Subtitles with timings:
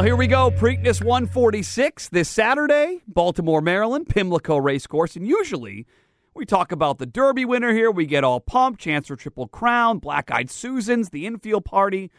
[0.00, 0.50] Well, here we go.
[0.50, 5.14] Preakness 146 this Saturday, Baltimore, Maryland, Pimlico Racecourse.
[5.14, 5.86] And usually
[6.32, 7.90] we talk about the Derby winner here.
[7.90, 12.10] We get all pumped, chance for Triple Crown, Black Eyed Susans, the infield party.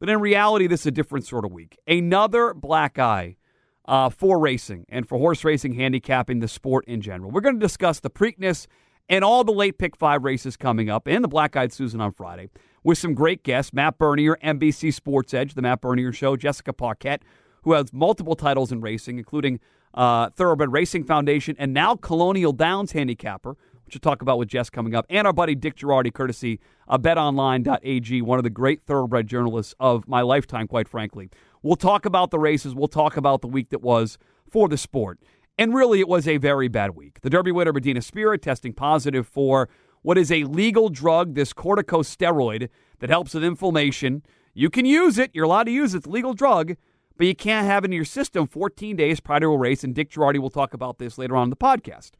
[0.00, 1.78] But in reality, this is a different sort of week.
[1.86, 3.36] Another black eye
[3.84, 7.30] uh, for racing and for horse racing, handicapping, the sport in general.
[7.30, 8.66] We're going to discuss the Preakness
[9.08, 12.10] and all the late pick five races coming up and the Black Eyed Susan on
[12.10, 12.50] Friday
[12.84, 17.22] with some great guests Matt Bernier, NBC Sports Edge, the Matt Bernier Show, Jessica Paquette,
[17.62, 19.60] who has multiple titles in racing, including
[19.94, 24.70] uh, Thoroughbred Racing Foundation and now Colonial Downs handicapper, which we'll talk about with Jess
[24.70, 29.26] coming up, and our buddy Dick Jerardi, courtesy of betonline.ag, one of the great thoroughbred
[29.26, 31.30] journalists of my lifetime, quite frankly.
[31.62, 32.74] We'll talk about the races.
[32.74, 34.18] We'll talk about the week that was
[34.50, 35.18] for the sport.
[35.58, 37.20] And really, it was a very bad week.
[37.20, 39.68] The Derby winner, Medina Spirit, testing positive for
[40.02, 44.22] what is a legal drug, this corticosteroid that helps with inflammation.
[44.54, 45.30] You can use it.
[45.32, 45.98] You're allowed to use it.
[45.98, 46.76] It's a legal drug,
[47.16, 49.84] but you can't have it in your system 14 days prior to a race.
[49.84, 52.12] And Dick Jerardi will talk about this later on in the podcast.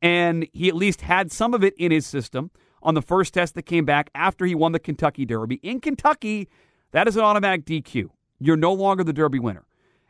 [0.00, 2.50] And he at least had some of it in his system
[2.82, 5.56] on the first test that came back after he won the Kentucky Derby.
[5.62, 6.48] In Kentucky,
[6.92, 8.10] that is an automatic DQ.
[8.38, 9.64] You're no longer the Derby winner.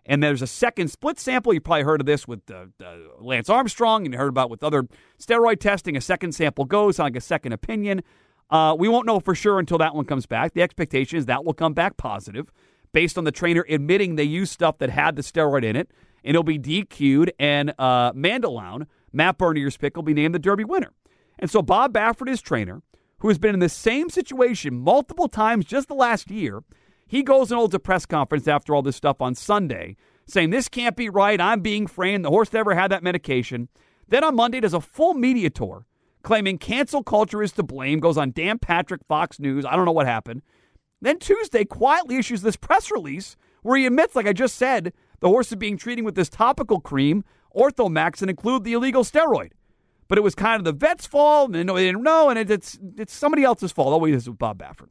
[0.07, 1.55] And there's a second split sample.
[1.55, 4.63] You probably heard of this with uh, uh, Lance Armstrong, and you heard about with
[4.63, 4.87] other
[5.19, 5.97] steroid testing.
[5.97, 8.03] A second sample goes on like a second opinion.
[8.51, 10.53] Uh, we won't know for sure until that one comes back.
[10.53, 12.53] The expectation is that will come back positive
[12.93, 15.91] based on the trainer admitting they used stuff that had the steroid in it,
[16.23, 17.33] and it'll be DQ'd.
[17.39, 20.93] And uh, Mandaloun, Matt Bernier's pick, will be named the Derby winner.
[21.39, 22.83] And so Bob Baffert, his trainer,
[23.19, 26.63] who has been in the same situation multiple times just the last year,
[27.07, 30.69] he goes and holds a press conference after all this stuff on Sunday saying, This
[30.69, 31.41] can't be right.
[31.41, 32.25] I'm being framed.
[32.25, 33.69] The horse never had that medication.
[34.09, 35.87] Then on Monday, does a full media tour
[36.25, 39.65] claiming cancel culture is to blame, goes on Dan Patrick, Fox News.
[39.65, 40.43] I don't know what happened.
[41.01, 45.29] Then Tuesday, quietly issues this press release where he admits, like I just said, the
[45.29, 49.53] horse is being treated with this topical cream, Otomax, and include the illegal steroid.
[50.09, 53.15] But it was kind of the vet's fault, and they didn't know, and it's it's
[53.15, 53.89] somebody else's fault.
[53.89, 54.89] Always is with Bob Baffert.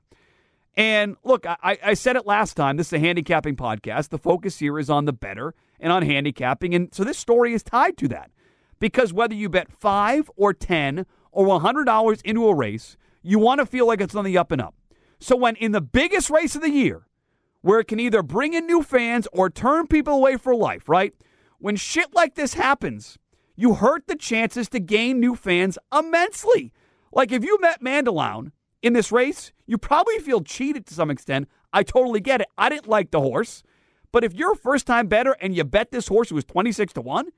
[0.76, 2.78] And look, I, I said it last time.
[2.78, 4.10] This is a handicapping podcast.
[4.10, 6.74] The focus here is on the better and on handicapping.
[6.74, 8.32] And so this story is tied to that.
[8.80, 13.66] Because whether you bet five or 10 or $100 into a race, you want to
[13.66, 14.76] feel like it's on the up and up.
[15.20, 17.08] So when in the biggest race of the year,
[17.62, 21.14] where it can either bring in new fans or turn people away for life, right?
[21.60, 23.18] When shit like this happens,
[23.56, 26.74] you hurt the chances to gain new fans immensely.
[27.14, 28.52] Like if you met Mandaloun
[28.84, 31.48] in this race, you probably feel cheated to some extent.
[31.72, 32.48] I totally get it.
[32.58, 33.64] I didn't like the horse.
[34.12, 36.94] But if you're a first time better and you bet this horse who was 26
[36.94, 37.30] to 1,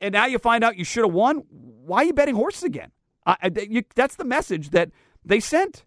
[0.00, 2.90] and now you find out you should have won, why are you betting horses again?
[3.26, 4.90] I, you, that's the message that
[5.24, 5.84] they sent.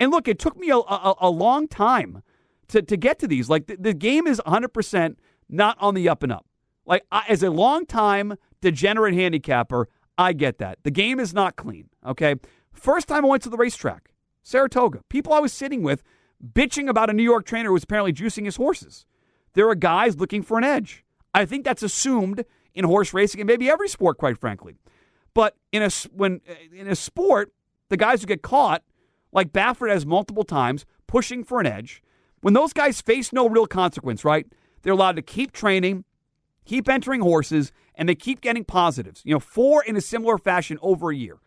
[0.00, 2.22] And look, it took me a, a, a long time
[2.68, 3.48] to, to get to these.
[3.48, 5.16] Like the, the, game is 100%
[5.48, 6.46] not on the up and up.
[6.84, 10.78] Like I, as a long time degenerate handicapper, I get that.
[10.82, 11.88] The game is not clean.
[12.04, 12.34] Okay.
[12.72, 14.10] First time I went to the racetrack,
[14.44, 15.00] Saratoga.
[15.08, 16.04] People I was sitting with
[16.52, 19.06] bitching about a New York trainer who was apparently juicing his horses.
[19.54, 21.04] There are guys looking for an edge.
[21.32, 22.44] I think that's assumed
[22.74, 24.76] in horse racing and maybe every sport, quite frankly.
[25.32, 27.52] But in a when uh, in a sport,
[27.88, 28.82] the guys who get caught,
[29.32, 32.02] like Baffert has multiple times, pushing for an edge,
[32.40, 34.46] when those guys face no real consequence, right?
[34.82, 36.04] They're allowed to keep training,
[36.64, 39.22] keep entering horses, and they keep getting positives.
[39.24, 41.38] You know, four in a similar fashion over a year,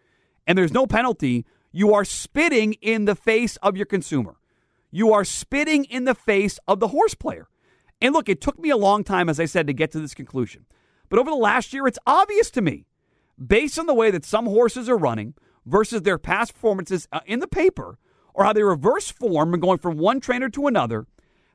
[0.45, 1.45] and there's no penalty.
[1.71, 4.37] You are spitting in the face of your consumer.
[4.89, 7.47] You are spitting in the face of the horse player.
[8.01, 10.13] And look, it took me a long time, as I said, to get to this
[10.13, 10.65] conclusion.
[11.09, 12.85] But over the last year, it's obvious to me,
[13.43, 15.33] based on the way that some horses are running
[15.65, 17.97] versus their past performances uh, in the paper,
[18.33, 21.05] or how they reverse form and going from one trainer to another,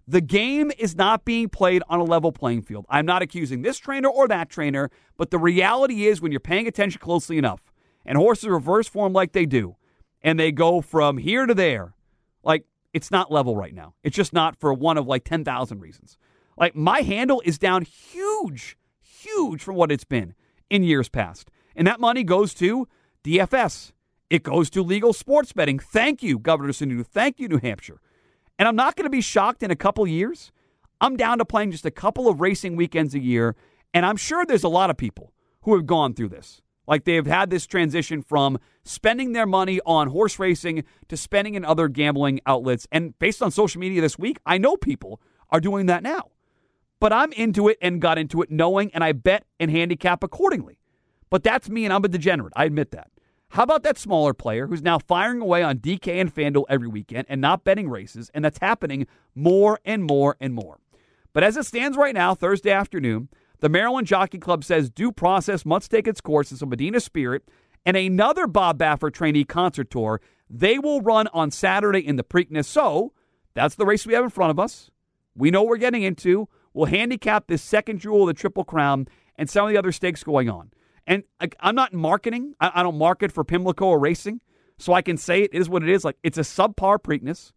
[0.07, 2.87] The game is not being played on a level playing field.
[2.89, 6.67] I'm not accusing this trainer or that trainer, but the reality is when you're paying
[6.67, 7.73] attention closely enough
[8.05, 9.77] and horses reverse form like they do,
[10.23, 11.95] and they go from here to there,
[12.43, 13.95] like it's not level right now.
[14.03, 16.19] It's just not for one of like 10,000 reasons.
[16.57, 20.35] Like my handle is down huge, huge from what it's been
[20.71, 21.51] in years past.
[21.75, 22.87] And that money goes to
[23.25, 23.93] DFS.
[24.31, 25.79] It goes to legal sports betting.
[25.79, 27.07] Thank you, Governor Sununu.
[27.07, 28.01] Thank you, New Hampshire.
[28.59, 30.53] And I'm not going to be shocked in a couple years.
[31.01, 33.57] I'm down to playing just a couple of racing weekends a year.
[33.93, 35.33] And I'm sure there's a lot of people
[35.63, 36.62] who have gone through this.
[36.87, 41.65] Like they've had this transition from spending their money on horse racing to spending in
[41.65, 42.87] other gambling outlets.
[42.91, 45.21] And based on social media this week, I know people
[45.51, 46.31] are doing that now.
[46.99, 50.79] But I'm into it and got into it knowing, and I bet and handicap accordingly.
[51.31, 52.53] But that's me, and I'm a degenerate.
[52.55, 53.11] I admit that.
[53.49, 57.27] How about that smaller player who's now firing away on DK and FanDuel every weekend
[57.29, 58.31] and not betting races?
[58.33, 60.79] And that's happening more and more and more.
[61.33, 63.29] But as it stands right now, Thursday afternoon,
[63.63, 67.45] the Maryland Jockey Club says due process must take its course in some Medina Spirit
[67.87, 70.21] and another Bob Baffert trainee concert tour.
[70.51, 72.65] They will run on Saturday in the Preakness.
[72.65, 73.13] So
[73.55, 74.91] that's the race we have in front of us.
[75.37, 76.49] We know what we're getting into.
[76.75, 79.07] We'll handicap this second jewel of the Triple Crown
[79.37, 80.73] and some of the other stakes going on.
[81.07, 81.23] And
[81.61, 82.55] I'm not marketing.
[82.59, 84.41] I don't market for Pimlico or racing,
[84.77, 86.05] so I can say it is what it is.
[86.05, 87.53] Like it's a subpar Preakness,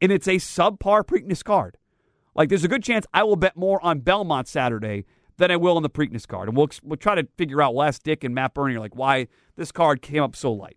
[0.00, 1.76] and it's a subpar Preakness card.
[2.36, 5.06] Like there's a good chance I will bet more on Belmont Saturday
[5.40, 7.74] than I will on the Preakness card, and we'll we'll try to figure out.
[7.74, 9.26] We'll Dick and Matt Bernier like why
[9.56, 10.76] this card came up so light.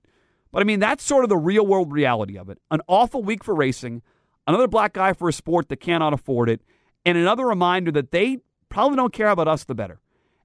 [0.51, 2.57] But I mean that's sort of the real world reality of it.
[2.71, 4.01] An awful week for racing,
[4.48, 6.62] another black guy for a sport that cannot afford it,
[7.06, 8.39] and another reminder that they
[8.69, 10.01] probably don't care about us the better.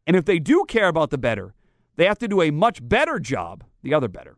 [0.06, 1.54] And if they do care about the better,
[1.96, 4.36] they have to do a much better job, the other better,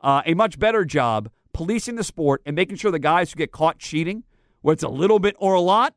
[0.00, 3.50] uh, a much better job policing the sport and making sure the guys who get
[3.50, 4.22] caught cheating,
[4.60, 5.94] whether it's a little bit or a lot,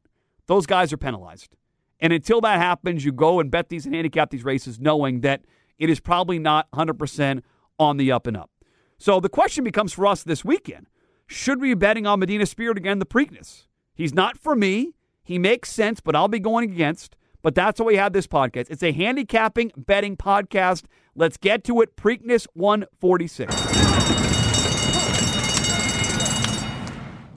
[0.48, 1.56] those guys are penalized.
[2.02, 5.46] And until that happens, you go and bet these and handicap these races knowing that
[5.78, 7.42] it is probably not 100%
[7.80, 8.50] on the up and up.
[8.98, 10.88] So the question becomes for us this weekend
[11.28, 13.68] should we be betting on Medina Spirit again, the Preakness?
[13.94, 14.94] He's not for me.
[15.24, 17.16] He makes sense, but I'll be going against.
[17.42, 18.68] But that's why we have this podcast.
[18.70, 20.84] It's a handicapping betting podcast.
[21.16, 21.96] Let's get to it.
[21.96, 24.31] Preakness 146.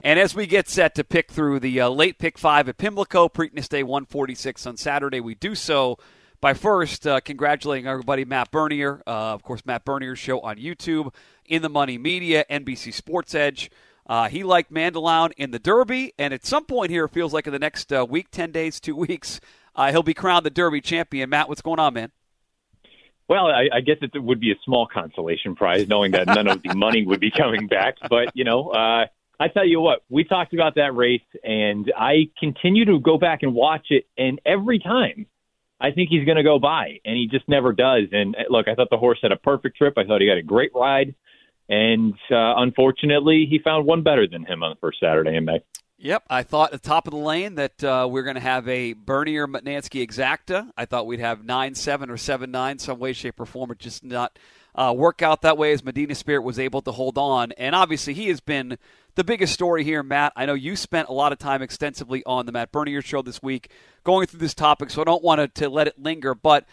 [0.05, 3.27] And as we get set to pick through the uh, late pick five at Pimlico,
[3.27, 5.97] Preakness Day 146 on Saturday, we do so
[6.39, 9.01] by first uh, congratulating our buddy Matt Bernier.
[9.07, 11.11] Uh, of course, Matt Bernier's show on YouTube,
[11.47, 13.71] In the Money Media, NBC Sports Edge.
[14.05, 17.47] Uh, he liked Mandaloun in the Derby, and at some point here, it feels like
[17.47, 19.39] in the next uh, week, 10 days, two weeks,
[19.75, 21.31] uh, he'll be crowned the Derby champion.
[21.31, 22.11] Matt, what's going on, man?
[23.27, 26.61] Well, I, I guess it would be a small consolation prize, knowing that none of
[26.61, 27.95] the money would be coming back.
[28.07, 29.07] But you know,
[29.39, 33.43] I tell you what, we talked about that race, and I continue to go back
[33.43, 35.27] and watch it, and every time
[35.79, 38.07] I think he's going to go by, and he just never does.
[38.11, 39.95] And uh, look, I thought the horse had a perfect trip.
[39.97, 41.15] I thought he had a great ride,
[41.67, 45.61] and uh, unfortunately, he found one better than him on the first Saturday in May.
[45.97, 48.41] Yep, I thought at the top of the lane that uh, we are going to
[48.41, 50.69] have a Bernier Mutnansky exacta.
[50.75, 53.71] I thought we'd have nine seven or seven nine, some way, shape, or form.
[53.71, 54.37] It just not
[54.75, 57.53] uh, work out that way as Medina Spirit was able to hold on.
[57.53, 58.77] And obviously, he has been
[59.15, 60.33] the biggest story here, Matt.
[60.35, 63.41] I know you spent a lot of time extensively on the Matt Bernier show this
[63.41, 63.71] week
[64.03, 66.35] going through this topic, so I don't want to, let it linger.
[66.35, 66.65] But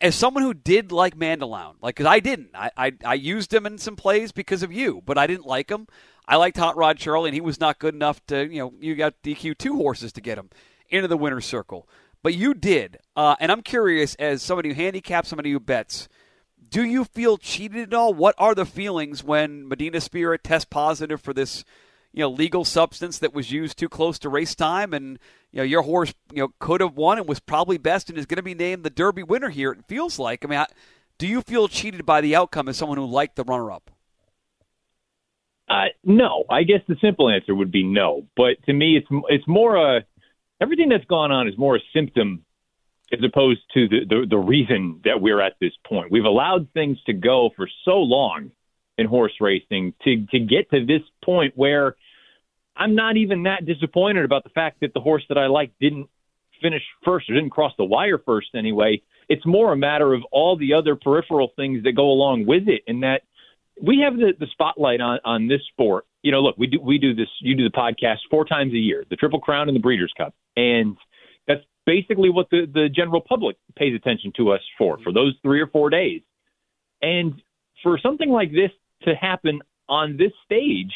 [0.00, 3.66] as someone who did like Mandaloun, like because I didn't, I, I I used him
[3.66, 5.88] in some plays because of you, but I didn't like him.
[6.30, 8.94] I liked Hot Rod Charlie, and he was not good enough to, you know, you
[8.94, 10.48] got DQ two horses to get him
[10.88, 11.88] into the winner's circle.
[12.22, 12.98] But you did.
[13.16, 16.08] Uh, and I'm curious, as somebody who handicaps, somebody who bets,
[16.70, 18.14] do you feel cheated at all?
[18.14, 21.64] What are the feelings when Medina Spirit tests positive for this,
[22.12, 25.18] you know, legal substance that was used too close to race time, and
[25.50, 28.26] you know your horse, you know, could have won and was probably best and is
[28.26, 29.72] going to be named the Derby winner here?
[29.72, 30.44] It feels like.
[30.44, 30.66] I mean, I,
[31.18, 33.90] do you feel cheated by the outcome as someone who liked the runner-up?
[35.70, 38.26] Uh, no, I guess the simple answer would be no.
[38.36, 40.04] But to me, it's it's more a
[40.60, 42.44] everything that's gone on is more a symptom
[43.12, 46.10] as opposed to the, the the reason that we're at this point.
[46.10, 48.50] We've allowed things to go for so long
[48.98, 51.94] in horse racing to to get to this point where
[52.76, 56.08] I'm not even that disappointed about the fact that the horse that I like didn't
[56.60, 59.02] finish first or didn't cross the wire first anyway.
[59.28, 62.82] It's more a matter of all the other peripheral things that go along with it,
[62.88, 63.22] and that
[63.82, 66.04] we have the, the spotlight on, on this sport.
[66.22, 67.28] You know, look, we do we do this.
[67.40, 70.34] You do the podcast four times a year, the Triple Crown and the Breeders' Cup,
[70.56, 70.96] and
[71.46, 75.60] that's basically what the the general public pays attention to us for for those three
[75.60, 76.22] or four days.
[77.02, 77.40] And
[77.82, 78.70] for something like this
[79.02, 80.92] to happen on this stage,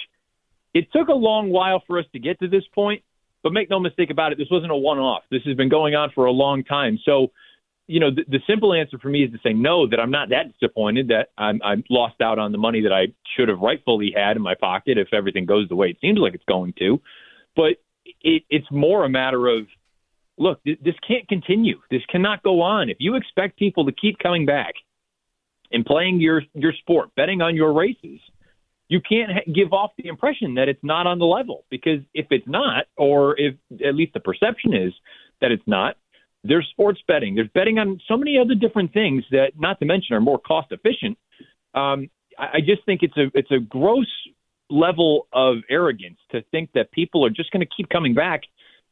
[0.75, 3.03] it took a long while for us to get to this point.
[3.43, 5.23] But make no mistake about it, this wasn't a one off.
[5.31, 6.99] This has been going on for a long time.
[7.05, 7.29] So,
[7.87, 10.31] you know, the, the simple answer for me is to say no, that I'm not
[10.31, 14.13] that disappointed that I'm, I'm lost out on the money that I should have rightfully
[14.17, 17.01] had in my pocket if everything goes the way it seems like it's going to.
[17.55, 17.77] But
[18.23, 19.67] it, it's more a matter of
[20.39, 21.81] look, th- this can't continue.
[21.91, 22.89] This cannot go on.
[22.89, 24.75] If you expect people to keep coming back
[25.71, 28.21] and playing your your sport, betting on your races,
[28.89, 32.27] you can't ha- give off the impression that it's not on the level because if
[32.31, 33.55] it's not, or if
[33.87, 34.93] at least the perception is
[35.41, 35.97] that it's not,
[36.45, 37.35] there's sports betting.
[37.35, 40.71] There's betting on so many other different things that, not to mention, are more cost
[40.71, 41.19] efficient.
[41.75, 44.07] Um, I, I just think it's a it's a gross
[44.71, 48.43] level of arrogance to think that people are just going to keep coming back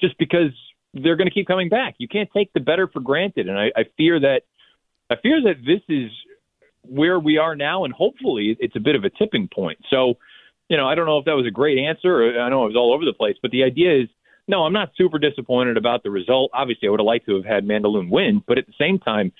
[0.00, 0.52] just because
[0.94, 1.94] they're going to keep coming back.
[1.98, 4.42] You can't take the better for granted, and I, I fear that
[5.10, 6.10] I fear that this is
[6.82, 9.78] where we are now, and hopefully it's a bit of a tipping point.
[9.88, 10.14] So,
[10.68, 12.40] you know, I don't know if that was a great answer.
[12.40, 14.08] I know it was all over the place, but the idea is,
[14.48, 16.50] no, I'm not super disappointed about the result.
[16.52, 19.32] Obviously, I would have liked to have had Mandaloun win, but at the same time,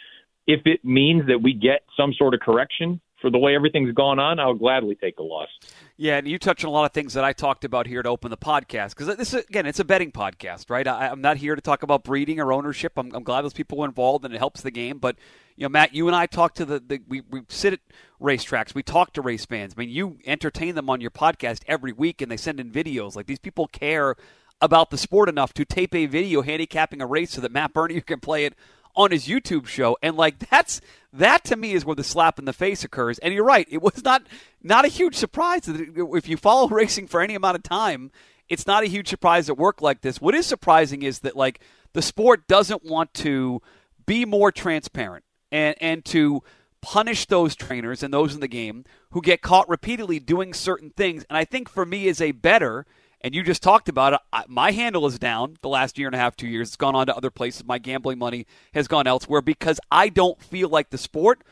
[0.47, 4.18] if it means that we get some sort of correction for the way everything's gone
[4.18, 5.49] on, I'll gladly take the loss.
[5.97, 8.09] Yeah, and you touch on a lot of things that I talked about here to
[8.09, 10.87] open the podcast because this is, again, it's a betting podcast, right?
[10.87, 12.92] I, am not here to talk about breeding or ownership.
[12.97, 14.99] I'm, I'm, glad those people were involved and it helps the game.
[14.99, 15.16] But
[15.56, 17.80] you know, Matt, you and I talk to the, the we, we sit at
[18.21, 19.75] racetracks, we talk to race fans.
[19.76, 23.14] I mean, you entertain them on your podcast every week, and they send in videos.
[23.14, 24.16] Like these people care
[24.62, 28.00] about the sport enough to tape a video handicapping a race so that Matt Bernier
[28.07, 28.54] can play it
[28.95, 29.99] on his YouTube show.
[30.02, 30.81] And like that's
[31.12, 33.19] that to me is where the slap in the face occurs.
[33.19, 34.26] And you're right, it was not
[34.62, 38.11] not a huge surprise if you follow racing for any amount of time.
[38.49, 40.21] It's not a huge surprise at work like this.
[40.21, 41.61] What is surprising is that like
[41.92, 43.61] the sport doesn't want to
[44.07, 46.42] be more transparent and and to
[46.81, 51.25] punish those trainers and those in the game who get caught repeatedly doing certain things.
[51.31, 52.87] And I think for me is a better
[53.23, 54.21] and you just talked about it.
[54.49, 56.69] My handle is down the last year and a half, two years.
[56.69, 57.64] It's gone on to other places.
[57.64, 61.43] My gambling money has gone elsewhere because I don't feel like the sport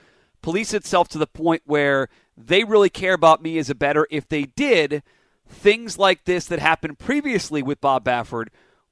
[0.42, 4.06] police itself to the point where they really care about me as a better.
[4.10, 5.02] If they did,
[5.48, 8.48] things like this that happened previously with Bob Baffert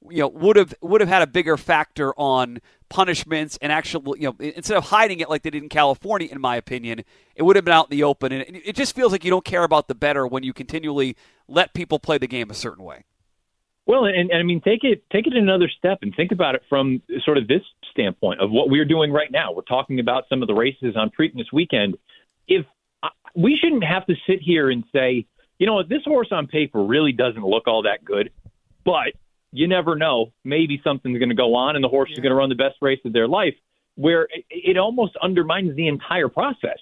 [0.07, 4.27] you know would have would have had a bigger factor on punishments and actual you
[4.27, 7.03] know instead of hiding it like they did in California in my opinion
[7.35, 8.31] it would have been out in the open.
[8.31, 11.15] And it just feels like you don't care about the better when you continually
[11.47, 13.05] let people play the game a certain way.
[13.85, 16.63] Well and, and I mean take it take it another step and think about it
[16.69, 19.51] from sort of this standpoint of what we're doing right now.
[19.51, 21.97] We're talking about some of the races on Preakness weekend.
[22.47, 22.65] If
[23.03, 25.25] uh, we shouldn't have to sit here and say
[25.59, 28.31] you know this horse on paper really doesn't look all that good
[28.85, 29.13] but
[29.51, 30.31] you never know.
[30.43, 32.17] Maybe something's going to go on, and the horse yeah.
[32.17, 33.55] is going to run the best race of their life.
[33.95, 36.79] Where it, it almost undermines the entire process.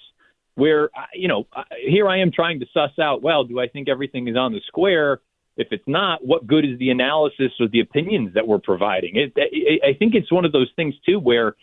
[0.55, 3.21] Where uh, you know, uh, here I am trying to suss out.
[3.21, 5.21] Well, do I think everything is on the square?
[5.55, 9.15] If it's not, what good is the analysis or the opinions that we're providing?
[9.15, 11.55] It, it, I think it's one of those things too, where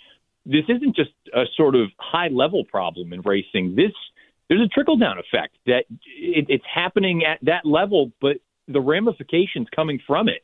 [0.44, 3.76] this isn't just a sort of high level problem in racing.
[3.76, 3.92] This
[4.49, 5.84] there's a trickle down effect that
[6.16, 10.44] it, it's happening at that level, but the ramifications coming from it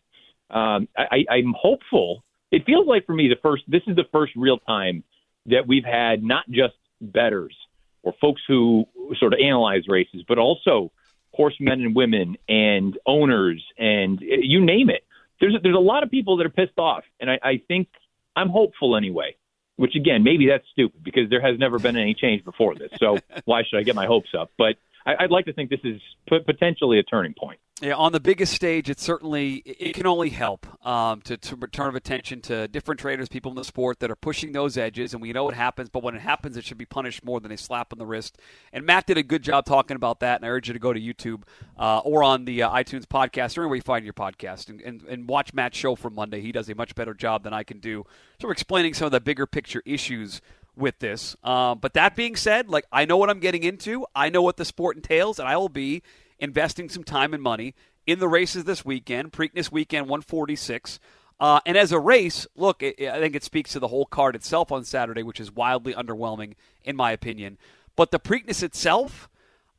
[0.50, 2.24] um, I, I'm hopeful.
[2.50, 3.64] It feels like for me the first.
[3.68, 5.04] This is the first real time
[5.46, 7.54] that we've had not just betters
[8.02, 8.86] or folks who
[9.18, 10.90] sort of analyze races, but also
[11.32, 15.04] horsemen and women and owners and uh, you name it.
[15.40, 17.88] There's there's a lot of people that are pissed off, and I, I think
[18.36, 19.36] I'm hopeful anyway.
[19.76, 22.90] Which again, maybe that's stupid because there has never been any change before this.
[22.98, 23.16] So
[23.46, 24.50] why should I get my hopes up?
[24.58, 24.76] But
[25.06, 27.60] I, I'd like to think this is potentially a turning point.
[27.82, 31.88] Yeah, on the biggest stage, it certainly it can only help um, to, to return
[31.88, 35.22] of attention to different traders, people in the sport that are pushing those edges, and
[35.22, 35.88] we know what happens.
[35.88, 38.36] But when it happens, it should be punished more than a slap on the wrist.
[38.70, 40.92] And Matt did a good job talking about that, and I urge you to go
[40.92, 41.44] to YouTube
[41.78, 45.02] uh, or on the uh, iTunes podcast or anywhere you find your podcast and, and,
[45.04, 46.42] and watch Matt's show from Monday.
[46.42, 48.04] He does a much better job than I can do,
[48.38, 50.42] sort of explaining some of the bigger picture issues
[50.76, 51.34] with this.
[51.42, 54.58] Uh, but that being said, like I know what I'm getting into, I know what
[54.58, 56.02] the sport entails, and I will be
[56.40, 57.74] investing some time and money
[58.06, 59.32] in the races this weekend.
[59.32, 60.98] Preakness weekend 146.
[61.38, 64.34] Uh, and as a race, look, it, I think it speaks to the whole card
[64.34, 66.54] itself on Saturday, which is wildly underwhelming
[66.84, 67.58] in my opinion.
[67.96, 69.28] But the Preakness itself,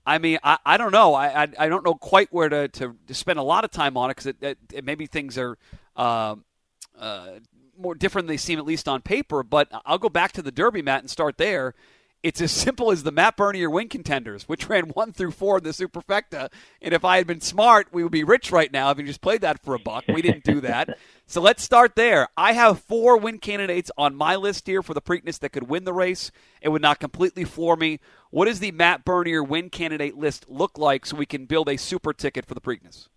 [0.06, 1.14] I mean, I, I don't know.
[1.14, 3.96] I, I, I don't know quite where to, to, to, spend a lot of time
[3.96, 5.58] on it because it, it, it, maybe things are
[5.96, 6.36] uh,
[6.98, 7.28] uh,
[7.78, 9.44] more different than they seem, at least on paper.
[9.44, 11.76] But I'll go back to the Derby, Matt, and start there.
[12.24, 15.64] It's as simple as the Matt Bernier win contenders, which ran one through four in
[15.64, 16.52] the Superfecta.
[16.80, 19.22] And if I had been smart, we would be rich right now if we just
[19.22, 20.04] played that for a buck.
[20.08, 21.00] We didn't do that.
[21.26, 22.28] so let's start there.
[22.38, 25.84] I have four win candidates on my list here for the Preakness that could win
[25.84, 26.32] the race.
[26.62, 28.00] It would not completely floor me.
[28.30, 31.78] What does the Matt Bernier win candidate list look like so we can build a
[31.78, 33.08] super ticket for the Preakness?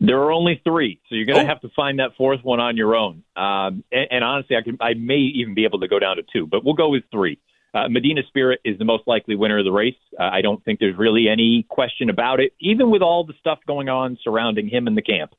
[0.00, 1.46] There are only three, so you're going to Oh.
[1.46, 3.22] have to find that fourth one on your own.
[3.36, 6.24] Um, and, and honestly, I can, I may even be able to go down to
[6.32, 7.38] two, but we'll go with three.
[7.74, 9.96] Uh, Medina Spirit is the most likely winner of the race.
[10.18, 13.60] Uh, I don't think there's really any question about it, even with all the stuff
[13.66, 15.32] going on surrounding him in the camp.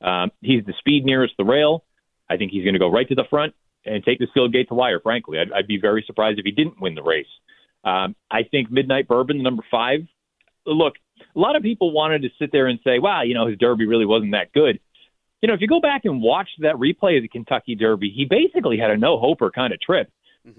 [0.00, 1.84] Um, he's the speed nearest the rail.
[2.28, 3.54] I think he's going to go right to the front
[3.84, 5.00] and take the field gate to wire.
[5.00, 7.26] Frankly, I'd, I'd be very surprised if he didn't win the race.
[7.84, 10.00] Um, I think Midnight Bourbon, number five.
[10.66, 10.94] Look,
[11.34, 13.86] a lot of people wanted to sit there and say, "Wow, you know, his Derby
[13.86, 14.78] really wasn't that good."
[15.40, 18.24] You know, if you go back and watch that replay of the Kentucky Derby, he
[18.24, 20.10] basically had a no hoper kind of trip.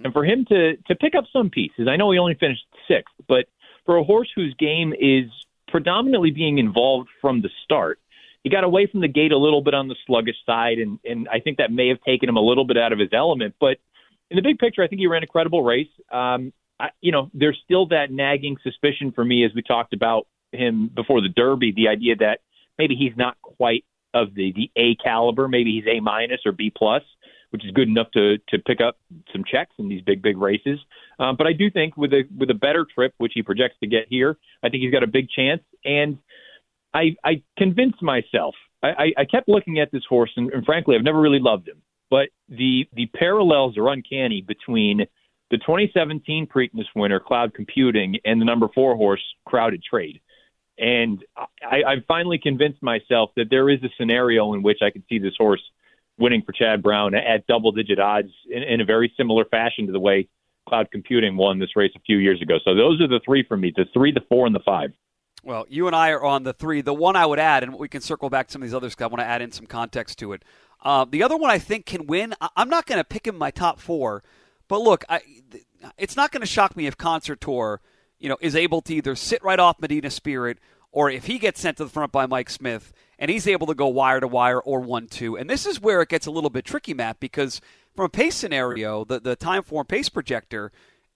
[0.04, 3.14] And for him to to pick up some pieces, I know he only finished sixth,
[3.28, 3.46] but
[3.86, 5.26] for a horse whose game is
[5.68, 8.00] predominantly being involved from the start,
[8.44, 11.28] he got away from the gate a little bit on the sluggish side, and and
[11.30, 13.56] I think that may have taken him a little bit out of his element.
[13.60, 13.78] But
[14.30, 15.90] in the big picture, I think he ran a credible race.
[16.12, 20.28] Um, I, you know, there's still that nagging suspicion for me as we talked about
[20.52, 22.40] him before the Derby, the idea that
[22.78, 26.72] maybe he's not quite of the the A caliber, maybe he's A minus or B
[26.76, 27.04] plus,
[27.52, 28.98] which is good enough to to pick up
[29.32, 30.80] some checks in these big big races.
[31.20, 33.88] Um, but I do think with a with a better trip, which he projects to
[33.88, 35.62] get here, I think he's got a big chance.
[35.84, 36.18] And
[36.94, 38.56] I I convinced myself.
[38.82, 41.82] I, I, kept looking at this horse, and, and frankly, I've never really loved him.
[42.10, 45.06] But the the parallels are uncanny between
[45.52, 50.22] the 2017 Preakness winner, Cloud Computing, and the number four horse, Crowded Trade.
[50.78, 51.24] And
[51.62, 55.20] I, I've finally convinced myself that there is a scenario in which I could see
[55.20, 55.62] this horse
[56.20, 59.92] winning for Chad Brown at double digit odds in, in a very similar fashion to
[59.92, 60.28] the way
[60.68, 62.58] Cloud Computing won this race a few years ago.
[62.64, 64.92] So those are the three for me the three, the four, and the five.
[65.44, 66.82] Well, you and I are on the three.
[66.82, 68.94] The one I would add, and we can circle back to some of these others
[68.94, 70.44] because I want to add in some context to it.
[70.84, 72.34] Uh, the other one I think can win.
[72.42, 74.24] I- I'm not going to pick him my top four,
[74.68, 75.20] but look, I,
[75.52, 75.64] th-
[75.98, 77.82] it's not going to shock me if Concert Tour,
[78.20, 80.60] you know, is able to either sit right off Medina Spirit
[80.92, 83.76] or if he gets sent to the front by Mike Smith and he's able to
[83.76, 85.38] go wire to wire or one two.
[85.38, 87.62] And this is where it gets a little bit tricky, Matt, because
[87.96, 90.72] from a pace scenario, the the time form pace projector,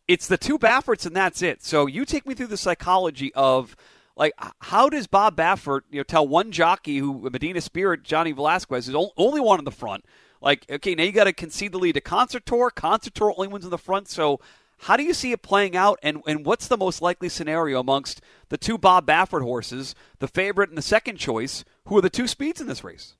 [0.07, 1.63] it's the two Bafferts and that's it.
[1.63, 3.75] So you take me through the psychology of
[4.15, 8.89] like how does Bob Baffert you know tell one jockey who Medina Spirit Johnny Velazquez
[8.89, 10.05] is only one in the front
[10.41, 13.47] like okay now you got to concede the lead to Concert Tour Concert Tour only
[13.47, 14.39] wins in the front so
[14.83, 18.21] how do you see it playing out and and what's the most likely scenario amongst
[18.49, 22.27] the two Bob Baffert horses the favorite and the second choice who are the two
[22.27, 23.15] speeds in this race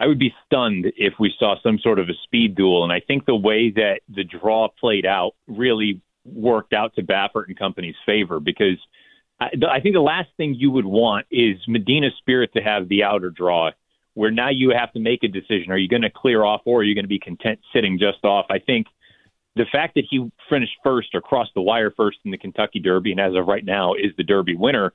[0.00, 2.84] I would be stunned if we saw some sort of a speed duel.
[2.84, 7.48] And I think the way that the draw played out really worked out to Baffert
[7.48, 8.78] and Company's favor because
[9.40, 13.02] I, I think the last thing you would want is Medina Spirit to have the
[13.02, 13.70] outer draw
[14.14, 15.70] where now you have to make a decision.
[15.70, 18.24] Are you going to clear off or are you going to be content sitting just
[18.24, 18.46] off?
[18.50, 18.88] I think
[19.58, 23.10] the fact that he finished first or crossed the wire first in the Kentucky Derby
[23.10, 24.94] and as of right now is the Derby winner.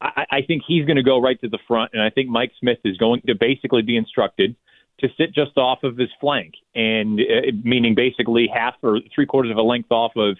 [0.00, 2.52] I, I think he's going to go right to the front, and I think Mike
[2.58, 4.56] Smith is going to basically be instructed
[5.00, 9.50] to sit just off of his flank, and uh, meaning basically half or three quarters
[9.50, 10.36] of a length off of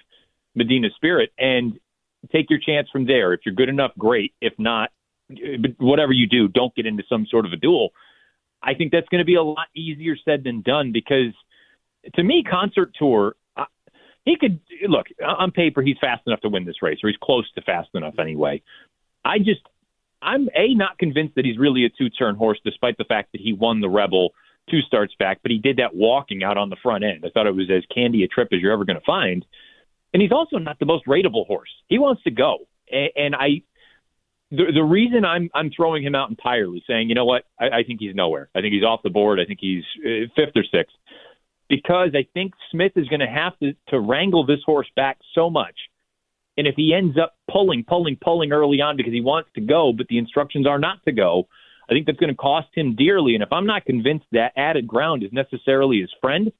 [0.55, 1.79] Medina Spirit, and
[2.33, 3.33] take your chance from there.
[3.33, 4.35] If you're good enough, great.
[4.41, 4.91] If not,
[5.79, 7.91] whatever you do, don't get into some sort of a duel.
[8.63, 11.33] I think that's going to be a lot easier said than done because,
[12.15, 13.37] to me, Concert Tour.
[14.25, 15.83] He could look on paper.
[15.83, 18.63] He's fast enough to win this race, or he's close to fast enough anyway.
[19.25, 19.63] I just,
[20.23, 23.41] I'm a not convinced that he's really a two turn horse, despite the fact that
[23.41, 24.33] he won the Rebel
[24.71, 27.25] two starts back, but he did that walking out on the front end.
[27.25, 29.45] I thought it was as candy a trip as you're ever going to find.
[30.13, 31.71] And he's also not the most rateable horse.
[31.89, 32.59] He wants to go,
[32.91, 33.63] and, and I.
[34.53, 37.83] The, the reason I'm I'm throwing him out entirely, saying you know what, I, I
[37.85, 38.49] think he's nowhere.
[38.53, 39.39] I think he's off the board.
[39.39, 40.97] I think he's uh, fifth or sixth,
[41.71, 45.49] because I think Smith is going to have to to wrangle this horse back so
[45.49, 45.77] much
[46.61, 49.95] and if he ends up pulling, pulling, pulling early on because he wants to go,
[49.97, 51.49] but the instructions are not to go,
[51.89, 53.35] I think that's going to cost him dearly.
[53.35, 56.53] And if I'm not convinced that added ground is necessarily his friend,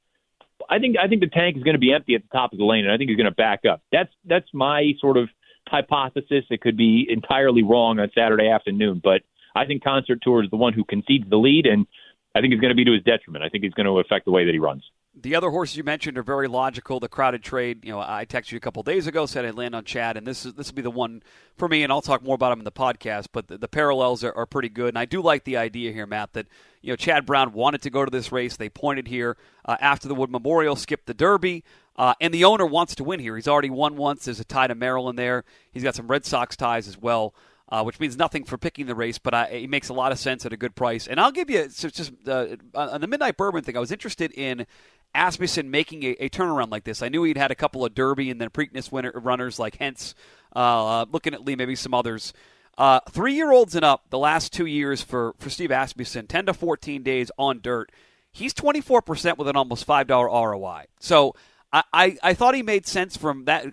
[0.71, 2.59] I think I think the tank is going to be empty at the top of
[2.59, 3.83] the lane, and I think he's going to back up.
[3.93, 5.29] That's that's my sort of
[5.69, 6.45] hypothesis.
[6.49, 9.21] It could be entirely wrong on Saturday afternoon, but
[9.55, 11.87] I think Concert Tour is the one who concedes the lead, and
[12.35, 13.45] I think it's going to be to his detriment.
[13.45, 14.83] I think it's going to affect the way that he runs.
[15.13, 17.01] The other horses you mentioned are very logical.
[17.01, 19.75] The crowded trade, you know, I texted you a couple days ago, said I'd land
[19.75, 21.23] on Chad, and this is this will be the one
[21.57, 23.27] for me, and I'll talk more about him in the podcast.
[23.33, 26.07] But the, the parallels are, are pretty good, and I do like the idea here,
[26.07, 26.47] Matt, that
[26.81, 28.57] you know Chad Brown wanted to go to this race.
[28.57, 31.65] They pointed here uh, after the Wood Memorial, skipped the Derby,
[31.97, 33.35] uh, and the owner wants to win here.
[33.35, 34.27] He's already won once.
[34.27, 35.45] There's a tie to Maryland there.
[35.73, 37.35] He's got some Red Sox ties as well.
[37.73, 40.19] Uh, which means nothing for picking the race, but I, it makes a lot of
[40.19, 41.07] sense at a good price.
[41.07, 43.77] And I'll give you so just uh, on the Midnight Bourbon thing.
[43.77, 44.67] I was interested in
[45.15, 47.03] Asmussen making a, a turnaround like this.
[47.03, 50.15] I knew he'd had a couple of Derby and then Preakness winner runners like Hence.
[50.55, 52.33] Uh, Lookin At Lee, maybe some others.
[52.79, 56.47] Uh, three year olds and up, the last two years for, for Steve Asmussen, 10
[56.47, 57.93] to 14 days on dirt.
[58.33, 60.85] He's 24% with an almost $5 ROI.
[61.01, 61.35] So
[61.73, 63.67] I, I, I thought he made sense from that.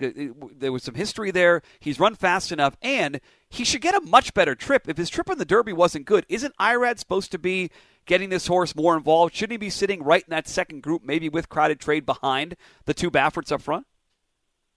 [0.59, 1.61] There was some history there.
[1.79, 3.19] He's run fast enough, and
[3.49, 4.87] he should get a much better trip.
[4.87, 7.71] If his trip in the Derby wasn't good, isn't Irad supposed to be
[8.07, 9.35] getting this horse more involved?
[9.35, 12.93] Shouldn't he be sitting right in that second group, maybe with crowded trade behind the
[12.93, 13.85] two Bafferts up front?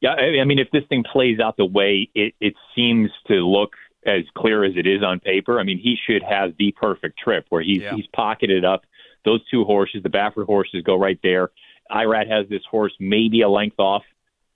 [0.00, 3.74] Yeah, I mean, if this thing plays out the way it, it seems to look
[4.06, 7.46] as clear as it is on paper, I mean, he should have the perfect trip
[7.50, 7.94] where he's yeah.
[7.94, 8.82] he's pocketed up
[9.24, 10.02] those two horses.
[10.02, 11.50] The Baffert horses go right there.
[11.90, 14.02] Irad has this horse maybe a length off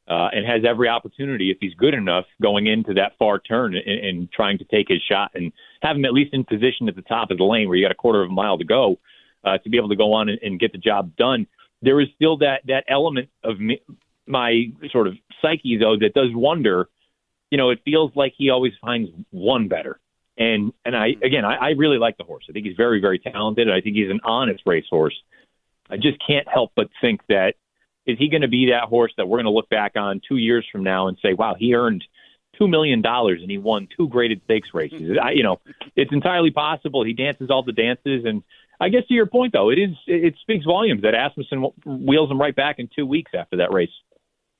[0.08, 4.00] uh, and has every opportunity, if he's good enough, going into that far turn and,
[4.04, 5.52] and trying to take his shot and
[5.84, 7.92] have him at least in position at the top of the lane where you got
[7.92, 8.98] a quarter of a mile to go
[9.44, 11.46] uh, to be able to go on and, and get the job done.
[11.82, 13.80] There is still that that element of me,
[14.26, 16.88] my sort of psyche though that does wonder.
[17.50, 20.00] You know, it feels like he always finds one better.
[20.38, 22.46] And and I again, I, I really like the horse.
[22.48, 23.70] I think he's very very talented.
[23.70, 25.14] I think he's an honest racehorse.
[25.90, 27.54] I just can't help but think that
[28.06, 30.36] is he going to be that horse that we're going to look back on two
[30.36, 32.04] years from now and say, wow, he earned
[32.58, 35.16] two million dollars and he won two graded stakes races.
[35.22, 35.60] I, you know,
[35.96, 37.04] it's entirely possible.
[37.04, 38.42] He dances all the dances, and
[38.80, 42.40] I guess to your point though, it is it speaks volumes that Asmussen wheels him
[42.40, 43.90] right back in two weeks after that race.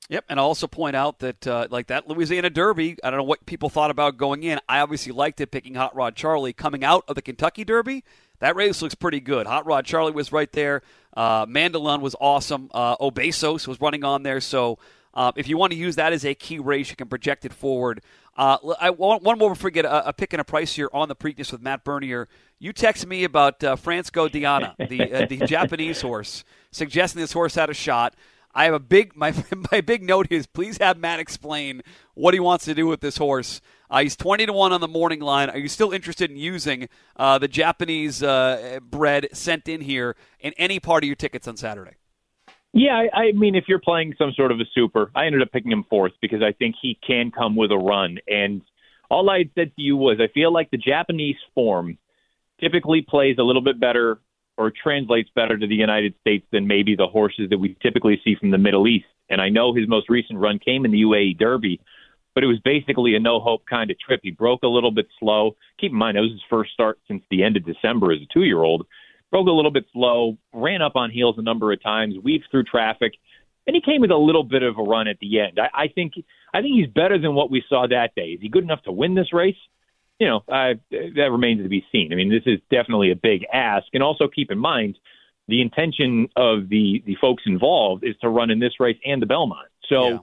[0.09, 3.23] Yep, and I'll also point out that uh, like that Louisiana Derby, I don't know
[3.23, 4.59] what people thought about going in.
[4.69, 8.03] I obviously liked it picking Hot Rod Charlie coming out of the Kentucky Derby.
[8.39, 9.47] That race looks pretty good.
[9.47, 10.83] Hot Rod Charlie was right there.
[11.15, 12.69] Uh, Mandaloun was awesome.
[12.73, 14.41] Uh, O Besos was running on there.
[14.41, 14.77] So
[15.15, 17.53] uh, if you want to use that as a key race, you can project it
[17.53, 18.01] forward.
[18.37, 20.89] Uh, I want one more before we get a, a pick and a price here
[20.91, 22.27] on the Preakness with Matt Bernier.
[22.59, 27.21] You texted me about uh, France Go de Ina, the uh, the Japanese horse, suggesting
[27.21, 28.15] this horse had a shot.
[28.53, 29.33] I have a big my
[29.71, 31.81] my big note is please have Matt explain
[32.13, 33.61] what he wants to do with this horse.
[33.89, 35.49] Uh, he's 20 to 1 on the morning line.
[35.49, 40.53] Are you still interested in using uh, the Japanese uh, bred sent in here in
[40.57, 41.91] any part of your tickets on Saturday?
[42.77, 45.51] Yeah, I, I mean, if you're playing some sort of a super, I ended up
[45.53, 48.17] picking him fourth because I think he can come with a run.
[48.27, 48.61] And
[49.09, 51.97] all I had said to you was I feel like the Japanese form
[52.59, 54.19] typically plays a little bit better
[54.57, 58.35] or translates better to the United States than maybe the horses that we typically see
[58.37, 59.05] from the Middle East.
[59.29, 61.79] And I know his most recent run came in the UAE Derby,
[62.33, 64.19] but it was basically a no hope kind of trip.
[64.21, 65.55] He broke a little bit slow.
[65.79, 68.33] Keep in mind, it was his first start since the end of December as a
[68.33, 68.85] two year old.
[69.31, 72.63] Broke a little bit slow, ran up on heels a number of times, weaved through
[72.63, 73.13] traffic,
[73.67, 75.59] and he came with a little bit of a run at the end.
[75.59, 76.13] I, I think
[76.53, 78.29] I think he's better than what we saw that day.
[78.29, 79.57] Is he good enough to win this race?
[80.19, 82.13] You know, uh, that remains to be seen.
[82.13, 84.97] I mean, this is definitely a big ask, and also keep in mind
[85.47, 89.27] the intention of the the folks involved is to run in this race and the
[89.27, 89.67] Belmont.
[89.89, 90.09] So.
[90.09, 90.17] Yeah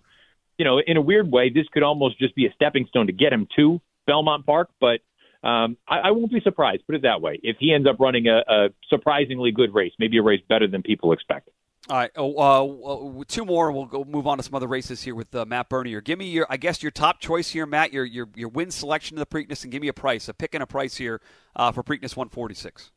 [0.59, 3.13] you know, in a weird way, this could almost just be a stepping stone to
[3.13, 4.71] get him to Belmont Park.
[4.81, 5.01] But
[5.43, 8.27] um, I, I won't be surprised, put it that way, if he ends up running
[8.29, 11.49] a, a surprisingly good race, maybe a race better than people expect.
[11.89, 13.73] All right, oh, uh, two more.
[13.73, 16.01] We'll go move on to some other races here with uh, Matt Bernier.
[16.01, 17.93] Give me your, I guess, your top choice here, Matt.
[17.93, 20.55] Your your your win selection of the Preakness, and give me a price, a pick
[20.55, 21.21] and a price here
[21.57, 22.93] uh, for Preakness 146.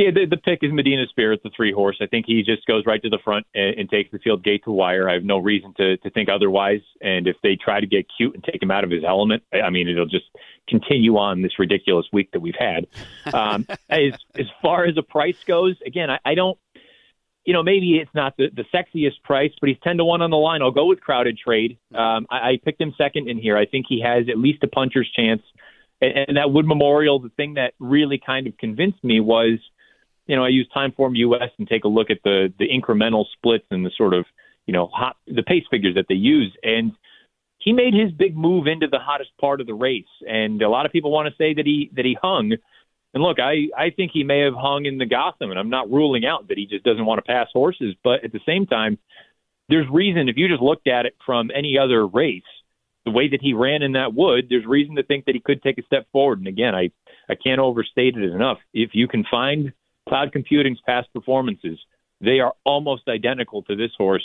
[0.00, 1.98] Yeah, the, the pick is Medina Spirit, the three horse.
[2.00, 4.64] I think he just goes right to the front and, and takes the field gate
[4.64, 5.10] to wire.
[5.10, 6.80] I have no reason to, to think otherwise.
[7.02, 9.68] And if they try to get cute and take him out of his element, I
[9.68, 10.24] mean, it'll just
[10.66, 12.86] continue on this ridiculous week that we've had.
[13.34, 16.58] Um, as as far as the price goes, again, I, I don't.
[17.44, 20.30] You know, maybe it's not the, the sexiest price, but he's ten to one on
[20.30, 20.62] the line.
[20.62, 21.76] I'll go with crowded trade.
[21.94, 23.58] Um, I, I picked him second in here.
[23.58, 25.42] I think he has at least a puncher's chance.
[26.00, 29.58] And, and that Wood Memorial, the thing that really kind of convinced me was
[30.30, 33.66] you know, I use Timeform US and take a look at the the incremental splits
[33.72, 34.24] and the sort of
[34.66, 36.92] you know hot the pace figures that they use, and
[37.58, 40.04] he made his big move into the hottest part of the race.
[40.28, 42.52] And a lot of people want to say that he that he hung.
[43.12, 45.90] And look, I I think he may have hung in the Gotham, and I'm not
[45.90, 47.96] ruling out that he just doesn't want to pass horses.
[48.04, 48.98] But at the same time,
[49.68, 52.42] there's reason if you just looked at it from any other race,
[53.04, 55.60] the way that he ran in that wood, there's reason to think that he could
[55.60, 56.38] take a step forward.
[56.38, 56.92] And again, I
[57.28, 58.58] I can't overstate it enough.
[58.72, 59.72] If you can find
[60.10, 61.78] Cloud Computing's past performances,
[62.20, 64.24] they are almost identical to this horse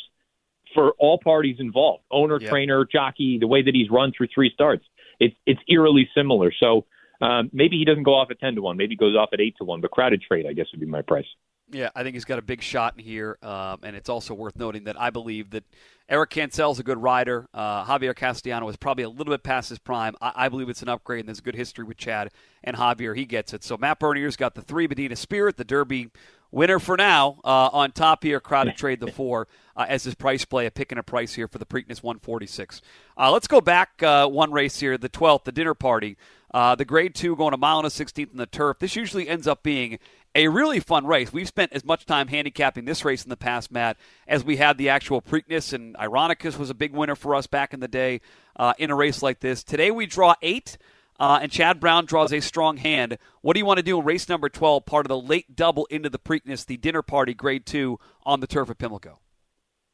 [0.74, 2.50] for all parties involved owner, yep.
[2.50, 4.84] trainer, jockey, the way that he's run through three starts.
[5.20, 6.52] It's, it's eerily similar.
[6.60, 6.88] So
[7.22, 8.76] um, maybe he doesn't go off at 10 to 1.
[8.78, 9.80] Maybe he goes off at 8 to 1.
[9.80, 11.28] But crowded trade, I guess, would be my price.
[11.72, 14.56] Yeah, I think he's got a big shot in here, um, and it's also worth
[14.56, 15.64] noting that I believe that
[16.08, 17.48] Eric Cancel's a good rider.
[17.54, 20.16] Uh, Javier Castellano is probably a little bit past his prime.
[20.22, 22.30] I, I, believe it's an upgrade, and there's good history with Chad
[22.64, 23.16] and Javier.
[23.16, 23.64] He gets it.
[23.64, 26.12] So Matt Bernier's got the three Medina Spirit, the Derby
[26.52, 27.40] winner for now.
[27.44, 30.92] Uh, on top here, crowded trade the four uh, as his price play, a pick
[30.92, 32.82] and a price here for the Preakness 146.
[33.18, 36.18] Uh, let's go back uh, one race here, the 12th, the dinner party.
[36.54, 38.80] Uh, the grade two going a mile and a 16th in the turf.
[38.80, 40.00] This usually ends up being
[40.36, 41.32] a really fun race.
[41.32, 44.78] We've spent as much time handicapping this race in the past, Matt, as we had
[44.78, 48.20] the actual Preakness, and Ironicus was a big winner for us back in the day
[48.58, 49.64] uh, in a race like this.
[49.64, 50.78] Today we draw eight.
[51.18, 53.18] Uh, and Chad Brown draws a strong hand.
[53.40, 55.86] What do you want to do in race number 12, part of the late double
[55.86, 59.20] into the Preakness, the dinner party, grade two, on the turf at Pimlico?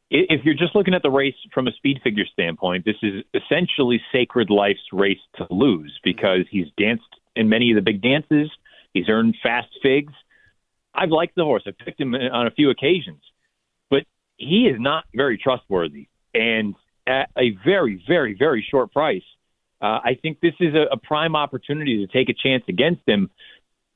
[0.10, 4.02] If you're just looking at the race from a speed figure standpoint, this is essentially
[4.12, 7.04] Sacred Life's race to lose because he's danced
[7.36, 8.50] in many of the big dances.
[8.92, 10.14] He's earned fast figs.
[10.94, 11.64] I've liked the horse.
[11.66, 13.22] I've picked him on a few occasions,
[13.90, 14.04] but
[14.38, 16.08] he is not very trustworthy.
[16.34, 16.76] And
[17.08, 19.24] at a very, very, very short price,
[19.82, 23.30] uh, I think this is a, a prime opportunity to take a chance against him.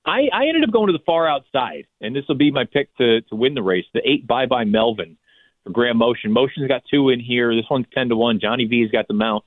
[0.05, 2.95] I, I ended up going to the far outside, and this will be my pick
[2.97, 3.86] to to win the race.
[3.93, 5.17] The eight bye bye Melvin
[5.63, 6.31] for Graham Motion.
[6.31, 7.55] Motion's got two in here.
[7.55, 8.39] This one's ten to one.
[8.39, 9.43] Johnny V's got the mount.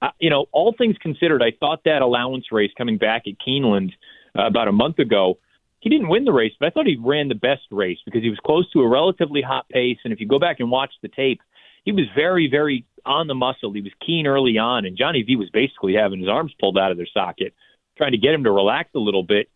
[0.00, 3.92] Uh, you know, all things considered, I thought that allowance race coming back at Keeneland
[4.38, 5.38] uh, about a month ago.
[5.80, 8.30] He didn't win the race, but I thought he ran the best race because he
[8.30, 9.98] was close to a relatively hot pace.
[10.04, 11.40] And if you go back and watch the tape,
[11.84, 13.72] he was very, very on the muscle.
[13.72, 16.90] He was keen early on, and Johnny V was basically having his arms pulled out
[16.90, 17.54] of their socket,
[17.96, 19.48] trying to get him to relax a little bit.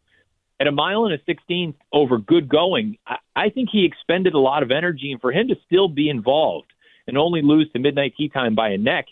[0.61, 2.97] At a mile and a 16th over good going,
[3.35, 6.73] I, think he expended a lot of energy, and for him to still be involved
[7.07, 9.07] and only lose to midnight tea time by a neck,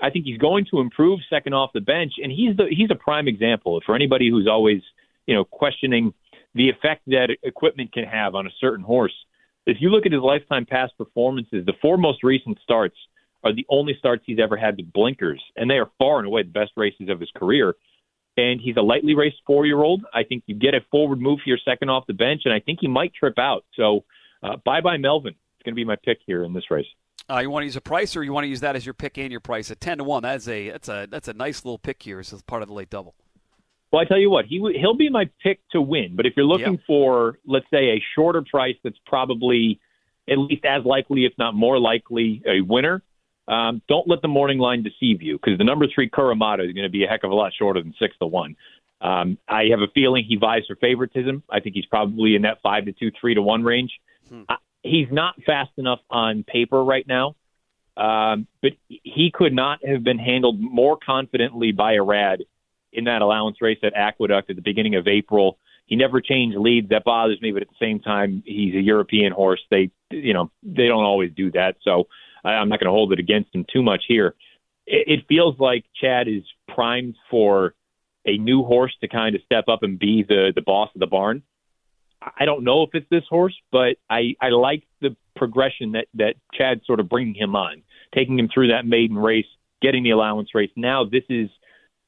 [0.00, 2.96] I think he's going to improve second off the bench, and he's the he's a
[2.96, 4.82] prime example for anybody who's always
[5.26, 6.14] you know questioning
[6.58, 9.14] the effect that equipment can have on a certain horse.
[9.64, 12.96] If you look at his lifetime past performances, the four most recent starts
[13.44, 16.42] are the only starts he's ever had with blinkers, and they are far and away
[16.42, 17.74] the best races of his career.
[18.36, 20.02] And he's a lightly raced four year old.
[20.12, 22.80] I think you get a forward move here second off the bench, and I think
[22.80, 23.64] he might trip out.
[23.76, 24.04] So
[24.42, 25.34] uh, bye bye Melvin.
[25.34, 26.86] It's going to be my pick here in this race.
[27.30, 28.94] Uh, you want to use a price, or you want to use that as your
[28.94, 30.24] pick and your price at ten to one?
[30.24, 32.90] That's a that's a that's a nice little pick here as part of the late
[32.90, 33.14] double.
[33.90, 36.14] Well, I tell you what, he he'll be my pick to win.
[36.14, 36.82] But if you're looking yep.
[36.86, 39.80] for, let's say, a shorter price that's probably
[40.28, 43.02] at least as likely, if not more likely, a winner,
[43.46, 46.84] um, don't let the morning line deceive you because the number three Kuramata is going
[46.84, 48.56] to be a heck of a lot shorter than six to one.
[49.00, 51.42] Um, I have a feeling he vies for favoritism.
[51.48, 53.92] I think he's probably in that five to two, three to one range.
[54.28, 54.42] Hmm.
[54.48, 57.36] Uh, he's not fast enough on paper right now,
[57.96, 62.40] um, but he could not have been handled more confidently by Irad
[62.92, 65.58] in that allowance race at Aqueduct at the beginning of April.
[65.86, 66.90] He never changed leads.
[66.90, 69.60] That bothers me, but at the same time, he's a European horse.
[69.70, 71.76] They, you know, they don't always do that.
[71.82, 72.08] So
[72.44, 74.34] I'm not going to hold it against him too much here.
[74.86, 76.42] It, it feels like Chad is
[76.74, 77.74] primed for
[78.26, 81.06] a new horse to kind of step up and be the the boss of the
[81.06, 81.42] barn.
[82.38, 86.34] I don't know if it's this horse, but I I like the progression that that
[86.52, 87.82] Chad's sort of bringing him on,
[88.14, 89.46] taking him through that maiden race,
[89.80, 90.70] getting the allowance race.
[90.76, 91.48] Now this is,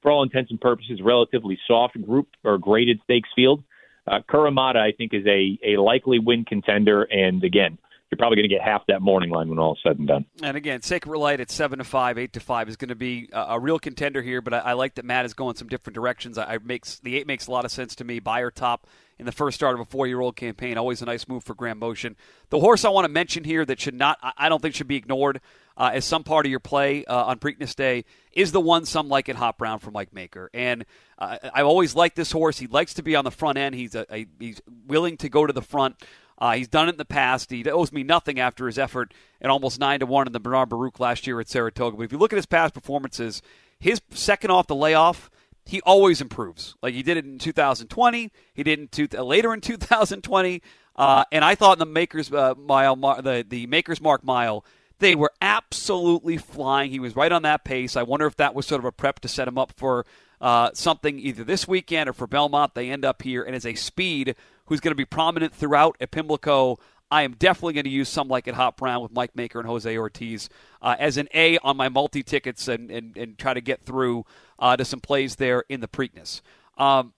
[0.03, 3.63] for all intents and purposes, relatively soft group or graded stakes field.
[4.07, 7.79] Uh, Kuramata, I think, is a a likely win contender, and again,
[8.11, 10.25] you're probably going to get half that morning line when all is said and done.
[10.43, 13.29] And again, Sacred Life at seven to five, eight to five is going to be
[13.33, 14.41] a, a real contender here.
[14.41, 16.37] But I, I, like that Matt is going some different directions.
[16.37, 18.19] I, I, makes the eight makes a lot of sense to me.
[18.19, 18.87] Beyer top
[19.21, 22.17] in the first start of a four-year-old campaign, always a nice move for Graham Motion.
[22.49, 24.97] The horse I want to mention here that should not, I don't think should be
[24.97, 25.43] ignored
[25.77, 29.81] uh, as some part of your play uh, on Preakness Day is the one Somelikeithotbrown
[29.81, 30.51] from Mike Maker.
[30.55, 30.87] And
[31.19, 32.59] uh, I've always liked this horse.
[32.59, 33.75] He likes to be on the front end.
[33.75, 35.97] He's a, a, he's willing to go to the front.
[36.39, 37.51] Uh, he's done it in the past.
[37.51, 40.71] He owes me nothing after his effort at almost nine to one in the Bernard
[40.71, 41.99] Baruch last year at Saratoga.
[41.99, 43.43] But if you look at his past performances,
[43.79, 45.31] his second off the layoff,
[45.71, 46.75] he always improves.
[46.83, 50.63] Like he did it in 2020, he did it uh, later in 2020,
[50.97, 54.65] uh, and I thought in the Makers uh, Mile, the the Makers Mark Mile,
[54.99, 56.91] they were absolutely flying.
[56.91, 57.95] He was right on that pace.
[57.95, 60.07] I wonder if that was sort of a prep to set him up for
[60.41, 62.75] uh, something either this weekend or for Belmont.
[62.75, 64.35] They end up here, and as a speed
[64.67, 66.81] who's going to be prominent throughout at Pimlico.
[67.13, 70.49] I am definitely going to use Somelikeithotbrown with Mike Maker and Jose Ortiz
[70.81, 74.25] uh, as an A on my multi tickets and, and, and try to get through
[74.61, 76.43] uh, to some plays there in the Preakness.
[76.79, 77.13] Um,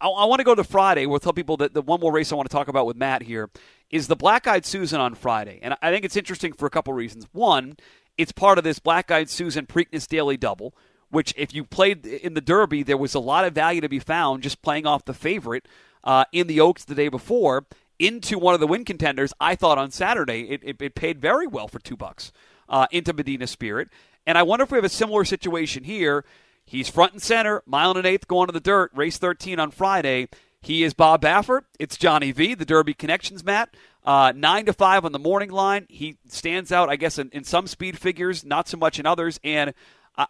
[0.00, 1.06] I, I want to go to Friday.
[1.06, 3.22] We'll tell people that the one more race I want to talk about with Matt
[3.22, 3.50] here
[3.90, 5.58] is the Black Eyed Susan on Friday.
[5.62, 7.26] And I think it's interesting for a couple reasons.
[7.32, 7.76] One,
[8.16, 10.74] it's part of this Black Eyed Susan Preakness Daily Double,
[11.10, 13.98] which if you played in the Derby, there was a lot of value to be
[13.98, 15.66] found just playing off the favorite
[16.02, 17.66] uh, in the Oaks the day before
[17.98, 19.32] into one of the win contenders.
[19.38, 22.32] I thought on Saturday it, it, it paid very well for two bucks
[22.68, 23.88] uh, into Medina Spirit.
[24.26, 26.24] And I wonder if we have a similar situation here.
[26.64, 29.70] He's front and center, mile and an eighth going to the dirt, race 13 on
[29.70, 30.28] Friday.
[30.62, 31.62] He is Bob Baffert.
[31.78, 33.74] It's Johnny V, the Derby Connections, Matt.
[34.02, 35.86] Uh, nine to five on the morning line.
[35.88, 39.38] He stands out, I guess, in, in some speed figures, not so much in others.
[39.44, 39.74] And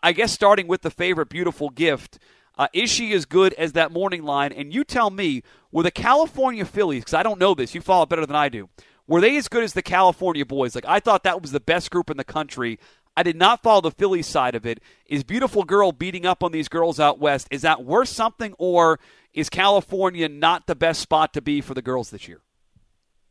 [0.03, 2.19] I guess starting with the favorite, Beautiful Gift,
[2.57, 4.53] Uh, is she as good as that morning line?
[4.53, 5.43] And you tell me,
[5.73, 8.49] were the California fillies, because I don't know this, you follow it better than I
[8.49, 8.69] do,
[9.09, 10.75] were they as good as the California boys?
[10.75, 12.79] Like, I thought that was the best group in the country.
[13.17, 14.81] I did not follow the fillies side of it.
[15.07, 17.49] Is Beautiful Gift beating up on these girls out west?
[17.51, 18.99] Is that worth something, or
[19.33, 22.41] is California not the best spot to be for the girls this year?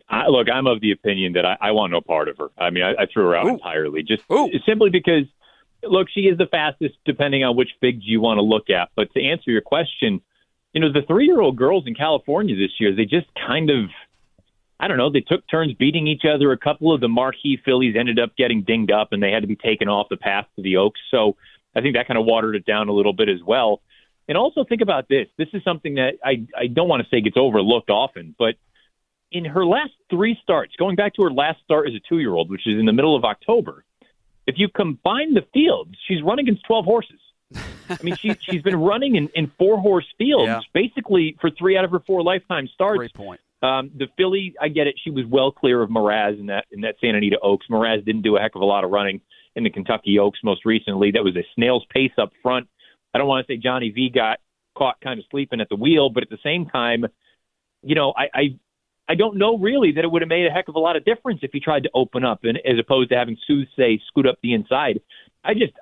[0.10, 2.50] I, look, I'm of the opinion that I, I want no part of her.
[2.58, 3.50] I mean, I, I threw her out Ooh.
[3.50, 4.50] entirely, just Ooh.
[4.66, 5.24] simply because,
[5.82, 8.90] look, she is the fastest, depending on which figs you want to look at.
[8.96, 10.22] But to answer your question,
[10.74, 13.90] you know, the three year old girls in California this year, they just kind of,
[14.84, 16.52] I don't know, they took turns beating each other.
[16.52, 19.48] A couple of the marquee fillies ended up getting dinged up, and they had to
[19.48, 21.00] be taken off the path to the Oaks.
[21.10, 21.38] So
[21.74, 23.80] I think that kind of watered it down a little bit as well.
[24.28, 25.28] And also think about this.
[25.38, 28.56] This is something that I, I don't want to say gets overlooked often, but
[29.32, 32.34] in her last three starts, going back to her last start as a two year
[32.34, 33.86] old, which is in the middle of October,
[34.48, 37.22] if you combine the fields, she's run against 12 horses.
[37.90, 40.60] I mean, she, she's been running in, in four horse fields yeah.
[40.74, 42.98] basically for three out of her four lifetime starts.
[42.98, 43.40] Great point.
[43.64, 44.96] Um, the filly, I get it.
[45.02, 47.66] She was well clear of Moraz in that in that Santa Anita Oaks.
[47.72, 49.22] Moraz didn't do a heck of a lot of running
[49.56, 51.12] in the Kentucky Oaks most recently.
[51.12, 52.68] That was a snail's pace up front.
[53.14, 54.40] I don't want to say Johnny V got
[54.78, 57.06] caught kind of sleeping at the wheel, but at the same time,
[57.84, 58.44] you know, I, I
[59.08, 61.06] I don't know really that it would have made a heck of a lot of
[61.06, 64.28] difference if he tried to open up and as opposed to having Sue say scoot
[64.28, 65.00] up the inside.
[65.44, 65.74] I just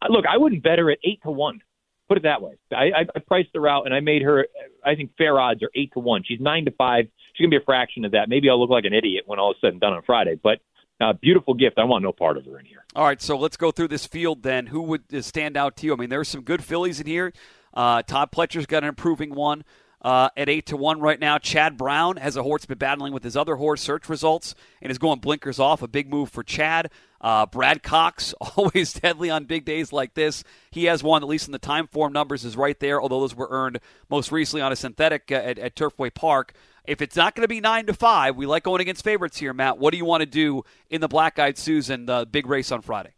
[0.00, 1.60] I, look, I wouldn't bet her at eight to one.
[2.08, 2.52] Put it that way.
[2.72, 4.46] I, I, priced her out and I made her.
[4.84, 6.22] I think fair odds are eight to one.
[6.24, 7.06] She's nine to five.
[7.34, 8.28] She's gonna be a fraction of that.
[8.28, 10.60] Maybe I'll look like an idiot when all is said and done on Friday, but.
[10.98, 11.78] Uh, beautiful gift.
[11.78, 12.82] I want no part of her in here.
[12.94, 14.68] All right, so let's go through this field then.
[14.68, 15.92] Who would stand out to you?
[15.92, 17.34] I mean, there's some good fillies in here.
[17.74, 19.62] Uh, Todd Pletcher's got an improving one
[20.00, 21.36] uh, at eight to one right now.
[21.36, 24.98] Chad Brown has a horse been battling with his other horse search results and is
[24.98, 25.82] going blinkers off.
[25.82, 26.90] A big move for Chad.
[27.20, 30.44] Uh, Brad Cox always deadly on big days like this.
[30.70, 33.00] He has one at least in the time form numbers is right there.
[33.00, 36.52] Although those were earned most recently on a synthetic uh, at, at Turfway Park.
[36.84, 39.52] If it's not going to be nine to five, we like going against favorites here,
[39.52, 39.78] Matt.
[39.78, 42.80] What do you want to do in the Black Eyed Susan, the big race on
[42.80, 43.14] Friday?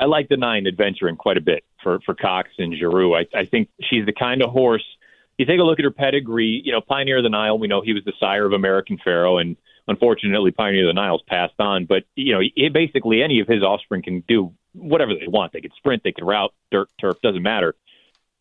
[0.00, 3.16] I like the nine adventuring quite a bit for for Cox and Geroux.
[3.16, 4.84] I, I think she's the kind of horse
[5.38, 7.80] you take a look at her pedigree, you know, Pioneer of the Nile, we know
[7.80, 9.56] he was the sire of American Pharoah, and
[9.88, 11.86] unfortunately, Pioneer of the Nile's passed on.
[11.86, 15.52] But, you know, it, basically any of his offspring can do whatever they want.
[15.52, 17.74] They could sprint, they could route, dirt, turf, doesn't matter.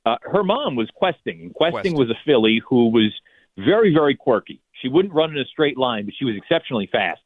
[0.06, 1.51] Uh, her mom was Questing.
[1.54, 3.13] Questing, Questing was a filly who was
[3.58, 4.62] very, very quirky.
[4.82, 7.21] She wouldn't run in a straight line, but she was exceptionally fast.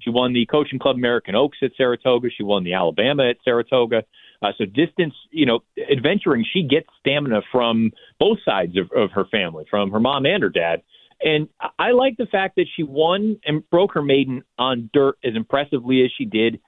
[0.00, 2.28] She won the Coaching Club American Oaks at Saratoga.
[2.30, 4.04] She won the Alabama at Saratoga.
[4.42, 9.26] Uh, so distance, you know, adventuring, she gets stamina from both sides of, of her
[9.26, 10.82] family, from her mom and her dad.
[11.22, 15.34] And I like the fact that she won and broke her maiden on dirt as
[15.34, 16.60] impressively as she did,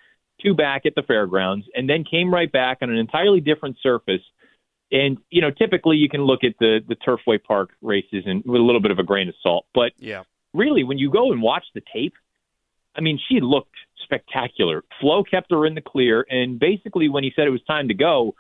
[0.42, 4.20] two back at the fairgrounds, and then came right back on an entirely different surface.
[4.90, 8.60] And you know, typically you can look at the the Turfway Park races and with
[8.60, 11.40] a little bit of a grain of salt, but yeah, really, when you go and
[11.40, 12.14] watch the tape,
[12.94, 14.84] I mean, she looked spectacular.
[15.00, 17.94] Flo kept her in the clear, and basically, when he said it was time to
[17.94, 18.34] go,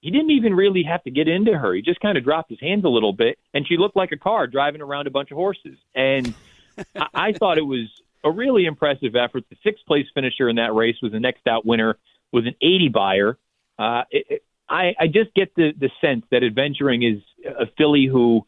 [0.00, 1.74] he didn't even really have to get into her.
[1.74, 4.16] He just kind of dropped his hands a little bit, and she looked like a
[4.16, 5.78] car driving around a bunch of horses.
[5.94, 6.34] And
[6.96, 7.88] I, I thought it was
[8.24, 9.44] a really impressive effort.
[9.50, 11.98] The sixth place finisher in that race was the next out winner,
[12.32, 13.38] was an 80 Beyer.
[13.78, 18.06] Uh, it, it, I, I just get the the sense that adventuring is a filly
[18.06, 18.46] who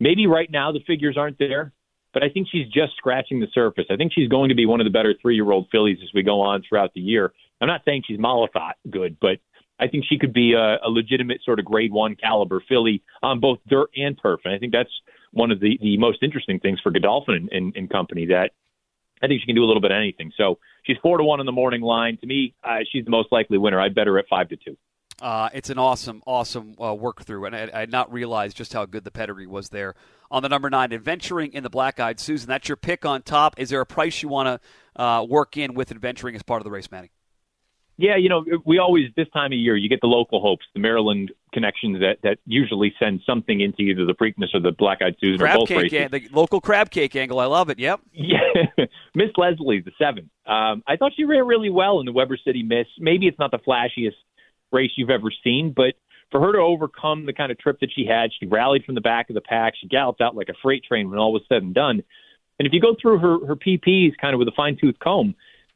[0.00, 1.72] maybe right now the figures aren't there,
[2.12, 3.84] but I think she's just scratching the surface.
[3.88, 6.08] I think she's going to be one of the better three year old fillies as
[6.12, 7.32] we go on throughout the year.
[7.60, 9.38] I'm not saying she's Malathaat good, but
[9.80, 13.40] I think she could be a, a legitimate sort of grade one caliber filly on
[13.40, 14.40] both dirt and turf.
[14.44, 14.90] And I think that's
[15.32, 18.50] one of the, the most interesting things for Godolphin and, and, and company that
[19.22, 20.32] I think she can do a little bit of anything.
[20.36, 22.18] So she's four to one on the morning line.
[22.20, 23.80] To me, uh, she's the most likely winner.
[23.80, 24.76] I'd bet her at five to two.
[25.20, 28.72] Uh, it's an awesome, awesome uh, work through, and I, I had not realized just
[28.72, 29.94] how good the pedigree was there
[30.30, 32.48] on the number nine, adventuring in the black eyed Susan.
[32.48, 33.58] That's your pick on top.
[33.58, 34.62] Is there a price you want
[34.96, 37.10] to uh, work in with adventuring as part of the race, Manny?
[38.00, 40.80] Yeah, you know, we always this time of year you get the local hopes, the
[40.80, 45.16] Maryland connections that that usually send something into either the Preakness or the Black Eyed
[45.20, 46.10] Susan crab or both cake, races.
[46.10, 47.78] the local crab cake angle, I love it.
[47.78, 48.00] Yep.
[48.14, 48.38] Yeah,
[49.14, 50.30] Miss Leslie, the seven.
[50.46, 52.86] Um, I thought she ran really well in the Weber City Miss.
[52.98, 54.16] Maybe it's not the flashiest
[54.72, 55.92] race you've ever seen, but
[56.30, 59.02] for her to overcome the kind of trip that she had, she rallied from the
[59.02, 59.74] back of the pack.
[59.78, 62.02] She galloped out like a freight train when all was said and done.
[62.58, 65.34] And if you go through her her PPs kind of with a fine tooth comb,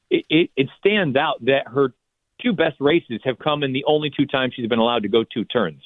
[0.09, 1.93] it, it, it stands out that her
[2.43, 5.24] two best races have come in the only two times she's been allowed to go
[5.24, 5.82] two turns.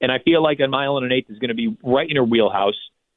[0.00, 2.16] And I feel like a mile and an eighth is going to be right in
[2.16, 2.74] her wheelhouse.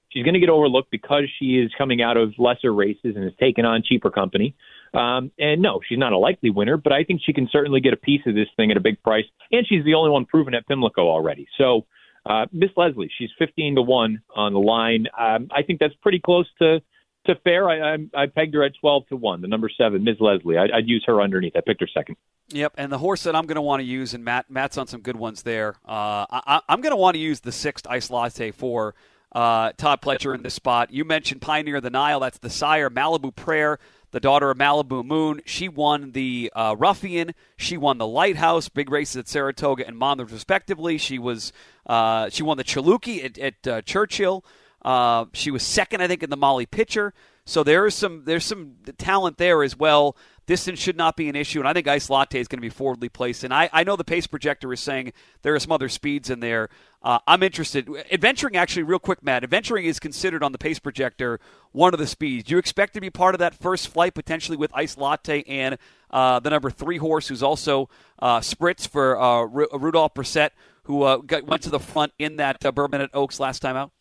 [0.10, 3.34] She's going to get overlooked because she is coming out of lesser races and has
[3.40, 4.56] taken on cheaper company.
[4.94, 7.94] Um, and no, she's not a likely winner, but I think she can certainly get
[7.94, 9.26] a piece of this thing at a big price.
[9.52, 11.48] And she's the only one proven at Pimlico already.
[11.58, 11.86] So
[12.26, 15.08] Uh, Miss Leslie, she's 15 to 1 on the line.
[15.18, 16.82] Um, I think that's pretty close to
[17.26, 17.70] to fair.
[17.70, 20.18] I, I, I pegged her at 12 to 1, the number seven, Ms.
[20.20, 20.58] Leslie.
[20.58, 21.56] I, I'd use her underneath.
[21.56, 22.16] I picked her second.
[22.50, 24.88] Yep, and the horse that I'm going to want to use, and Matt Matt's on
[24.88, 25.76] some good ones there.
[25.86, 28.96] Uh, I, am going to want to use the sixth Ice Latte for
[29.34, 30.92] uh, Todd Pletcher in this spot.
[30.92, 32.22] You mentioned Pioneer of the Nile.
[32.22, 32.90] That's the sire.
[32.90, 33.80] Malibu Prayer,
[34.12, 35.42] the daughter of Malibu Moon.
[35.46, 37.36] She won the uh, Ruffian.
[37.58, 38.70] She won the Lighthouse.
[38.70, 40.98] Big races at Saratoga and Monmouth, respectively.
[40.98, 41.52] She was
[41.86, 44.46] uh, she won the Chilukki at, at uh, Churchill.
[44.84, 47.14] Uh, she was second, I think, in the Molly Pitcher.
[47.46, 50.16] So there is some there's some talent there as well.
[50.48, 52.70] Distance should not be an issue, and I think Ice Latte is going to be
[52.70, 53.44] forwardly placed.
[53.44, 56.40] And I, I know the pace projector is saying there are some other speeds in
[56.40, 56.70] there.
[57.04, 57.90] Uh, I'm interested.
[58.12, 59.44] Adventuring, actually, real quick, Matt.
[59.44, 61.42] Adventuring is considered on the pace projector
[61.74, 62.46] one of the speeds.
[62.46, 65.78] Do you expect to be part of that first flight, potentially with Ice Latte and
[66.12, 67.90] uh, the number three horse, who's also
[68.20, 70.52] uh, Spritz for uh, Rudolph Brissett,
[70.84, 73.92] who uh, got, went to the front in that uh, Bourbonette Oaks last time out?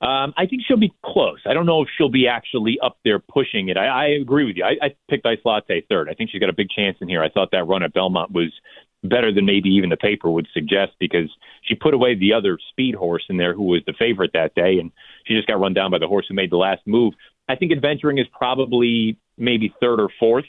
[0.00, 1.38] Um, I think she'll be close.
[1.46, 3.78] I don't know if she'll be actually up there pushing it.
[3.78, 4.64] I, I agree with you.
[4.64, 6.10] I, I picked Ice Latte third.
[6.10, 7.22] I think she's got a big chance in here.
[7.22, 8.52] I thought that run at Belmont was
[9.02, 11.30] better than maybe even the paper would suggest because
[11.62, 14.78] she put away the other speed horse in there who was the favorite that day,
[14.78, 14.92] and
[15.24, 17.14] she just got run down by the horse who made the last move.
[17.48, 20.46] I think adventuring is probably maybe third or fourth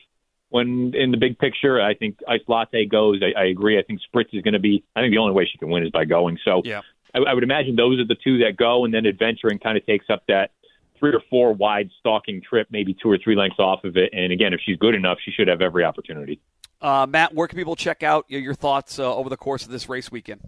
[0.49, 1.81] when in the big picture.
[1.81, 3.21] I think Ice Latte goes.
[3.21, 3.77] I, I agree.
[3.77, 4.83] I think Spritz is going to be.
[4.95, 6.37] I think the only way she can win is by going.
[6.43, 6.81] So yeah.
[7.13, 9.85] I, I would imagine those are the two that go, and then adventuring kind of
[9.85, 10.51] takes up that
[10.99, 14.11] three or four wide stalking trip, maybe two or three lengths off of it.
[14.13, 16.39] And again, if she's good enough, she should have every opportunity.
[16.81, 19.89] Uh, Matt, where can people check out your thoughts uh, over the course of this
[19.89, 20.41] race weekend?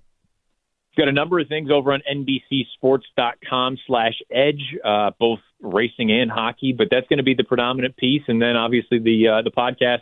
[0.98, 6.74] Got a number of things over on NBCSports.com slash edge, uh, both racing and hockey,
[6.78, 8.24] but that's going to be the predominant piece.
[8.28, 10.02] And then obviously the uh, the podcast,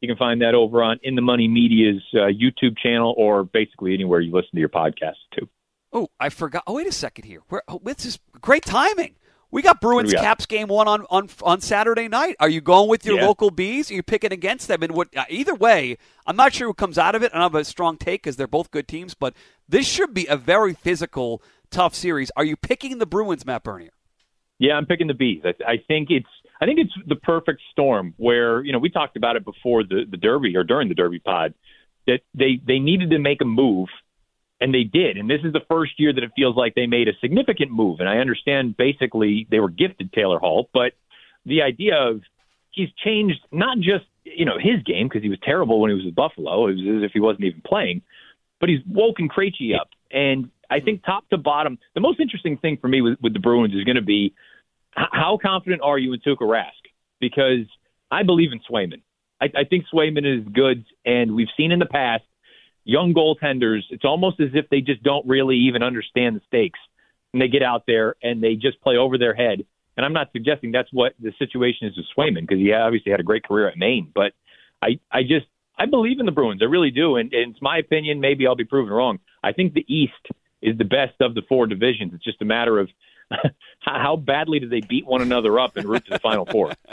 [0.00, 3.94] you can find that over on In the Money Media's uh, YouTube channel or basically
[3.94, 5.48] anywhere you listen to your podcasts too.
[5.92, 6.64] Oh, I forgot.
[6.66, 7.42] Oh, wait a second here.
[7.48, 9.14] Where, oh, this is great timing.
[9.50, 12.36] We got Bruins we Caps game one on, on on Saturday night.
[12.38, 13.26] Are you going with your yeah.
[13.26, 13.90] local bees?
[13.90, 14.82] Are you picking against them?
[14.82, 15.08] And what?
[15.16, 17.32] Uh, either way, I'm not sure who comes out of it.
[17.32, 19.34] I don't have a strong take because they're both good teams, but
[19.66, 22.30] this should be a very physical, tough series.
[22.36, 23.92] Are you picking the Bruins, Matt Bernier?
[24.58, 25.42] Yeah, I'm picking the bees.
[25.44, 26.28] I, I think it's
[26.60, 30.04] I think it's the perfect storm where you know we talked about it before the
[30.08, 31.54] the Derby or during the Derby pod
[32.06, 33.88] that they they needed to make a move
[34.60, 35.16] and they did.
[35.16, 38.00] And this is the first year that it feels like they made a significant move.
[38.00, 40.92] And I understand basically they were gifted Taylor Hall, but
[41.46, 42.22] the idea of
[42.70, 46.04] he's changed not just you know his game because he was terrible when he was
[46.04, 46.66] with Buffalo.
[46.66, 48.02] It was as if he wasn't even playing,
[48.60, 49.88] but he's woken Krejci up.
[50.10, 53.40] And I think top to bottom, the most interesting thing for me with, with the
[53.40, 54.34] Bruins is going to be
[54.92, 56.72] how confident are you in Tuukka Rask?
[57.20, 57.66] Because
[58.10, 59.02] I believe in Swayman.
[59.40, 62.24] I, I think Swayman is good, and we've seen in the past
[62.88, 66.80] young goaltenders, it's almost as if they just don't really even understand the stakes.
[67.32, 69.64] And they get out there and they just play over their head.
[69.96, 73.20] And I'm not suggesting that's what the situation is with Swayman because he obviously had
[73.20, 74.10] a great career at Maine.
[74.14, 74.32] But
[74.82, 75.46] I, I just,
[75.78, 76.62] I believe in the Bruins.
[76.62, 77.16] I really do.
[77.16, 78.20] And, and it's my opinion.
[78.20, 79.18] Maybe I'll be proven wrong.
[79.44, 80.14] I think the East
[80.62, 82.12] is the best of the four divisions.
[82.14, 82.88] It's just a matter of
[83.80, 86.72] how badly do they beat one another up and route to the Final Four?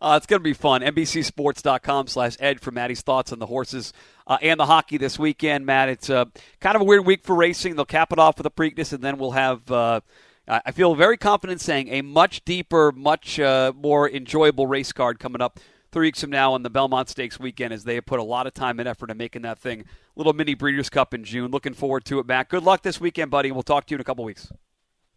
[0.00, 0.82] uh, it's going to be fun.
[0.82, 3.92] NBCSports.com slash Ed for Maddie's thoughts on the horses
[4.26, 5.88] uh, and the hockey this weekend, Matt.
[5.88, 6.26] It's uh,
[6.60, 7.76] kind of a weird week for racing.
[7.76, 9.70] They'll cap it off with the Preakness, and then we'll have.
[9.70, 10.00] Uh,
[10.48, 15.42] I feel very confident saying a much deeper, much uh, more enjoyable race card coming
[15.42, 15.58] up
[15.90, 18.46] three weeks from now on the Belmont Stakes weekend as they have put a lot
[18.46, 21.50] of time and effort in making that thing little mini Breeders' Cup in June.
[21.50, 22.48] Looking forward to it, Matt.
[22.48, 23.50] Good luck this weekend, buddy.
[23.50, 24.52] We'll talk to you in a couple weeks.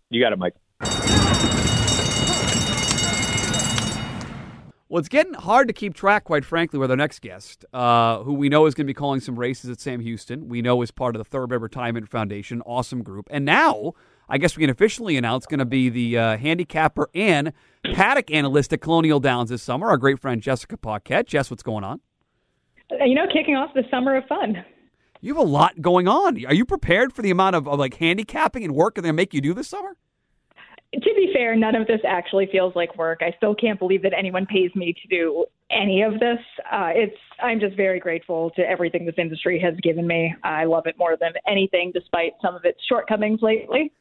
[0.09, 0.55] You got it, Mike.
[4.89, 8.33] Well, it's getting hard to keep track, quite frankly, with our next guest, uh, who
[8.33, 10.49] we know is going to be calling some races at Sam Houston.
[10.49, 13.27] We know is part of the Thoroughbred Retirement Foundation, awesome group.
[13.29, 13.93] And now,
[14.27, 17.53] I guess we can officially announce, going to be the uh, handicapper and
[17.93, 21.27] paddock analyst at Colonial Downs this summer, our great friend Jessica Paquette.
[21.27, 22.01] Jess, what's going on?
[22.89, 24.65] You know, kicking off the summer of fun.
[25.21, 26.43] You have a lot going on.
[26.47, 29.35] Are you prepared for the amount of, of like handicapping and work that they make
[29.35, 29.97] you do this summer?
[30.93, 33.19] To be fair, none of this actually feels like work.
[33.21, 36.39] I still can't believe that anyone pays me to do any of this.
[36.71, 40.33] Uh, it's I'm just very grateful to everything this industry has given me.
[40.43, 43.91] I love it more than anything, despite some of its shortcomings lately.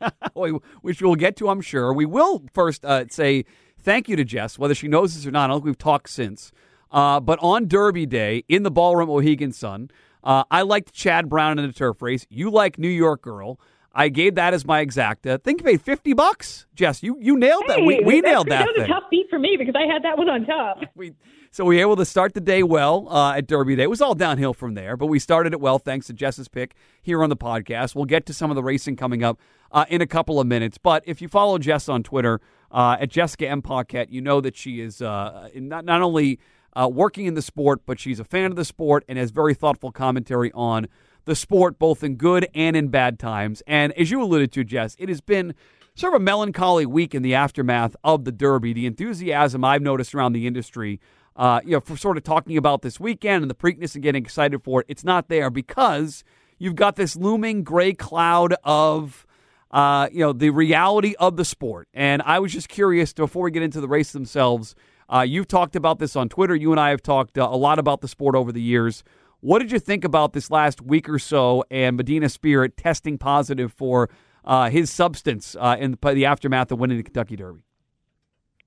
[0.34, 1.92] Which we'll get to, I'm sure.
[1.92, 3.44] We will first uh, say
[3.78, 5.44] thank you to Jess, whether she knows this or not.
[5.44, 6.50] I don't think we've talked since.
[6.90, 9.90] Uh, but on Derby Day in the ballroom Mohegan Sun,
[10.24, 12.26] uh, I liked Chad Brown in the turf race.
[12.30, 13.60] You like New York Girl.
[13.92, 15.34] I gave that as my exacta.
[15.34, 17.02] I think you paid fifty bucks, Jess.
[17.02, 17.82] You you nailed that.
[17.82, 18.66] We we nailed that.
[18.66, 18.84] That was thing.
[18.84, 20.78] a tough beat for me because I had that one on top.
[20.94, 21.14] We,
[21.50, 23.84] so we were able to start the day well uh, at Derby Day.
[23.84, 26.74] It was all downhill from there, but we started it well thanks to Jess's pick
[27.00, 27.94] here on the podcast.
[27.94, 29.38] We'll get to some of the racing coming up
[29.72, 30.76] uh, in a couple of minutes.
[30.76, 33.62] But if you follow Jess on Twitter uh, at Jessica M.
[33.62, 36.38] Paquette, you know that she is uh, not, not only
[36.74, 39.54] uh, working in the sport, but she's a fan of the sport and has very
[39.54, 40.86] thoughtful commentary on
[41.24, 43.62] the sport, both in good and in bad times.
[43.66, 45.54] And as you alluded to, Jess, it has been
[45.94, 48.72] sort of a melancholy week in the aftermath of the Derby.
[48.72, 51.00] The enthusiasm I've noticed around the industry
[51.38, 54.22] uh, you know, for sort of talking about this weekend and the Preakness and getting
[54.22, 56.24] excited for it, it's not there because
[56.58, 59.24] you've got this looming gray cloud of,
[59.70, 61.86] uh, you know, the reality of the sport.
[61.94, 64.74] And I was just curious before we get into the race themselves.
[65.08, 66.56] Uh, you've talked about this on Twitter.
[66.56, 69.04] You and I have talked uh, a lot about the sport over the years.
[69.40, 73.72] What did you think about this last week or so and Medina Spirit testing positive
[73.72, 74.10] for
[74.44, 77.62] uh, his substance uh, in the aftermath of winning the Kentucky Derby?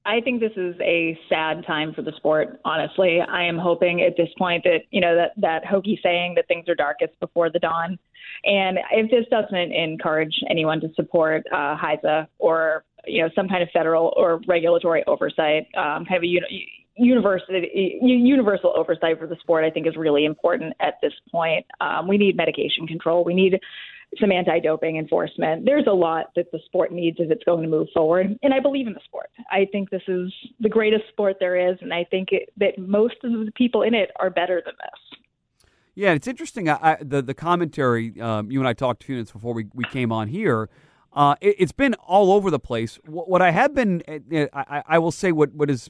[0.05, 2.59] I think this is a sad time for the sport.
[2.65, 6.47] Honestly, I am hoping at this point that you know that that hokey saying that
[6.47, 7.99] things are darkest before the dawn,
[8.45, 13.61] and if this doesn't encourage anyone to support uh, HISA or you know some kind
[13.61, 16.27] of federal or regulatory oversight, um, kind of a
[16.97, 21.65] universal oversight for the sport, I think is really important at this point.
[21.79, 23.23] Um, we need medication control.
[23.23, 23.59] We need
[24.19, 25.65] some anti-doping enforcement.
[25.65, 28.59] There's a lot that the sport needs if it's going to move forward, and I
[28.59, 29.29] believe in the sport.
[29.49, 33.15] I think this is the greatest sport there is, and I think it, that most
[33.23, 35.19] of the people in it are better than this.
[35.95, 36.69] Yeah, it's interesting.
[36.69, 39.67] I, I, the the commentary um, you and I talked a few minutes before we,
[39.73, 40.69] we came on here.
[41.13, 42.97] Uh, it, has been all over the place.
[43.05, 45.89] What, what I have been, uh, I, I, will say, what what has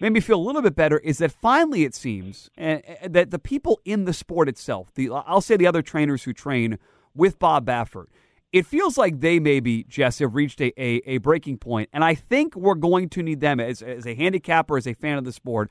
[0.00, 3.38] made me feel a little bit better is that finally it seems uh, that the
[3.38, 6.78] people in the sport itself, the I'll say the other trainers who train
[7.14, 8.06] with Bob Baffert.
[8.52, 12.14] It feels like they maybe, Jess, have reached a, a, a breaking point, and I
[12.14, 15.32] think we're going to need them as, as a handicapper, as a fan of the
[15.32, 15.70] sport.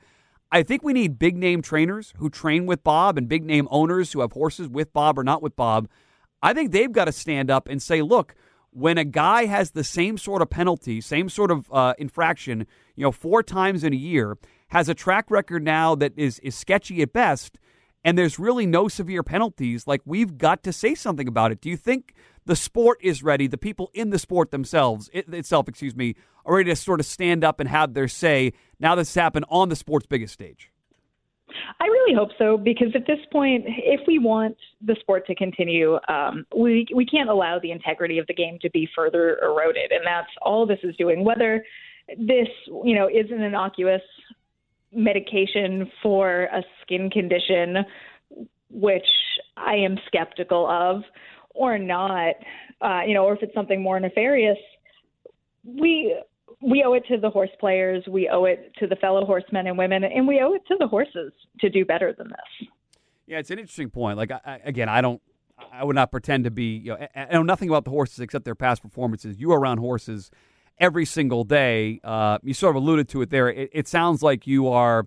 [0.50, 4.12] I think we need big name trainers who train with Bob and big name owners
[4.12, 5.88] who have horses with Bob or not with Bob.
[6.42, 8.34] I think they've got to stand up and say, look,
[8.72, 12.66] when a guy has the same sort of penalty, same sort of uh, infraction,
[12.96, 16.54] you know, four times in a year, has a track record now that is is
[16.54, 17.58] sketchy at best,
[18.02, 21.60] and there's really no severe penalties, like we've got to say something about it.
[21.60, 22.14] Do you think
[22.46, 26.56] the sport is ready, the people in the sport themselves, it, itself, excuse me, are
[26.56, 29.76] ready to sort of stand up and have their say now this happened on the
[29.76, 30.71] sport's biggest stage?
[31.80, 35.98] I really hope so because at this point, if we want the sport to continue,
[36.08, 40.06] um, we we can't allow the integrity of the game to be further eroded, and
[40.06, 41.24] that's all this is doing.
[41.24, 41.64] Whether
[42.18, 42.48] this,
[42.84, 44.02] you know, is an innocuous
[44.92, 47.78] medication for a skin condition,
[48.70, 49.06] which
[49.56, 51.02] I am skeptical of,
[51.54, 52.34] or not,
[52.80, 54.58] uh, you know, or if it's something more nefarious,
[55.64, 56.16] we
[56.62, 59.76] we owe it to the horse players, we owe it to the fellow horsemen and
[59.76, 62.68] women, and we owe it to the horses to do better than this.
[63.26, 64.18] Yeah, it's an interesting point.
[64.18, 65.20] Like I, again, I don't,
[65.72, 66.76] I would not pretend to be.
[66.76, 69.40] You know, I know nothing about the horses except their past performances.
[69.40, 70.30] You are around horses
[70.78, 72.00] every single day.
[72.02, 73.48] Uh, you sort of alluded to it there.
[73.48, 75.06] It, it sounds like you are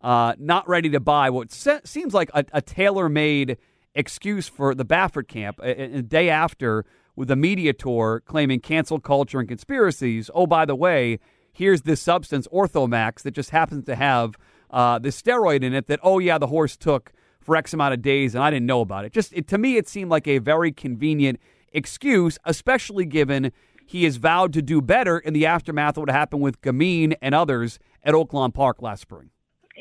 [0.00, 3.58] uh, not ready to buy what se- seems like a, a tailor made
[3.94, 5.60] excuse for the Baffert camp.
[5.62, 6.84] A, a, day after,
[7.16, 10.30] with a media tour claiming cancel culture and conspiracies.
[10.34, 11.18] Oh, by the way,
[11.52, 14.36] here's this substance, Otomax, that just happens to have
[14.70, 18.02] uh, this steroid in it that, oh, yeah, the horse took for X amount of
[18.02, 19.12] days and I didn't know about it.
[19.12, 21.40] Just it, to me, it seemed like a very convenient
[21.72, 23.52] excuse, especially given
[23.84, 27.34] he has vowed to do better in the aftermath of what happened with Gamine and
[27.34, 29.31] others at Oaklawn Park last spring.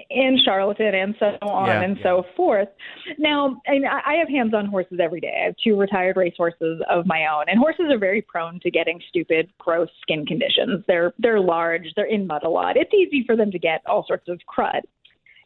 [0.10, 2.04] In Charlatan and so on yeah, and yeah.
[2.04, 2.70] so forth.
[3.18, 5.38] Now, I, mean, I have hands on horses every day.
[5.42, 8.72] I have two retired race horses of my own, and horses are very prone to
[8.72, 10.86] getting stupid, gross skin conditions.
[10.88, 12.78] They're they're large, they're in mud a lot.
[12.78, 14.82] It's easy for them to get all sorts of crud.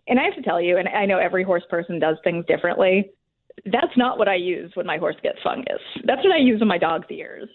[0.07, 3.11] And I have to tell you, and I know every horse person does things differently.
[3.65, 5.81] That's not what I use when my horse gets fungus.
[6.03, 7.49] That's what I use on my dog's ears.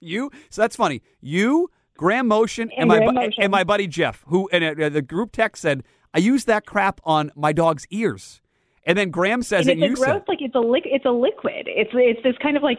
[0.00, 1.02] You so that's funny.
[1.20, 3.42] You, Graham Motion, and, And my Graham Motion.
[3.42, 5.82] and my buddy Jeff, who and uh, the group text said,
[6.14, 8.40] "I use that crap on my dog's ears."
[8.86, 9.82] And then Graham says and it.
[9.82, 11.66] it's You gross, said, like it's a liq- it's a liquid.
[11.66, 12.78] It's it's this kind of like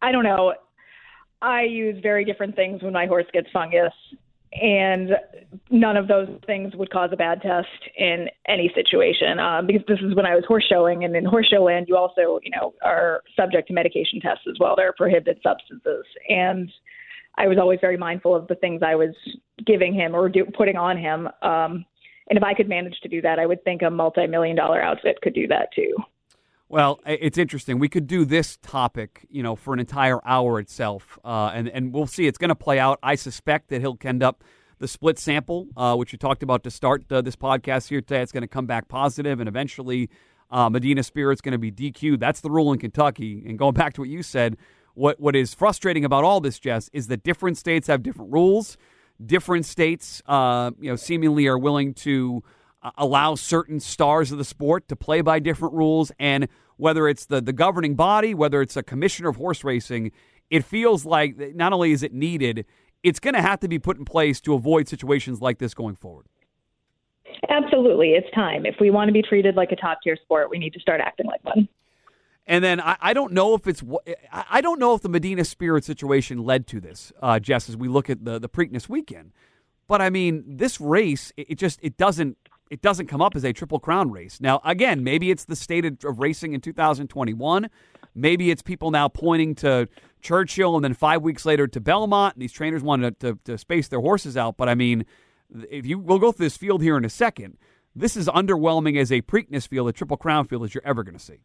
[0.00, 0.54] I don't know.
[1.42, 3.92] I use very different things when my horse gets fungus,
[4.52, 5.10] and
[5.70, 9.38] none of those things would cause a bad test in any situation.
[9.38, 11.96] Um, because this is when I was horse showing, and in horse show land, you
[11.96, 14.74] also you know are subject to medication tests as well.
[14.74, 16.70] There are prohibited substances, and
[17.36, 19.14] I was always very mindful of the things I was
[19.66, 21.28] giving him or do, putting on him.
[21.42, 21.84] Um,
[22.30, 25.18] and if I could manage to do that, I would think a multi-million dollar outfit
[25.20, 25.94] could do that too.
[26.68, 27.80] Well, it's interesting.
[27.80, 31.92] We could do this topic, you know, for an entire hour itself, uh, and and
[31.92, 32.28] we'll see.
[32.28, 33.00] It's going to play out.
[33.02, 34.44] I suspect that he'll end up
[34.78, 38.22] the split sample, uh, which you talked about to start uh, this podcast here today.
[38.22, 40.10] It's going to come back positive, and eventually,
[40.52, 42.20] uh, Medina Spirit's going to be DQ'd.
[42.20, 43.42] That's the rule in Kentucky.
[43.48, 44.56] And going back to what you said,
[44.94, 48.76] what what is frustrating about all this, Jess, is that different states have different rules.
[49.24, 52.42] Different states, uh, you know, seemingly are willing to
[52.82, 56.10] uh, allow certain stars of the sport to play by different rules.
[56.18, 60.12] And whether it's the, the governing body, whether it's a commissioner of horse racing,
[60.48, 62.64] it feels like not only is it needed,
[63.02, 65.96] it's going to have to be put in place to avoid situations like this going
[65.96, 66.26] forward.
[67.48, 68.10] Absolutely.
[68.10, 68.66] It's time.
[68.66, 71.00] If we want to be treated like a top tier sport, we need to start
[71.00, 71.68] acting like one.
[72.50, 73.80] And then I, I, don't know if it's
[74.32, 77.68] I don't know if the Medina Spirit situation led to this, uh, Jess.
[77.68, 79.30] As we look at the the Preakness weekend,
[79.86, 82.36] but I mean this race, it, it just it doesn't
[82.68, 84.40] it doesn't come up as a Triple Crown race.
[84.40, 87.70] Now, again, maybe it's the state of racing in 2021.
[88.16, 89.88] Maybe it's people now pointing to
[90.20, 93.58] Churchill and then five weeks later to Belmont, and these trainers wanted to, to, to
[93.58, 94.56] space their horses out.
[94.56, 95.06] But I mean,
[95.70, 97.58] if you we'll go through this field here in a second.
[97.94, 101.16] This is underwhelming as a Preakness field, a Triple Crown field, as you're ever going
[101.16, 101.38] to see.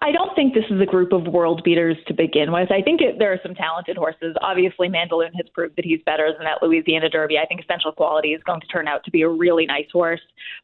[0.00, 2.70] I don't think this is a group of world beaters to begin with.
[2.70, 4.34] I think it, there are some talented horses.
[4.40, 7.38] Obviously, Mandaloun has proved that he's better than that Louisiana Derby.
[7.38, 10.22] I think Essential Quality is going to turn out to be a really nice horse,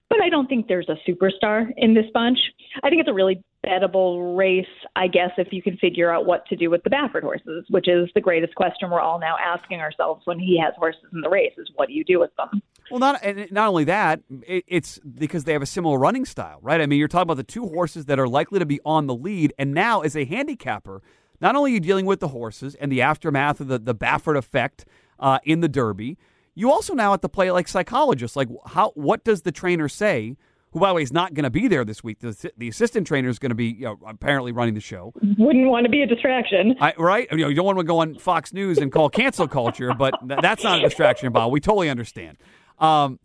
[0.09, 2.39] but I don't think there's a superstar in this bunch.
[2.83, 4.65] I think it's a really bettable race,
[4.97, 7.89] I guess, if you can figure out what to do with the Baffert horses, which
[7.89, 11.29] is the greatest question we're all now asking ourselves when he has horses in the
[11.29, 12.63] race: is what do you do with them?
[12.91, 16.59] Well, not and not only that, it, it's because they have a similar running style,
[16.63, 16.81] right?
[16.81, 19.15] I mean, you're talking about the two horses that are likely to be on the
[19.15, 21.03] lead, and now as a handicapper,
[21.41, 24.37] not only are you dealing with the horses and the aftermath of the the Baffert
[24.37, 24.85] effect
[25.19, 26.19] uh, in the Derby,
[26.55, 28.37] you also now have to play like psychologists.
[28.37, 30.37] Like, how what does the trainer say?
[30.73, 32.21] Who, by the way, is not going to be there this week.
[32.21, 35.13] The, the assistant trainer is going to be you know, apparently running the show.
[35.37, 37.27] Wouldn't want to be a distraction, I, right?
[37.33, 40.15] You, know, you don't want to go on Fox News and call cancel culture, but
[40.23, 41.51] that's not a distraction, Bob.
[41.51, 42.39] We totally understand.
[42.81, 43.21] Um,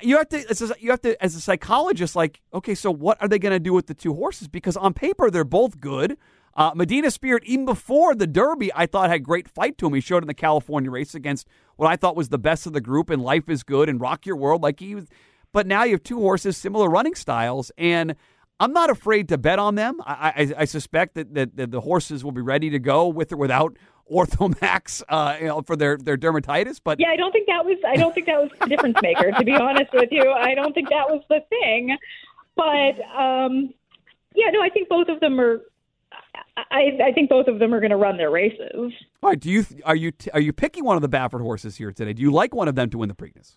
[0.00, 3.28] you have to, a, you have to, as a psychologist, like, okay, so what are
[3.28, 4.48] they going to do with the two horses?
[4.48, 6.16] Because on paper, they're both good.
[6.56, 9.94] Uh, Medina Spirit, even before the Derby, I thought had great fight to him.
[9.94, 12.80] He showed in the California race against what I thought was the best of the
[12.80, 14.62] group, and Life is Good and Rock Your World.
[14.62, 15.06] Like he was,
[15.52, 18.14] but now you have two horses, similar running styles, and
[18.60, 20.00] I'm not afraid to bet on them.
[20.06, 23.32] I, I, I suspect that, that, that, the horses will be ready to go with
[23.32, 23.76] or without
[24.10, 26.80] Otomax, uh, you know, for their, their dermatitis.
[26.82, 29.30] But yeah, I don't think that was I don't think that was the difference maker.
[29.32, 31.96] to be honest with you, I don't think that was the thing.
[32.56, 33.72] But um,
[34.34, 35.60] yeah, no, I think both of them are.
[36.56, 38.92] I, I think both of them are going to run their races.
[39.22, 39.40] All right.
[39.40, 42.12] Do you are you are you picking one of the Baffert horses here today?
[42.12, 43.56] Do you like one of them to win the Preakness?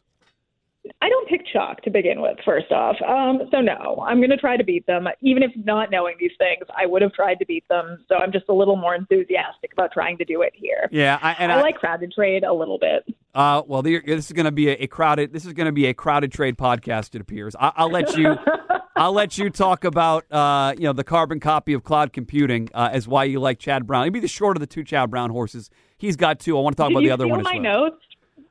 [1.01, 2.95] I don't pick chalk to begin with, first off.
[3.01, 5.07] Um, so, no, I'm going to try to beat them.
[5.21, 8.03] Even if not knowing these things, I would have tried to beat them.
[8.07, 10.89] So, I'm just a little more enthusiastic about trying to do it here.
[10.91, 11.19] Yeah.
[11.21, 13.05] I, and I, I like crowded trade a little bit.
[13.33, 15.31] Uh, well, this is going to be a, crowded.
[15.31, 17.13] This is going to be a crowded trade podcast.
[17.13, 17.55] It appears.
[17.59, 18.35] I, will let you.
[18.97, 22.89] I'll let you talk about uh, you know the carbon copy of cloud computing uh,
[22.91, 24.05] as why you like Chad Brown.
[24.05, 25.69] He'd be the short of the two Chad Brown horses.
[25.97, 26.57] He's got two.
[26.57, 27.53] I want to talk Did about the other one as well.
[27.53, 28.06] my notes?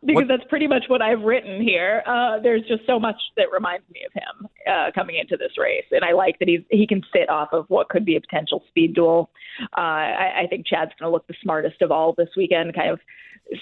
[0.07, 0.29] Because what?
[0.29, 2.03] that's pretty much what I've written here.
[2.07, 5.85] Uh, there's just so much that reminds me of him uh, coming into this race,
[5.91, 8.63] and I like that he's he can sit off of what could be a potential
[8.69, 9.31] speed duel.
[9.77, 12.91] Uh, I, I think Chad's going to look the smartest of all this weekend, kind
[12.91, 13.01] of.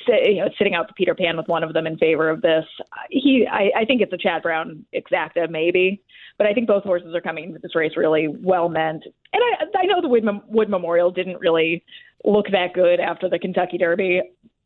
[0.07, 2.41] Sit, you know, sitting out the Peter Pan with one of them in favor of
[2.41, 2.65] this.
[3.11, 6.03] He, I, I think it's a Chad Brown exacta, maybe,
[6.39, 9.05] but I think both horses are coming into this race really well meant.
[9.05, 11.85] And I, I know the Wood, Wood Memorial didn't really
[12.25, 14.23] look that good after the Kentucky Derby.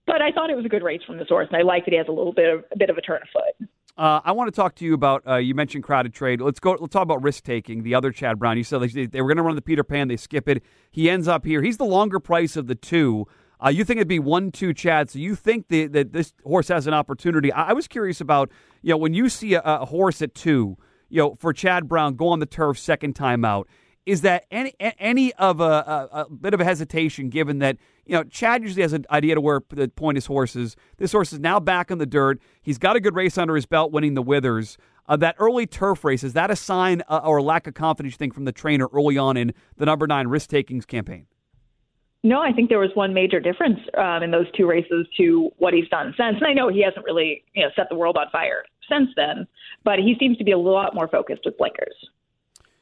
[0.09, 1.91] But I thought it was a good race from the source, and I like that
[1.91, 3.69] he has a little bit of a bit of a turn of foot.
[3.99, 5.23] Uh, I want to talk to you about.
[5.29, 6.41] Uh, you mentioned crowded trade.
[6.41, 6.71] Let's go.
[6.81, 7.83] Let's talk about risk taking.
[7.83, 8.57] The other Chad Brown.
[8.57, 10.09] You said they, they were going to run the Peter Pan.
[10.09, 10.63] They skip it.
[10.91, 11.61] He ends up here.
[11.61, 13.27] He's the longer price of the two.
[13.63, 15.11] Uh, you think it'd be one two Chad?
[15.11, 17.53] So you think the, that this horse has an opportunity?
[17.53, 18.51] I, I, was curious about
[18.81, 20.79] you know when you see a, a horse at two,
[21.11, 23.69] you know for Chad Brown go on the turf second time out
[24.09, 27.77] is that any any of a, a, a, bit of a hesitation given that
[28.09, 30.75] you know Chad usually has an idea to where the point his horses.
[30.97, 32.41] This horse is now back in the dirt.
[32.63, 34.79] He's got a good race under his belt, winning the Withers.
[35.07, 38.15] Uh, that early turf race is that a sign uh, or a lack of confidence
[38.15, 41.27] you think from the trainer early on in the number nine risk takings campaign?
[42.25, 45.73] No, I think there was one major difference um, in those two races to what
[45.73, 46.37] he's done since.
[46.39, 49.47] And I know he hasn't really you know set the world on fire since then,
[49.85, 51.95] but he seems to be a lot more focused with blinkers.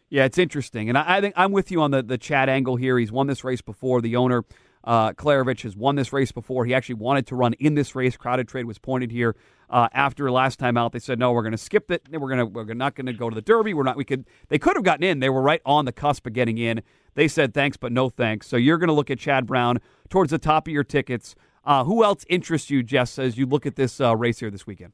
[0.09, 2.77] Yeah, it's interesting, and I, I, think I'm with you on the the Chad angle
[2.77, 2.97] here.
[2.97, 4.01] He's won this race before.
[4.01, 4.45] The owner
[4.87, 6.64] Uh, Klaravich has won this race before.
[6.64, 8.16] He actually wanted to run in this race.
[8.16, 9.34] Crowded Trade was pointed here
[9.68, 10.93] uh, after last time out.
[10.93, 12.07] They said no, we're going to skip it.
[12.11, 13.74] We're going to we're not going to go to the Derby.
[13.74, 13.97] We're not.
[13.97, 14.24] We could.
[14.49, 15.18] They could have gotten in.
[15.18, 16.82] They were right on the cusp of getting in.
[17.14, 18.47] They said thanks, but no thanks.
[18.47, 21.34] So you're going to look at Chad Brown towards the top of your tickets.
[21.64, 24.66] Uh, who else interests you, Jess, as you look at this uh, race here this
[24.66, 24.93] weekend?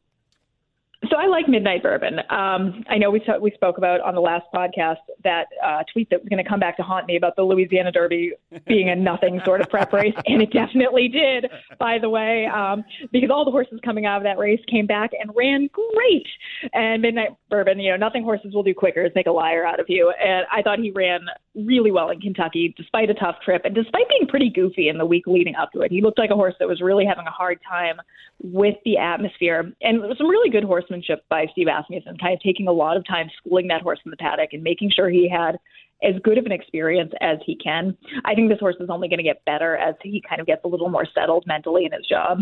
[1.11, 2.20] So I like Midnight Bourbon.
[2.30, 6.09] Um, I know we t- we spoke about on the last podcast that uh, tweet
[6.11, 8.32] that was going to come back to haunt me about the Louisiana Derby
[8.66, 11.50] being a nothing sort of prep race, and it definitely did.
[11.78, 15.11] By the way, um, because all the horses coming out of that race came back
[15.18, 16.26] and ran great.
[16.72, 19.80] And Midnight Bourbon, you know, nothing horses will do quicker is make a liar out
[19.80, 20.12] of you.
[20.22, 21.20] And I thought he ran
[21.55, 25.07] really well in Kentucky, despite a tough trip and despite being pretty goofy in the
[25.07, 25.90] week leading up to it.
[25.90, 27.96] He looked like a horse that was really having a hard time
[28.42, 32.68] with the atmosphere, and some really good horsemen horsemanship by Steve Asmussen, kind of taking
[32.68, 35.59] a lot of time schooling that horse in the paddock and making sure he had
[36.03, 37.97] as good of an experience as he can.
[38.24, 40.64] I think this horse is only going to get better as he kind of gets
[40.64, 42.38] a little more settled mentally in his job.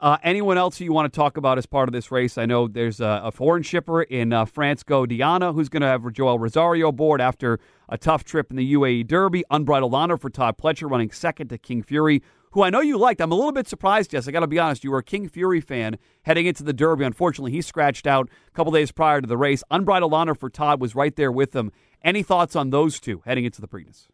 [0.00, 2.36] Uh, anyone else you want to talk about as part of this race?
[2.36, 5.82] I know there's a, a foreign shipper in uh, France Go de Ina who's going
[5.82, 7.58] to have Joel Rosario aboard after
[7.88, 9.44] a tough trip in the UAE Derby.
[9.50, 12.22] Unbridled Honor for Todd Pletcher running second to King Fury,
[12.54, 13.20] who I know you liked.
[13.20, 14.28] I'm a little bit surprised, Jess.
[14.28, 14.84] I got to be honest.
[14.84, 17.04] You were a King Fury fan heading into the Derby.
[17.04, 19.64] Unfortunately, he scratched out a couple days prior to the race.
[19.72, 21.72] Unbridled Honor for Todd was right there with him.
[22.02, 24.06] Any thoughts on those two heading into the Preakness?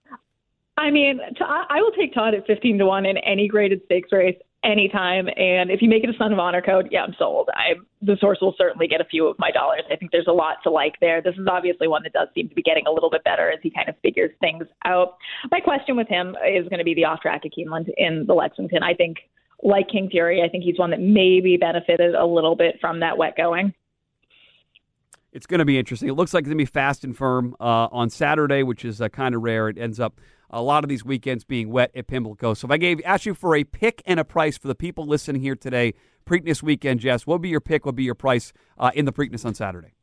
[0.79, 4.39] I mean, I will take Todd at 15 to 1 in any graded stakes race
[4.65, 5.29] anytime.
[5.37, 7.49] And if you make it a Son of Honor code, yeah, I'm sold.
[7.55, 9.83] I the source will certainly get a few of my dollars.
[9.91, 11.21] I think there's a lot to like there.
[11.23, 13.59] This is obviously one that does seem to be getting a little bit better as
[13.63, 15.17] he kind of figures things out.
[15.51, 18.35] My question with him is going to be the off track of Keeneland in the
[18.35, 18.83] Lexington.
[18.83, 19.19] I think,
[19.63, 23.19] like King Fury, I think he's one that maybe benefited a little bit from that
[23.19, 23.75] wet going.
[25.33, 26.09] It's going to be interesting.
[26.09, 29.01] It looks like it's going to be fast and firm uh, on Saturday, which is
[29.01, 29.69] uh, kind of rare.
[29.69, 30.21] It ends up
[30.51, 32.55] a lot of these weekends being wet at Pimlico.
[32.55, 35.07] So if I gave asked you for a pick and a price for the people
[35.07, 35.95] listening here today,
[36.27, 37.85] Preakness weekend, Jess, what would be your pick?
[37.85, 39.95] What would be your price uh, in the Preakness on Saturday?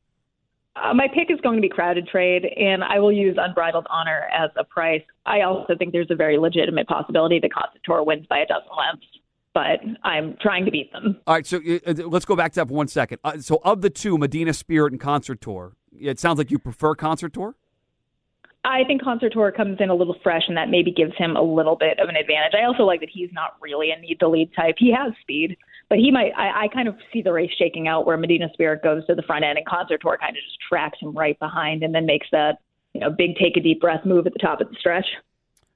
[0.75, 4.27] Uh, my pick is going to be crowded trade, and I will use unbridled honor
[4.31, 5.01] as a price.
[5.25, 8.69] I also think there's a very legitimate possibility that Concert Tour wins by a dozen
[8.77, 9.07] lengths,
[9.53, 11.17] but I'm trying to beat them.
[11.25, 13.19] All right, so uh, uh let's go back to that for one second.
[13.23, 16.93] Uh, so, of the two, Medina Spirit and Concert Tour, it sounds like you prefer
[16.93, 17.55] Concert Tour.
[18.67, 21.41] I think Concert Tour comes in a little fresh, and that maybe gives him a
[21.41, 22.53] little bit of an advantage.
[22.53, 24.75] I also like that he's not really a need to lead type.
[24.77, 25.57] He has speed,
[25.89, 26.31] but he might.
[26.37, 29.21] I, I kind of see the race shaking out where Medina Spirit goes to the
[29.21, 32.27] front end, and Concert Tour kind of just tracks him right behind, and then makes
[32.33, 32.57] that
[32.93, 35.05] you know big take a deep breath move at the top of the stretch.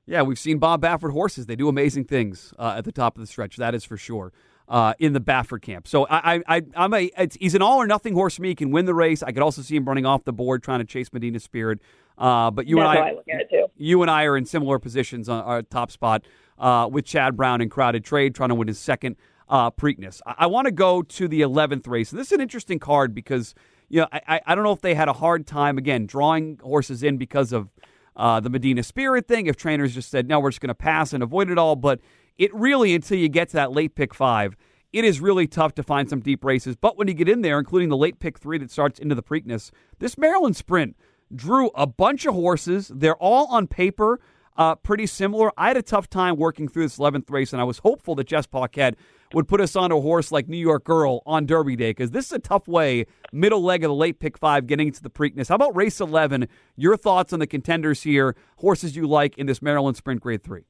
[0.05, 1.45] Yeah, we've seen Bob Baffert horses.
[1.45, 3.55] They do amazing things uh, at the top of the stretch.
[3.55, 4.33] That is for sure.
[4.67, 7.11] Uh, in the Baffert camp, so I, I, I'm a.
[7.41, 8.49] he's an all or nothing horse for me.
[8.49, 9.21] He can win the race.
[9.21, 11.79] I could also see him running off the board, trying to chase Medina Spirit.
[12.21, 15.43] Uh, but you That's and I, I you and I are in similar positions on
[15.43, 16.23] our top spot
[16.59, 19.15] uh, with Chad Brown in crowded trade, trying to win his second
[19.49, 20.21] uh, Preakness.
[20.27, 22.11] I, I want to go to the eleventh race.
[22.11, 23.55] This is an interesting card because
[23.89, 27.01] you know I, I don't know if they had a hard time again drawing horses
[27.01, 27.69] in because of
[28.15, 29.47] uh, the Medina Spirit thing.
[29.47, 32.01] If trainers just said no, we're just going to pass and avoid it all, but
[32.37, 34.55] it really until you get to that late pick five
[34.93, 36.75] it is really tough to find some deep races.
[36.75, 39.23] But when you get in there, including the late pick three that starts into the
[39.23, 40.97] Preakness, this Maryland Sprint
[41.35, 42.91] drew a bunch of horses.
[42.93, 44.19] They're all on paper
[44.57, 45.51] uh, pretty similar.
[45.57, 48.27] I had a tough time working through this 11th race, and I was hopeful that
[48.27, 48.95] Jess Paquette
[49.33, 52.25] would put us on a horse like New York Girl on Derby Day because this
[52.25, 55.47] is a tough way, middle leg of the late pick five, getting into the Preakness.
[55.47, 56.47] How about race 11?
[56.75, 60.63] Your thoughts on the contenders here, horses you like in this Maryland Sprint Grade 3?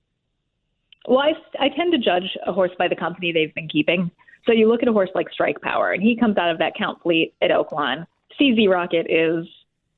[1.08, 4.12] Well, I, I tend to judge a horse by the company they've been keeping.
[4.46, 6.74] So you look at a horse like Strike Power, and he comes out of that
[6.78, 8.06] Count Fleet at Oaklawn.
[8.40, 9.48] CZ Rocket is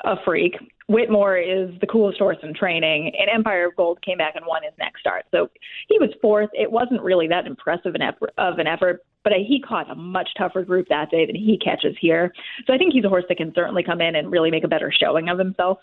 [0.04, 0.56] a freak.
[0.88, 4.64] Whitmore is the coolest horse in training, and Empire of Gold came back and won
[4.64, 5.26] his next start.
[5.32, 5.50] So
[5.88, 6.50] he was fourth.
[6.54, 10.30] It wasn't really that impressive an effort, of an effort, but he caught a much
[10.38, 12.34] tougher group that day than he catches here.
[12.68, 14.68] So I think he's a horse that can certainly come in and really make a
[14.68, 15.80] better showing of himself.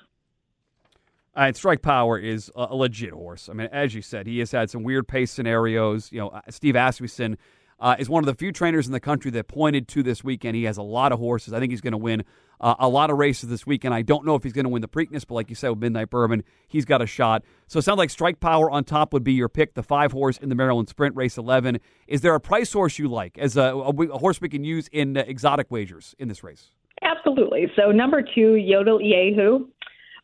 [1.34, 3.48] And Strike Power is a, legit horse.
[3.48, 6.12] I mean, as you said, he has had some weird pace scenarios.
[6.12, 7.38] You know, Steve Asmussen
[7.80, 10.56] uh, is one of the few trainers in the country that pointed to this weekend.
[10.56, 11.52] He has a lot of horses.
[11.52, 12.24] I think he's going to win
[12.60, 13.94] uh, a lot of races this weekend.
[13.94, 15.78] I don't know if he's going to win the Preakness, but like you said with
[15.78, 17.42] Midnight Bourbon, he's got a shot.
[17.68, 20.36] So it sounds like Strike Power on top would be your pick, the five horse
[20.36, 21.80] in the Maryland Sprint Race 11.
[22.06, 24.88] Is there a price horse you like as a, a, a horse we can use
[24.92, 26.70] in uh, exotic wagers in this race?
[27.02, 27.66] Absolutely.
[27.76, 29.66] So number two, Yodel Yehu.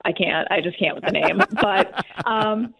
[0.04, 0.46] I can't.
[0.50, 1.40] I just can't with the name.
[1.60, 2.74] but um,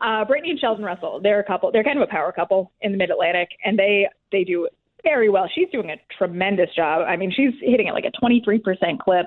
[0.00, 1.72] uh, Brittany and Sheldon Russell, they're a couple.
[1.72, 4.68] They're kind of a power couple in the Mid Atlantic, and they they do
[5.02, 5.48] very well.
[5.54, 7.02] She's doing a tremendous job.
[7.06, 9.26] I mean, she's hitting it like a 23% clip.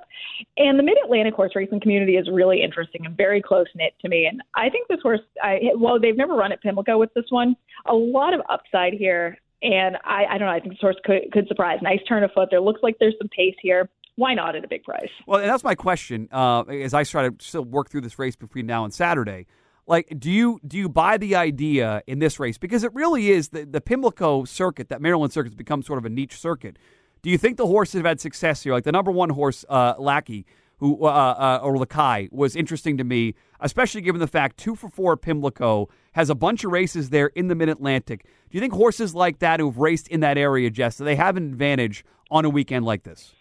[0.57, 4.09] And the Mid Atlantic horse racing community is really interesting and very close knit to
[4.09, 4.25] me.
[4.25, 7.55] And I think this horse, I, well, they've never run at Pimlico with this one.
[7.87, 9.37] A lot of upside here.
[9.61, 10.53] And I, I don't know.
[10.53, 11.79] I think this horse could, could surprise.
[11.81, 12.49] Nice turn of foot.
[12.51, 13.89] There looks like there's some pace here.
[14.15, 15.09] Why not at a big price?
[15.25, 16.27] Well, and that's my question.
[16.31, 19.47] Uh, as I try to still work through this race between now and Saturday,
[19.87, 23.49] like do you do you buy the idea in this race because it really is
[23.49, 26.77] the the Pimlico circuit that Maryland circuit has become sort of a niche circuit.
[27.21, 28.73] Do you think the horses have had success here?
[28.73, 30.45] Like the number one horse, uh, Lackey,
[30.77, 34.89] who uh, uh, or Lakai was interesting to me, especially given the fact two for
[34.89, 38.23] four Pimlico has a bunch of races there in the Mid Atlantic.
[38.23, 41.37] Do you think horses like that who've raced in that area, Jess, do they have
[41.37, 43.33] an advantage on a weekend like this?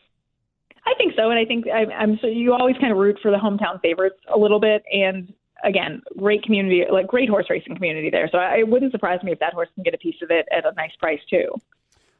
[0.86, 3.30] I think so, and I think I, I'm so you always kind of root for
[3.30, 5.32] the hometown favorites a little bit, and
[5.64, 8.28] again, great community, like great horse racing community there.
[8.30, 10.46] So I, it wouldn't surprise me if that horse can get a piece of it
[10.56, 11.54] at a nice price too.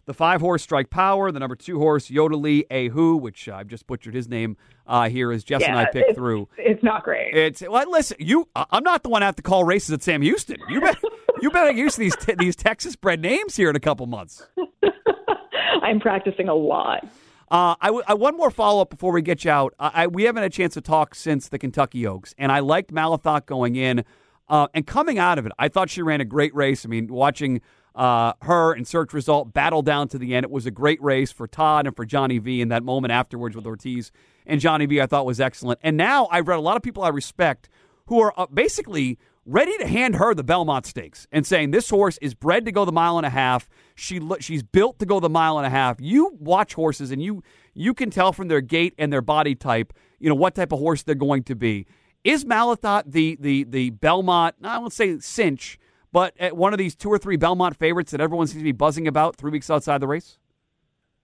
[0.05, 4.15] The five horse Strike Power, the number two horse Yodeli Ahu, which I've just butchered
[4.15, 6.49] his name uh, here as Jess yeah, and I picked it's, through.
[6.59, 7.35] It's not great.
[7.35, 8.49] It's well, listen, you.
[8.57, 10.57] I'm not the one to have to call races at Sam Houston.
[10.69, 10.97] You bet.
[11.41, 14.07] you better get used to these t- these Texas bred names here in a couple
[14.07, 14.45] months.
[15.83, 17.07] I'm practicing a lot.
[17.53, 19.75] Uh, I, w- I one more follow up before we get you out.
[19.79, 22.61] I, I, we haven't had a chance to talk since the Kentucky Oaks, and I
[22.61, 24.05] liked Malathaat going in
[24.49, 25.53] uh, and coming out of it.
[25.59, 26.87] I thought she ran a great race.
[26.87, 27.61] I mean, watching
[27.95, 31.31] uh, her and Search Result battle down to the end, it was a great race
[31.31, 32.63] for Todd and for Johnny V.
[32.63, 34.13] In that moment afterwards with Ortiz
[34.47, 35.79] and Johnny V, I thought was excellent.
[35.83, 37.69] And now I've read a lot of people I respect
[38.07, 42.19] who are uh, basically ready to hand her the Belmont Stakes and saying this horse
[42.19, 43.69] is bred to go the mile and a half.
[43.95, 46.01] She she's built to go the mile and a half.
[46.01, 47.43] You watch horses and you
[47.75, 50.79] you can tell from their gait and their body type, you know what type of
[50.79, 51.87] horse they're going to be.
[52.25, 54.55] Is Malathaat the the the Belmont?
[54.63, 55.79] I won't say cinch,
[56.13, 58.73] but eh, one of these two or three Belmont favorites that everyone seems to be
[58.73, 60.39] buzzing about three weeks outside the race.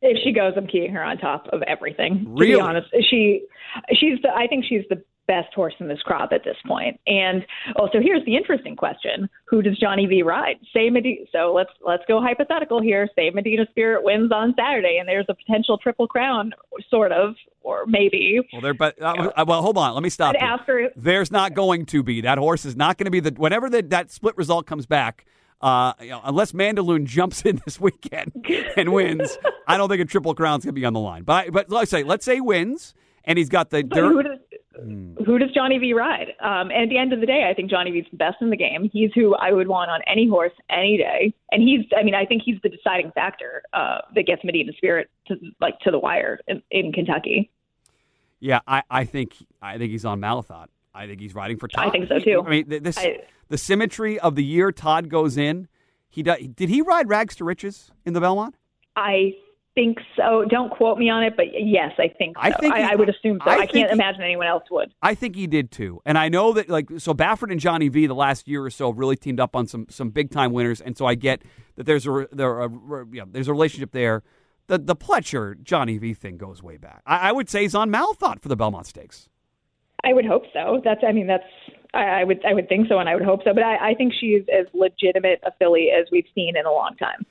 [0.00, 2.24] If she goes, I'm keying her on top of everything.
[2.28, 2.52] Really?
[2.52, 3.42] To be honest, she
[3.92, 4.30] she's the.
[4.34, 6.98] I think she's the best horse in this crop at this point.
[7.06, 10.56] And also, here's the interesting question: Who does Johnny V ride?
[10.74, 11.26] Say Medina.
[11.30, 13.08] So let's let's go hypothetical here.
[13.14, 16.52] Say Medina Spirit wins on Saturday, and there's a potential triple crown,
[16.90, 18.40] sort of, or maybe.
[18.52, 19.94] Well, there, but uh, well, hold on.
[19.94, 20.34] Let me stop.
[20.34, 20.42] I'd.
[20.96, 23.82] There's not going to be that horse is not going to be the whenever the,
[23.82, 25.26] that split result comes back.
[25.60, 30.04] Uh, you know, unless Mandaloun jumps in this weekend and wins, I don't think a
[30.04, 31.24] triple crown's going to be on the line.
[31.24, 32.94] But but let's say let's say he wins
[33.28, 33.82] and he's got the.
[33.84, 34.24] Does,
[34.78, 35.26] Mm.
[35.26, 36.28] Who does Johnny V ride?
[36.40, 38.50] Um, and at the end of the day, I think Johnny V's the best in
[38.50, 38.88] the game.
[38.92, 41.34] He's who I would want on any horse any day.
[41.50, 45.10] And he's, I mean, I think he's the deciding factor uh, that gets Medina Spirit
[45.26, 47.50] to like to the wire in, in Kentucky.
[48.40, 50.66] Yeah, I, I think I think he's on Malathaat.
[50.94, 51.88] I think he's riding for Todd.
[51.88, 52.42] I think so too.
[52.46, 53.18] I mean, this I,
[53.48, 55.68] the symmetry of the year Todd goes in.
[56.08, 58.54] He does, did he ride Rags to Riches in the Belmont?
[58.96, 59.34] I
[59.78, 60.44] think so.
[60.48, 62.42] Don't quote me on it, but yes, I think so.
[62.42, 63.50] I, think I, I would assume so.
[63.50, 64.92] I, I can't imagine anyone else would.
[65.02, 66.00] I think he did too.
[66.04, 68.90] And I know that like so Baffert and Johnny V the last year or so
[68.90, 71.42] really teamed up on some some big time winners, and so I get
[71.76, 74.24] that there's a there a, you know, there's a relationship there.
[74.66, 77.02] The the Pletcher Johnny V thing goes way back.
[77.06, 79.28] I, I would say he's on Malathaat for the Belmont Stakes.
[80.04, 80.80] I would hope so.
[80.84, 81.44] That's I mean that's
[81.94, 83.54] I, I would I would think so, and I would hope so.
[83.54, 86.96] But I, I think she's as legitimate a filly as we've seen in a long
[86.96, 87.24] time.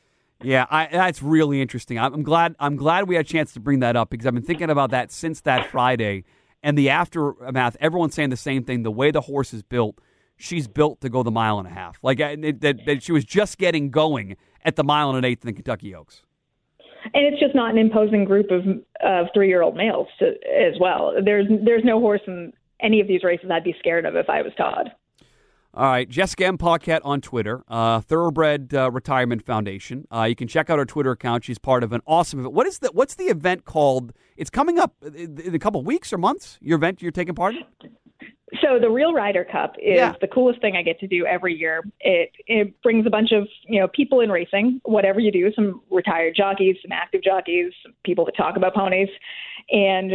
[0.43, 1.97] Yeah, I, that's really interesting.
[1.97, 2.55] I'm glad.
[2.59, 4.91] I'm glad we had a chance to bring that up because I've been thinking about
[4.91, 6.25] that since that Friday
[6.61, 7.75] and the aftermath.
[7.79, 8.83] Everyone's saying the same thing.
[8.83, 9.99] The way the horse is built,
[10.35, 11.97] she's built to go the mile and a half.
[12.03, 15.53] Like that, she was just getting going at the mile and an eighth in the
[15.53, 16.21] Kentucky Oaks.
[17.13, 18.63] And it's just not an imposing group of
[19.01, 21.13] of three year old males to, as well.
[21.23, 24.41] There's there's no horse in any of these races I'd be scared of if I
[24.41, 24.91] was Todd.
[25.78, 26.57] All right, Jessica M.
[26.57, 30.07] Paquette on Twitter, uh, Thoroughbred uh, Retirement Foundation.
[30.11, 31.43] Uh, you can check out her Twitter account.
[31.43, 32.55] She's part of an awesome event.
[32.55, 34.11] What is the What's the event called?
[34.38, 36.57] It's coming up in a couple weeks or months.
[36.61, 37.91] Your event you're taking part in.
[38.63, 40.15] So the Real Rider Cup is yeah.
[40.19, 41.84] the coolest thing I get to do every year.
[41.99, 45.84] It it brings a bunch of you know people in racing, whatever you do, some
[45.91, 49.09] retired jockeys, some active jockeys, some people that talk about ponies,
[49.69, 50.13] and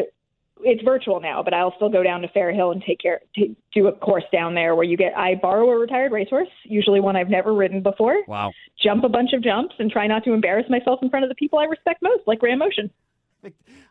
[0.63, 3.55] it's virtual now, but I'll still go down to Fair Hill and take care, to
[3.75, 5.17] do a course down there where you get.
[5.17, 8.23] I borrow a retired racehorse, usually one I've never ridden before.
[8.27, 8.53] Wow.
[8.83, 11.35] Jump a bunch of jumps and try not to embarrass myself in front of the
[11.35, 12.91] people I respect most, like Graham Motion.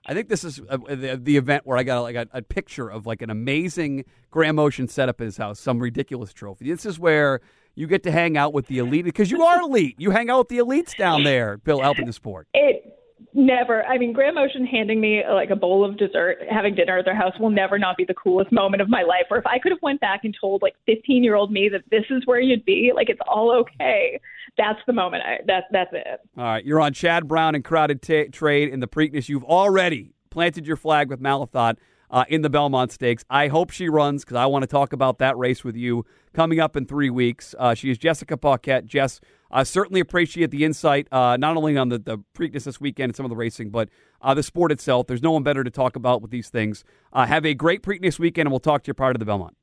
[0.05, 2.89] I think this is uh, the, the, event where I got like a, a, picture
[2.89, 6.71] of like an amazing Graham Motion setup at his house, some ridiculous trophy.
[6.71, 7.41] This is where
[7.75, 9.95] you get to hang out with the elite because you are elite.
[9.99, 12.47] You hang out with the elites down there, Bill, helping the sport.
[12.53, 12.91] It
[13.33, 13.83] Never.
[13.85, 17.15] I mean, Graham Motion handing me like a bowl of dessert, having dinner at their
[17.15, 19.25] house will never not be the coolest moment of my life.
[19.29, 21.83] Or if I could have went back and told like 15 year old me that
[21.89, 24.19] this is where you'd be, like it's all okay.
[24.57, 25.23] that's the moment.
[25.25, 26.19] I, that that's it.
[26.37, 29.29] All right, you're on Chad Brown and Crowded t- Trade in the Preakness.
[29.29, 31.77] You've already planted your flag with Malathaat
[32.11, 33.23] uh, in the Belmont Stakes.
[33.29, 36.59] I hope she runs because I want to talk about that race with you coming
[36.59, 37.55] up in three weeks.
[37.57, 38.85] Uh, she is Jessica Paquette.
[38.85, 43.09] Jess, I certainly appreciate the insight, uh, not only on the, the Preakness this weekend
[43.09, 43.89] and some of the racing, but
[44.21, 45.07] uh, the sport itself.
[45.07, 46.83] There's no one better to talk about with these things.
[47.13, 49.55] Uh, have a great Preakness weekend, and we'll talk to you prior to the Belmont.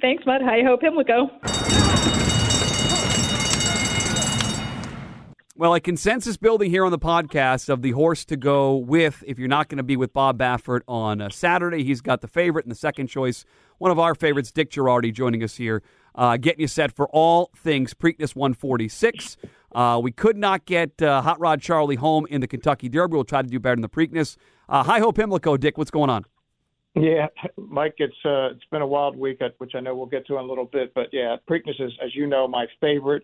[0.00, 0.42] Thanks, Mut.
[0.42, 1.89] I hope him would go.
[5.60, 9.38] Well, a consensus building here on the podcast of the horse to go with if
[9.38, 11.84] you're not going to be with Bob Baffert on uh, Saturday.
[11.84, 13.44] He's got the favorite and the second choice.
[13.76, 15.82] One of our favorites, Dick Jerardi, joining us here,
[16.14, 19.36] uh, getting you set for all things Preakness 146.
[19.74, 23.12] Uh, we could not get uh, Hot Rod Charlie home in the Kentucky Derby.
[23.12, 24.38] We'll try to do better in the Preakness.
[24.66, 26.24] Uh, Hi Ho Pimlico, Dick, what's going on?
[26.94, 27.26] Yeah,
[27.58, 30.44] Mike, it's uh, it's been a wild week, which I know we'll get to in
[30.44, 30.94] a little bit.
[30.94, 33.22] But yeah, Preakness is, as you know, my favorite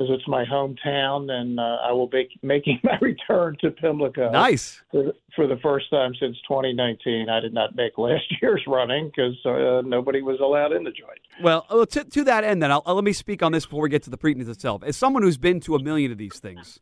[0.00, 4.30] because it's my hometown, and uh, I will be making my return to Pimlico.
[4.30, 7.28] Nice for, for the first time since 2019.
[7.28, 11.20] I did not make last year's running because uh, nobody was allowed in the joint.
[11.42, 13.82] Well, uh, to, to that end, then I'll, I'll, let me speak on this before
[13.82, 14.82] we get to the Preakness itself.
[14.82, 16.80] As someone who's been to a million of these things.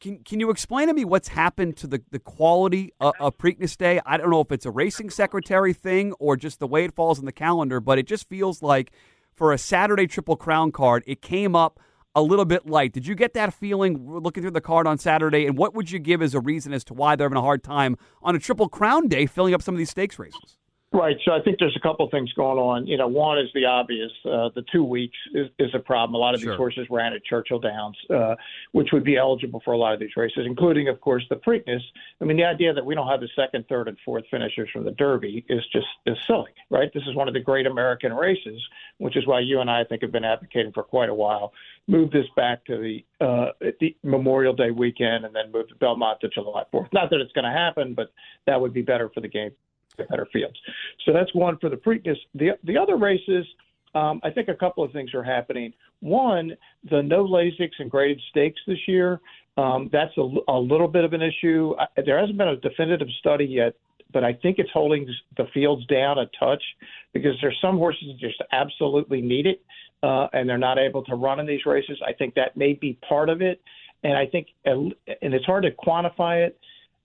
[0.00, 3.76] Can, can you explain to me what's happened to the, the quality of, of Preakness
[3.76, 4.00] Day?
[4.04, 7.20] I don't know if it's a racing secretary thing or just the way it falls
[7.20, 8.90] in the calendar, but it just feels like
[9.32, 11.78] for a Saturday Triple Crown card, it came up–
[12.14, 12.92] a little bit light.
[12.92, 15.46] Did you get that feeling looking through the card on Saturday?
[15.46, 17.62] And what would you give as a reason as to why they're having a hard
[17.62, 20.58] time on a Triple Crown day filling up some of these stakes races?
[20.92, 21.16] Right.
[21.24, 22.86] So I think there's a couple of things going on.
[22.86, 24.10] You know, one is the obvious.
[24.26, 26.14] Uh, the two weeks is, is a problem.
[26.14, 26.52] A lot of sure.
[26.52, 28.34] these horses ran at Churchill Downs, uh,
[28.72, 31.80] which would be eligible for a lot of these races, including, of course, the Preakness.
[32.20, 34.84] I mean, the idea that we don't have the second, third, and fourth finishers from
[34.84, 36.92] the Derby is just is silly, right?
[36.92, 38.62] This is one of the great American races,
[38.98, 41.54] which is why you and I, I think, have been advocating for quite a while.
[41.88, 46.20] Move this back to the, uh, the Memorial Day weekend and then move the Belmont
[46.20, 46.92] to July 4th.
[46.92, 48.12] Not that it's going to happen, but
[48.46, 49.52] that would be better for the game
[49.96, 50.58] better fields.
[51.04, 52.16] So that's one for the Preakness.
[52.34, 53.46] The the other races,
[53.94, 55.72] um, I think a couple of things are happening.
[56.00, 56.56] One,
[56.90, 59.20] the no Lasix and graded stakes this year.
[59.56, 61.74] Um, that's a, a little bit of an issue.
[61.78, 63.74] I, there hasn't been a definitive study yet,
[64.12, 66.62] but I think it's holding the fields down a touch
[67.12, 69.62] because there's some horses that just absolutely need it,
[70.02, 72.00] uh, and they're not able to run in these races.
[72.06, 73.60] I think that may be part of it,
[74.02, 76.58] and I think, and it's hard to quantify it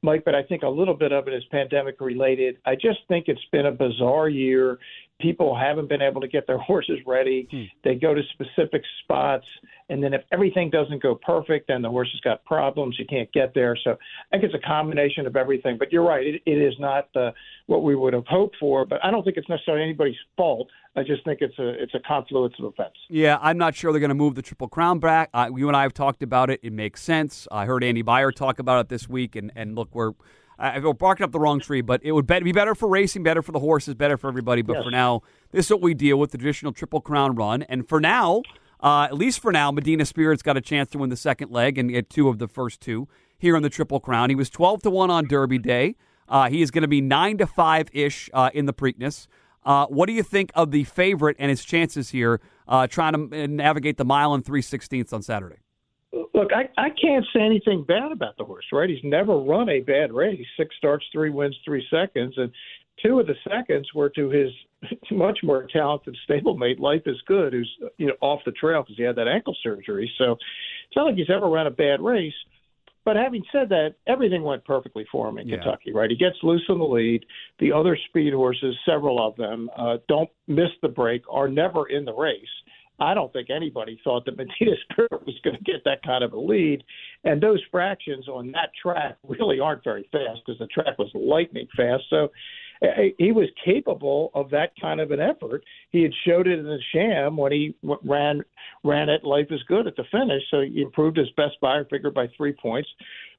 [0.03, 2.57] Mike, but I think a little bit of it is pandemic related.
[2.65, 4.77] I just think it's been a bizarre year.
[5.19, 7.47] People haven't been able to get their horses ready.
[7.49, 7.63] Hmm.
[7.83, 9.45] They go to specific spots,
[9.89, 12.97] and then if everything doesn't go perfect, then the horse has got problems.
[12.99, 13.77] You can't get there.
[13.83, 15.77] So I think it's a combination of everything.
[15.77, 17.31] But you're right; it, it is not uh,
[17.67, 18.85] what we would have hoped for.
[18.85, 20.69] But I don't think it's necessarily anybody's fault.
[20.95, 22.97] I just think it's a it's a confluence of events.
[23.07, 25.29] Yeah, I'm not sure they're going to move the Triple Crown back.
[25.33, 26.59] Uh, you and I have talked about it.
[26.63, 27.47] It makes sense.
[27.51, 30.13] I heard Andy Beyer talk about it this week, and and look, we're
[30.59, 33.41] uh, we're barking up the wrong tree, but it would be better for racing, better
[33.41, 34.61] for the horses, better for everybody.
[34.61, 34.83] But yes.
[34.83, 37.99] for now, this is what we deal with the traditional Triple Crown run, and for
[37.99, 38.41] now.
[38.79, 41.79] Uh, at least for now, Medina Spirit's got a chance to win the second leg
[41.79, 43.07] and get two of the first two
[43.39, 44.29] here in the Triple Crown.
[44.29, 45.95] He was 12 to 1 on Derby Day.
[46.29, 49.25] Uh, he is going to be 9 to 5 ish uh, in the Preakness.
[49.67, 52.39] Uh, what do you think of the favorite and his chances here
[52.69, 55.57] uh, trying to navigate the mile and three sixteenths on Saturday?
[56.37, 58.87] Look, I, I can't say anything bad about the horse, right?
[58.87, 60.45] He's never run a bad race.
[60.55, 62.51] Six starts, three wins, three seconds, and
[63.03, 64.51] two of the seconds were to his
[65.11, 69.03] much more talented stablemate, Life is Good, who's you know off the trail because he
[69.03, 70.11] had that ankle surgery.
[70.19, 72.35] So it's not like he's ever run a bad race.
[73.03, 75.55] But having said that, everything went perfectly for him in yeah.
[75.55, 76.09] Kentucky, right?
[76.09, 77.25] He gets loose in the lead.
[77.57, 82.03] The other speed horses, several of them, uh, don't miss the break, are never in
[82.03, 82.43] the race.
[82.99, 86.33] I don't think anybody thought that Medina Spirit was going to get that kind of
[86.33, 86.83] a lead.
[87.23, 91.67] And those fractions on that track really aren't very fast because the track was lightning
[91.75, 92.03] fast.
[92.09, 92.29] So
[93.17, 95.63] he was capable of that kind of an effort.
[95.89, 98.43] He had showed it in the sham when he ran
[98.83, 99.23] ran it.
[99.23, 102.53] Life is good at the finish, so he improved his best Beyer figure by three
[102.53, 102.89] points,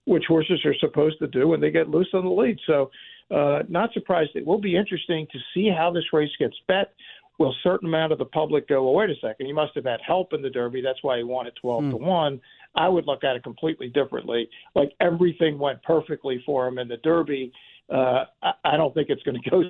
[0.07, 2.59] which horses are supposed to do when they get loose on the lead.
[2.67, 2.91] So,
[3.31, 4.31] uh, not surprised.
[4.35, 6.95] It will be interesting to see how this race gets bet.
[7.39, 8.83] Will a certain amount of the public go?
[8.83, 9.47] Well, wait a second.
[9.47, 10.83] He must have had help in the Derby.
[10.83, 11.91] That's why he won at twelve hmm.
[11.91, 12.41] to one.
[12.75, 14.49] I would look at it completely differently.
[14.75, 17.53] Like everything went perfectly for him in the Derby
[17.91, 19.65] uh, I, I don't think it's going to go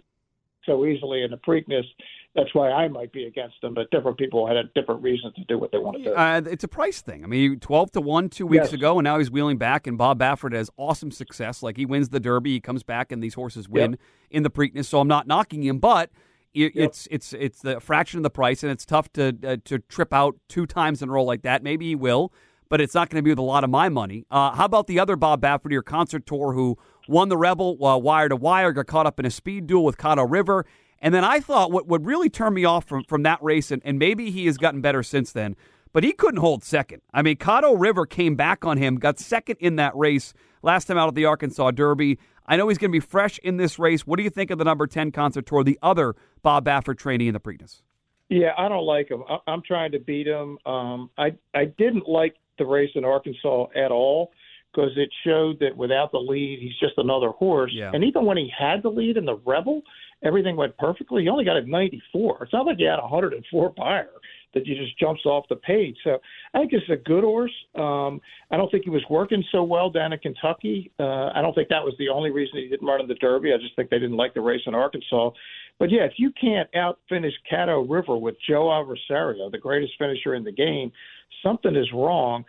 [0.67, 1.85] so easily in the Preakness.
[2.35, 5.45] That's why I might be against them, but different people had a different reason to
[5.45, 6.15] do what they want to do.
[6.15, 7.25] Uh, it's a price thing.
[7.25, 8.73] I mean, twelve to one two weeks yes.
[8.75, 9.87] ago, and now he's wheeling back.
[9.87, 11.63] And Bob Baffert has awesome success.
[11.63, 14.01] Like he wins the Derby, he comes back, and these horses win yep.
[14.31, 14.85] in the Preakness.
[14.85, 16.11] So I'm not knocking him, but
[16.55, 16.73] yep.
[16.75, 20.13] it's it's it's the fraction of the price, and it's tough to uh, to trip
[20.13, 21.63] out two times in a row like that.
[21.63, 22.33] Maybe he will.
[22.69, 24.25] but it's not going to be with a lot of my money.
[24.31, 26.77] Uh, how about the other Bob Baffert, your concert tour, who
[27.07, 29.97] won the Rebel uh, wire to wire, got caught up in a speed duel with
[29.97, 30.67] Caddo River.
[31.01, 33.81] And then I thought what would really turn me off from, from that race, and,
[33.85, 35.57] and maybe he has gotten better since then,
[35.93, 37.03] but he couldn't hold second.
[37.15, 40.99] I mean, Caddo River came back on him, got second in that race last time
[40.99, 42.19] out at the Arkansas Derby.
[42.49, 44.07] I know he's going to be fresh in this race.
[44.07, 47.29] What do you think of the number 10 concert tour, the other Bob Baffert trainee
[47.29, 47.83] in the Preakness?
[48.31, 49.23] Yeah, I don't like him.
[49.29, 50.59] I, am trying to beat him.
[50.67, 54.33] Um, I I didn't like the race in Arkansas at all
[54.73, 57.73] because it showed that without the lead, he's just another horse.
[57.75, 57.91] Yeah.
[57.93, 59.83] And even when he had the lead in the Rebel,
[60.23, 61.23] everything went perfectly.
[61.23, 62.39] He only got a 94.
[62.43, 64.11] It's not like he had a 104 Beyer
[64.55, 65.97] that he just jumps off the page.
[66.05, 66.19] So
[66.55, 67.53] I think it's a good horse.
[67.75, 68.21] Um,
[68.51, 70.91] I don't think he was working so well down in Kentucky.
[70.99, 73.53] Uh, I don't think that was the only reason he didn't run in the Derby.
[73.53, 75.31] I just think they didn't like the race in Arkansas.
[75.79, 80.35] But yeah, if you can't out finish Caddo River with Joel Rosario, the greatest finisher
[80.35, 80.91] in the game,
[81.43, 82.45] something is wrong.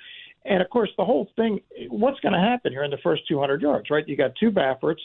[0.45, 3.61] And of course, the whole thing, what's going to happen here in the first 200
[3.61, 4.07] yards, right?
[4.07, 5.01] You got two Bafferts,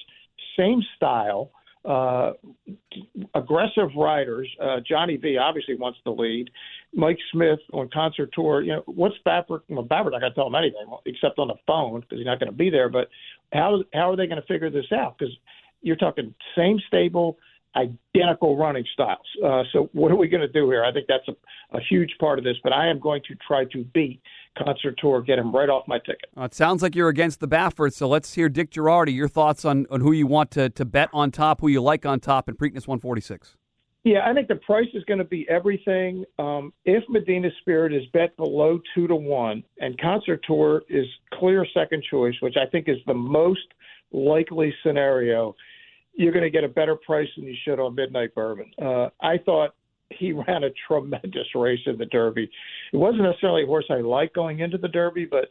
[0.57, 1.51] same style,
[3.35, 4.49] aggressive riders.
[4.61, 6.51] Uh, Johnny V obviously wants the lead.
[6.95, 8.62] Mike Smith on concert tour.
[8.62, 9.61] You know, what's Baffert?
[9.68, 12.41] Well, Baffert, not going to tell him anything except on the phone because he's not
[12.41, 12.89] going to be there.
[12.89, 13.09] But
[13.53, 15.18] how how are they going to figure this out?
[15.18, 15.35] Because
[15.82, 17.39] you're talking same stable,
[17.76, 19.26] identical running styles.
[19.45, 20.85] Uh, so what are we going to do here?
[20.85, 23.64] I think that's a, a huge part of this, but I am going to try
[23.66, 24.20] to beat
[24.57, 26.27] Concert Tour, get him right off my ticket.
[26.37, 29.65] Uh, it sounds like you're against the Baffert, so let's hear Dick Jerardi, your thoughts
[29.65, 32.49] on, on who you want to, to bet on top, who you like on top
[32.49, 33.57] in Preakness 146.
[34.05, 36.27] Yeah, I think the price is going to be everything.
[36.39, 41.67] Um, if Medina Spirit is bet below two to one, and Concert Tour is clear
[41.73, 43.67] second choice, which I think is the most
[44.13, 45.57] likely scenario,
[46.13, 48.71] you're going to get a better price than you should on Midnight Bourbon.
[48.81, 49.75] Uh, I thought
[50.11, 52.51] he ran a tremendous race in the Derby.
[52.93, 55.49] It wasn't necessarily a horse I liked going into the Derby, but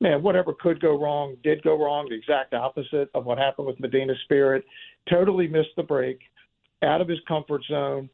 [0.00, 2.08] man, whatever could go wrong did go wrong.
[2.08, 4.64] The exact opposite of what happened with Medina Spirit.
[5.10, 6.18] Totally missed the break,
[6.82, 8.08] out of his comfort zone,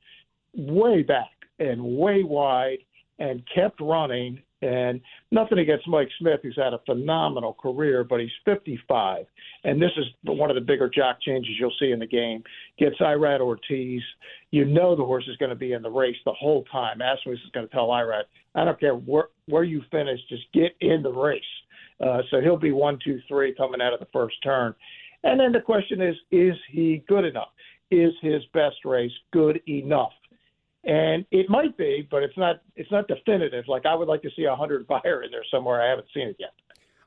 [0.55, 2.79] way back and way wide,
[3.19, 5.01] and kept running and
[5.31, 9.25] nothing against Mike Smith, who's had a phenomenal career, but he's 55.
[9.65, 12.43] And this is one of the bigger jock changes you'll see in the game.
[12.79, 14.03] Gets Irad Ortiz.
[14.51, 16.99] You know the horse is going to be in the race the whole time.
[16.99, 18.23] Asmus is going to tell Irad,
[18.55, 21.43] I don't care where, where you finish, just get in the race.
[22.01, 24.75] Uh, so he'll be one, two, three coming out of the first turn.
[25.23, 27.49] And then the question is, is he good enough?
[27.91, 30.13] Is his best race good enough?
[30.85, 32.63] And it might be, but it's not.
[32.75, 33.67] It's not definitive.
[33.69, 35.83] Like I would like to see a hundred Beyer in there somewhere.
[35.83, 36.53] I haven't seen it yet.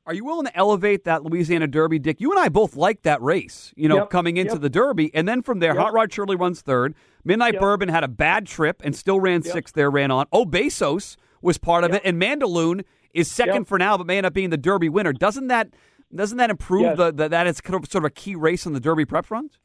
[0.06, 2.20] Are you willing to elevate that Louisiana Derby, Dick?
[2.20, 4.62] You and I both like that race, you know, yep, coming into yep.
[4.62, 5.10] the Derby.
[5.16, 5.82] And then from there, yep.
[5.82, 6.94] Hot Rod Charlie runs third.
[7.24, 10.26] Midnight Bourbon had a bad trip and still ran sixth there, ran on.
[10.34, 12.02] Oh, Besos was part of it.
[12.04, 15.14] And Mandaloun is second for now, but may end up being the Derby winner.
[15.14, 15.70] Doesn't that
[16.14, 16.98] doesn't that improve yes.
[16.98, 19.32] the, the, that it's kind of sort of a key race on the Derby prep
[19.32, 19.58] runs?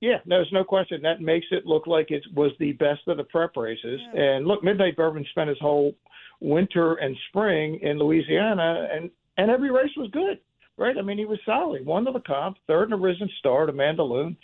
[0.00, 1.02] Yeah, no, there's no question.
[1.02, 4.00] That makes it look like it was the best of the prep races.
[4.14, 4.22] Yeah.
[4.22, 5.92] And look, Midnight Bourbon spent his whole
[6.40, 10.38] winter and spring in Louisiana, and and every race was good,
[10.76, 10.96] right?
[10.96, 11.84] I mean, he was solid.
[11.84, 14.36] Won the Lecomte, third in a Risen Star to Mandaloun,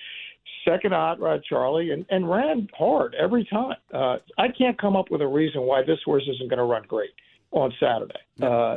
[0.64, 3.76] second Hot Rod Charlie, and and ran hard every time.
[3.92, 6.82] Uh, I can't come up with a reason why this horse isn't going to run
[6.88, 7.10] great
[7.52, 8.14] on Saturday.
[8.36, 8.48] Yeah.
[8.48, 8.76] Uh,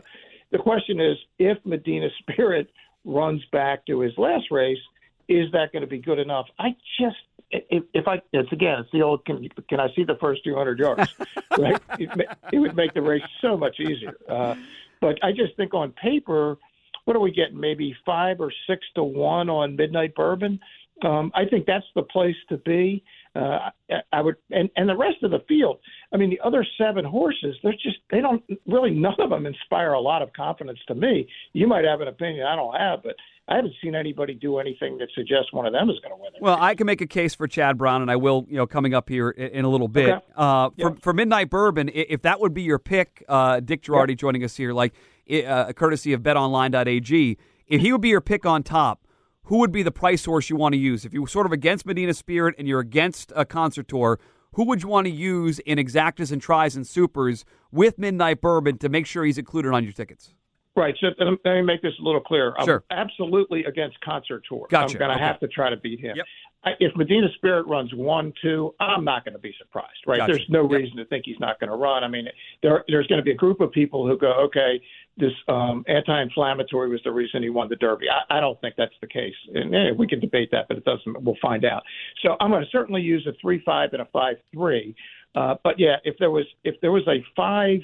[0.51, 2.69] the question is, if Medina Spirit
[3.03, 4.77] runs back to his last race
[5.27, 6.47] is that going to be good enough?
[6.59, 7.17] I just
[7.51, 10.79] if, if I it's again it's the old can can I see the first 200
[10.79, 11.13] yards
[11.57, 11.81] right?
[11.99, 14.17] It, it would make the race so much easier.
[14.27, 14.55] Uh,
[14.99, 16.57] but I just think on paper
[17.05, 20.59] what are we getting maybe five or six to one on Midnight Bourbon?
[21.05, 23.03] Um, I think that's the place to be.
[23.35, 25.77] Uh, I, I would and and the rest of the field
[26.11, 29.93] I mean the other seven horses they're just they don't really none of them inspire
[29.93, 31.27] a lot of confidence to me.
[31.53, 33.15] You might have an opinion I don't have but
[33.49, 36.33] I haven't seen anybody do anything that suggests one of them is going to win
[36.35, 36.41] it.
[36.41, 38.93] Well, I can make a case for Chad Brown, and I will, you know, coming
[38.93, 40.09] up here in, in a little bit.
[40.09, 40.25] Okay.
[40.35, 40.89] Uh, yeah.
[40.89, 44.15] for, for Midnight Bourbon, if that would be your pick, uh, Dick Jerardi yeah.
[44.15, 44.93] joining us here, like
[45.31, 47.37] uh, courtesy of BetOnline.ag,
[47.67, 49.05] if he would be your pick on top,
[49.43, 51.05] who would be the price source you want to use?
[51.05, 54.19] If you're sort of against Medina Spirit and you're against a concert tour,
[54.53, 58.77] who would you want to use in exactas and tries and supers with Midnight Bourbon
[58.79, 60.33] to make sure he's included on your tickets?
[60.77, 60.95] Right.
[61.01, 62.53] So let me make this a little clear.
[62.63, 62.83] Sure.
[62.91, 64.67] I'm absolutely against Concert Tour.
[64.69, 64.93] Gotcha.
[64.93, 65.23] I'm going to okay.
[65.23, 66.15] have to try to beat him.
[66.15, 66.25] Yep.
[66.63, 69.97] I, if Medina Spirit runs one, two, I'm not going to be surprised.
[70.05, 70.17] Right.
[70.17, 70.33] Gotcha.
[70.33, 70.81] There's no yep.
[70.81, 72.03] reason to think he's not going to run.
[72.03, 72.27] I mean,
[72.61, 74.79] there, there's going to be a group of people who go, okay,
[75.17, 78.05] this um, anti-inflammatory was the reason he won the Derby.
[78.09, 80.85] I, I don't think that's the case, and eh, we can debate that, but it
[80.85, 81.23] doesn't.
[81.23, 81.81] We'll find out.
[82.23, 84.95] So I'm going to certainly use a three-five and a five-three.
[85.35, 87.79] Uh, but yeah, if there was if there was a five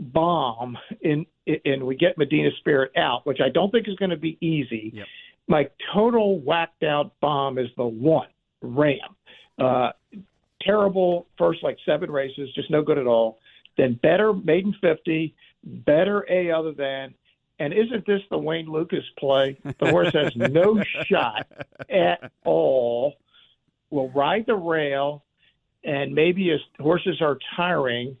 [0.00, 1.26] bomb in
[1.64, 4.92] and we get Medina Spirit out, which I don't think is going to be easy.
[4.94, 5.06] Yep.
[5.46, 8.28] My total whacked out bomb is the one
[8.62, 9.16] Ram.
[9.58, 9.90] Uh,
[10.62, 13.38] terrible first like seven races, just no good at all.
[13.76, 17.14] Then better maiden fifty, better a other than.
[17.58, 19.56] And isn't this the Wayne Lukas play?
[19.64, 21.46] The horse has no shot
[21.88, 23.14] at all.
[23.90, 25.22] Will ride the rail,
[25.84, 28.16] and maybe his horses are tiring,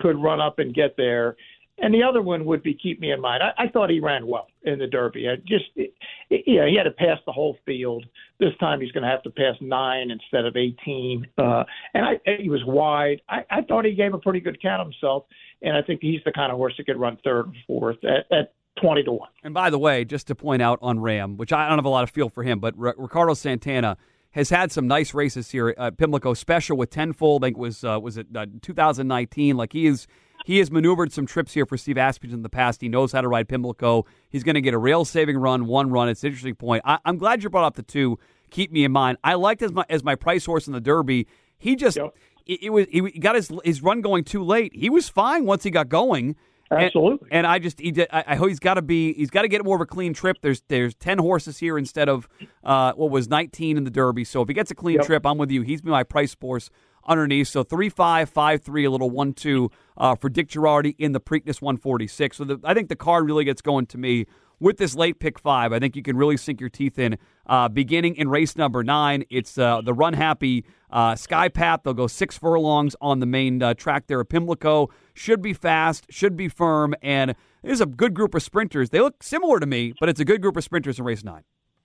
[0.00, 1.36] could run up and get there.
[1.80, 3.42] And the other one would be keep me in mind.
[3.42, 5.28] I, I thought he ran well in the Derby.
[5.28, 5.94] I just, it,
[6.28, 8.04] yeah, he had to pass the whole field.
[8.40, 11.26] This time he's going to have to pass nine instead of 18.
[11.38, 11.64] Uh,
[11.94, 13.22] and I, he was wide.
[13.28, 15.26] I, I thought he gave a pretty good count himself.
[15.62, 18.26] And I think he's the kind of horse that could run third or fourth at,
[18.36, 19.28] at 20 to 1.
[19.44, 21.90] And by the way, just to point out on Ram, which I don't have a
[21.90, 23.96] lot of feel for him, but R- Ricardo Santana
[24.32, 25.74] has had some nice races here.
[25.76, 27.44] Uh, Pimlico special with tenfold.
[27.44, 29.56] I think was uh, was it uh, 2019.
[29.56, 30.06] Like he is
[30.44, 32.80] he has maneuvered some trips here for Steve Asmussen in the past.
[32.80, 34.06] He knows how to ride Pimlico.
[34.30, 36.08] He's going to get a rail saving run, one run.
[36.08, 36.82] It's an interesting point.
[36.84, 38.18] I, am glad you brought up the two.
[38.50, 39.18] Keep me in mind.
[39.22, 41.26] I liked as my as my price horse in the Derby.
[41.58, 42.14] He just yep.
[42.46, 44.74] it, it, was he got his his run going too late.
[44.74, 46.36] He was fine once he got going.
[46.70, 47.28] Absolutely.
[47.30, 49.42] And, and I just he did, I, I hope he's got to be he's got
[49.42, 50.38] to get more of a clean trip.
[50.42, 52.28] There's there's ten horses here instead of
[52.64, 54.24] uh, what was 19 in the Derby.
[54.24, 55.06] So if he gets a clean yep.
[55.06, 55.62] trip, I'm with you.
[55.62, 56.70] He's my price horse
[57.06, 57.48] underneath.
[57.48, 61.20] So three five five three, a little one two uh, for Dick Jerardi in the
[61.20, 62.36] Preakness 146.
[62.36, 64.26] So the, I think the card really gets going to me
[64.60, 65.72] with this late pick five.
[65.72, 67.18] I think you can really sink your teeth in.
[67.46, 71.82] Uh, beginning in race number nine, it's uh, the Run Happy uh, Skipat.
[71.82, 74.88] They'll go six furlongs on the main uh, track there at Pimlico.
[75.14, 78.90] Should be fast, should be firm, and there's a good group of sprinters.
[78.90, 81.44] They look similar to me, but it's a good group of sprinters in race nine.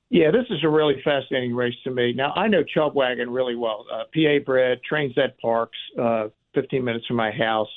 [0.10, 2.14] Yeah, this is a really fascinating race to me.
[2.14, 3.86] Now, I know Chub Wagon really well.
[3.92, 5.70] Uh, PA bred, trains at Parx,
[6.00, 7.70] uh, 15 minutes from my house,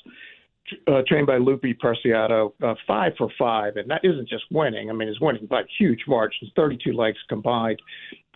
[0.86, 3.76] uh, trained by Lupe Preciado, uh, five for five.
[3.76, 4.90] And that isn't just winning.
[4.90, 7.80] I mean, it's winning by huge margins, 32 legs combined.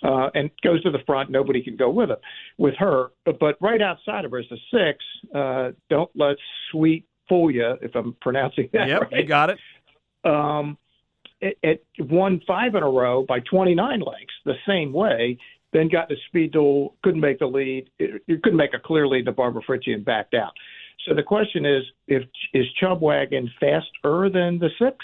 [0.03, 1.31] Uh, and goes to the front.
[1.31, 2.21] Nobody can go with it,
[2.57, 3.09] with her.
[3.27, 5.05] But right outside of her is the six.
[5.35, 6.37] Uh, don't let
[6.71, 9.13] Sweet fool you, if I'm pronouncing that yep, right.
[9.13, 9.59] you got it.
[10.25, 10.79] Um,
[11.41, 15.39] it, it won five in a row by 29 lengths the same way.
[15.73, 17.91] Then got the speed duel, couldn't make the lead.
[17.99, 20.53] It, it couldn't make a clear lead to Barbara Fritchie and backed out.
[21.07, 22.23] So the question is, if
[22.53, 24.97] is Chub Wagon faster than the six?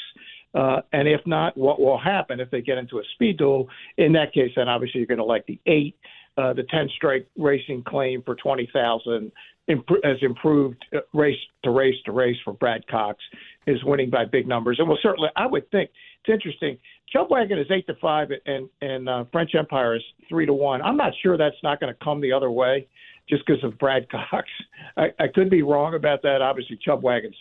[0.55, 3.69] Uh, and if not, what will happen if they get into a speed duel?
[3.99, 5.97] In that case, then obviously you're going to like the eight.
[6.39, 9.33] Uh, the 10 strike racing claim for 20,000
[9.69, 13.19] imp- has improved uh, race to race to race for Brad Cox
[13.67, 14.79] is winning by big numbers.
[14.79, 15.91] And well, certainly, I would think
[16.25, 16.79] it's interesting.
[17.11, 20.83] Chub Wagon is eight to five, and and uh, French Empire is three to one.
[20.83, 22.87] I'm not sure that's not going to come the other way,
[23.29, 24.49] just because of Brad Cox.
[24.97, 26.43] I, I could be wrong about that.
[26.43, 27.37] Obviously, Chub Wagon's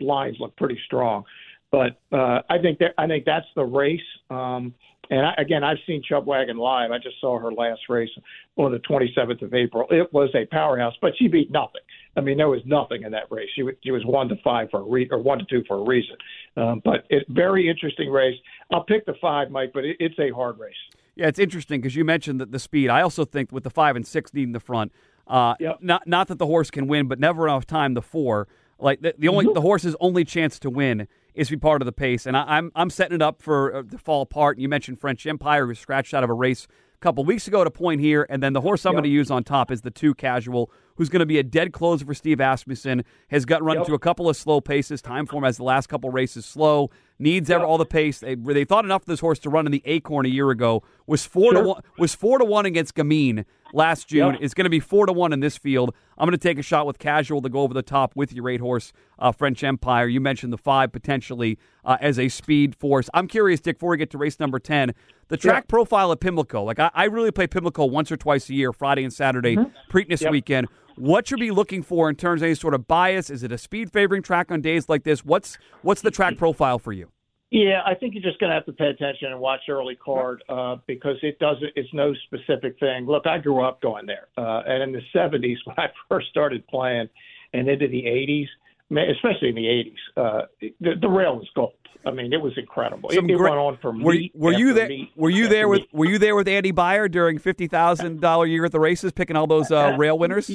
[0.00, 1.24] lines look pretty strong,
[1.70, 4.00] but uh, I think that I think that's the race.
[4.30, 4.74] Um,
[5.10, 6.90] and I, again, I've seen Chub Wagon live.
[6.90, 8.10] I just saw her last race
[8.56, 9.86] on the 27th of April.
[9.90, 11.80] It was a powerhouse, but she beat nothing.
[12.16, 13.48] I mean, there was nothing in that race.
[13.54, 15.84] She, she was one to five for a re- or one to two for a
[15.84, 16.16] reason.
[16.56, 18.36] Um, but it very interesting race.
[18.72, 20.74] I'll pick the five, Mike, but it, it's a hard race.
[21.18, 22.90] Yeah, it's interesting because you mentioned the, the speed.
[22.90, 24.92] I also think with the five and six needing the front,
[25.26, 25.78] uh, yep.
[25.80, 28.46] not not that the horse can win, but never enough time the four.
[28.78, 29.54] Like the, the only mm-hmm.
[29.54, 32.24] the horse's only chance to win is to be part of the pace.
[32.24, 34.60] And I, am I'm, I'm setting it up for uh, to fall apart.
[34.60, 37.70] You mentioned French Empire, who scratched out of a race a couple weeks ago to
[37.70, 39.02] point here, and then the horse I'm yep.
[39.02, 41.72] going to use on top is the two casual, who's going to be a dead
[41.72, 43.04] close for Steve Asmussen.
[43.28, 43.86] Has got run yep.
[43.86, 45.02] through a couple of slow paces.
[45.02, 46.90] Time form as the last couple races slow.
[47.20, 47.62] Needs yep.
[47.62, 48.20] all the pace.
[48.20, 50.84] They, they thought enough of this horse to run in the Acorn a year ago.
[51.06, 51.62] Was four sure.
[51.62, 51.82] to one.
[51.98, 54.34] Was four to one against Gamine last June.
[54.34, 54.42] Yep.
[54.42, 55.94] It's going to be four to one in this field.
[56.16, 58.48] I'm going to take a shot with Casual to go over the top with your
[58.48, 60.06] eight horse uh, French Empire.
[60.06, 63.10] You mentioned the five potentially uh, as a speed force.
[63.12, 64.94] I'm curious, Dick, before we get to race number ten,
[65.28, 66.62] the track profile of Pimlico.
[66.62, 69.96] Like I, I, really play Pimlico once or twice a year, Friday and Saturday, mm-hmm.
[69.96, 70.30] Preakness yep.
[70.32, 70.68] weekend.
[70.98, 73.30] What should be looking for in terms of any sort of bias?
[73.30, 75.24] Is it a speed favoring track on days like this?
[75.24, 77.10] What's what's the track profile for you?
[77.50, 80.44] Yeah, I think you're just going to have to pay attention and watch early card
[80.50, 81.70] uh, because it doesn't.
[81.76, 83.06] It's no specific thing.
[83.06, 86.66] Look, I grew up going there, uh, and in the '70s when I first started
[86.66, 87.08] playing,
[87.54, 88.48] and into the '80s,
[88.90, 90.46] especially in the '80s, uh,
[90.80, 91.72] the, the rail was gold.
[92.04, 93.10] I mean, it was incredible.
[93.10, 94.90] It, it went on for were, were you there?
[95.16, 98.66] Were you there with Were you there with Andy Beyer during fifty thousand dollar year
[98.66, 100.50] at the races, picking all those uh, rail winners?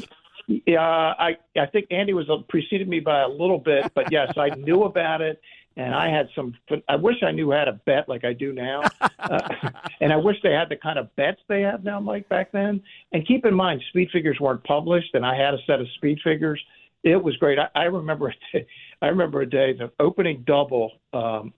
[0.47, 4.33] Yeah, I I think Andy was uh, preceded me by a little bit, but yes,
[4.37, 5.41] I knew about it
[5.75, 6.53] and I had some.
[6.87, 9.39] I wish I knew how to bet like I do now, uh,
[10.01, 12.81] and I wish they had the kind of bets they have now, Mike, back then.
[13.11, 16.19] And keep in mind, speed figures weren't published, and I had a set of speed
[16.23, 16.61] figures,
[17.03, 17.57] It was great.
[17.57, 18.67] I, I remember a day,
[19.01, 20.91] I remember a day the opening double.
[21.11, 21.53] Um,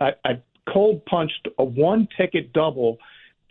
[0.00, 0.42] I, I
[0.72, 2.98] cold punched a one ticket double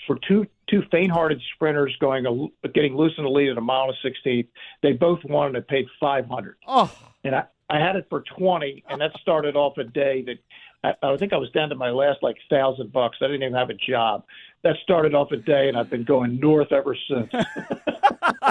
[0.08, 3.86] for two two faint-hearted sprinters going a, getting loose in the lead at a mile
[3.86, 4.48] and sixteenth.
[4.82, 6.56] They both won and paid five hundred.
[6.68, 10.38] Oh, and I I had it for twenty, and that started off a day that
[10.84, 13.18] I, I think I was down to my last like thousand bucks.
[13.22, 14.26] I didn't even have a job.
[14.64, 17.32] That started off a day, and I've been going north ever since.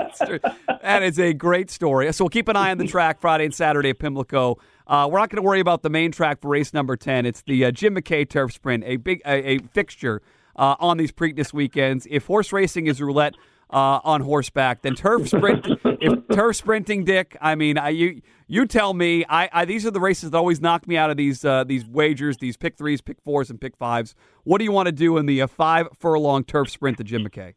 [0.82, 2.12] that is a great story.
[2.12, 4.58] So we'll keep an eye on the track Friday and Saturday at Pimlico.
[4.86, 7.26] Uh, we're not going to worry about the main track for race number ten.
[7.26, 10.20] It's the uh, Jim McKay Turf Sprint, a big a, a fixture
[10.60, 12.06] uh, on these Preakness weekends.
[12.08, 13.34] If horse racing is roulette
[13.70, 15.66] uh, on horseback, then turf sprint.
[15.84, 19.24] if turf sprinting, Dick, I mean, I, you you tell me.
[19.28, 21.86] I, I, these are the races that always knock me out of these uh, these
[21.86, 24.14] wagers, these pick threes, pick fours, and pick fives.
[24.44, 27.24] What do you want to do in the uh, five furlong turf sprint to Jim
[27.24, 27.54] McKay?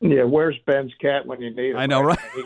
[0.00, 1.76] Yeah, where's Ben's cat when you need him?
[1.76, 2.18] I know, right?
[2.34, 2.42] he,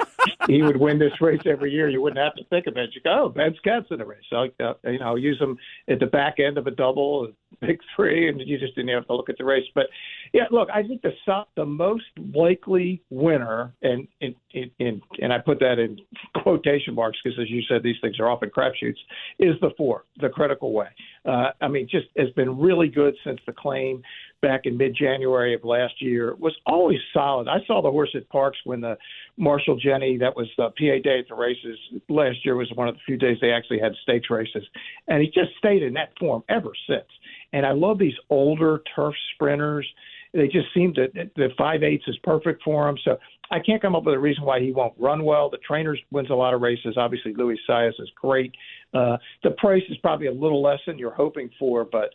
[0.46, 1.88] he, would win this race every year.
[1.88, 2.94] You wouldn't have to think about it.
[2.94, 3.56] You go, oh, Ben's
[3.90, 4.20] in the race.
[4.30, 5.56] So, uh, you know, use him
[5.88, 7.28] at the back end of a double,
[7.60, 9.64] big three, and you just didn't have to look at the race.
[9.74, 9.86] But
[10.32, 11.12] yeah, look, I think the
[11.56, 15.98] the most likely winner, and in, in and I put that in
[16.42, 18.98] quotation marks because, as you said, these things are often crapshoots,
[19.38, 20.88] is the four, the critical way.
[21.24, 24.02] Uh, I mean, just has been really good since the claim
[24.40, 27.46] back in mid-January of last year was always solid.
[27.46, 28.96] I saw the horse at Parx when the
[29.36, 31.78] Marshall Jenney, that was the PA day at the races
[32.08, 34.64] last year, was one of the few days they actually had stakes races,
[35.08, 37.08] and he just stayed in that form ever since.
[37.52, 39.86] And I love these older turf sprinters.
[40.32, 42.96] They just seem to the five eighths is perfect for him.
[43.04, 43.18] So
[43.50, 45.50] I can't come up with a reason why he won't run well.
[45.50, 46.94] The trainers wins a lot of races.
[46.96, 48.54] Obviously, Luis Saez is great.
[48.94, 52.10] Uh, the price is probably a little less than you're hoping for, but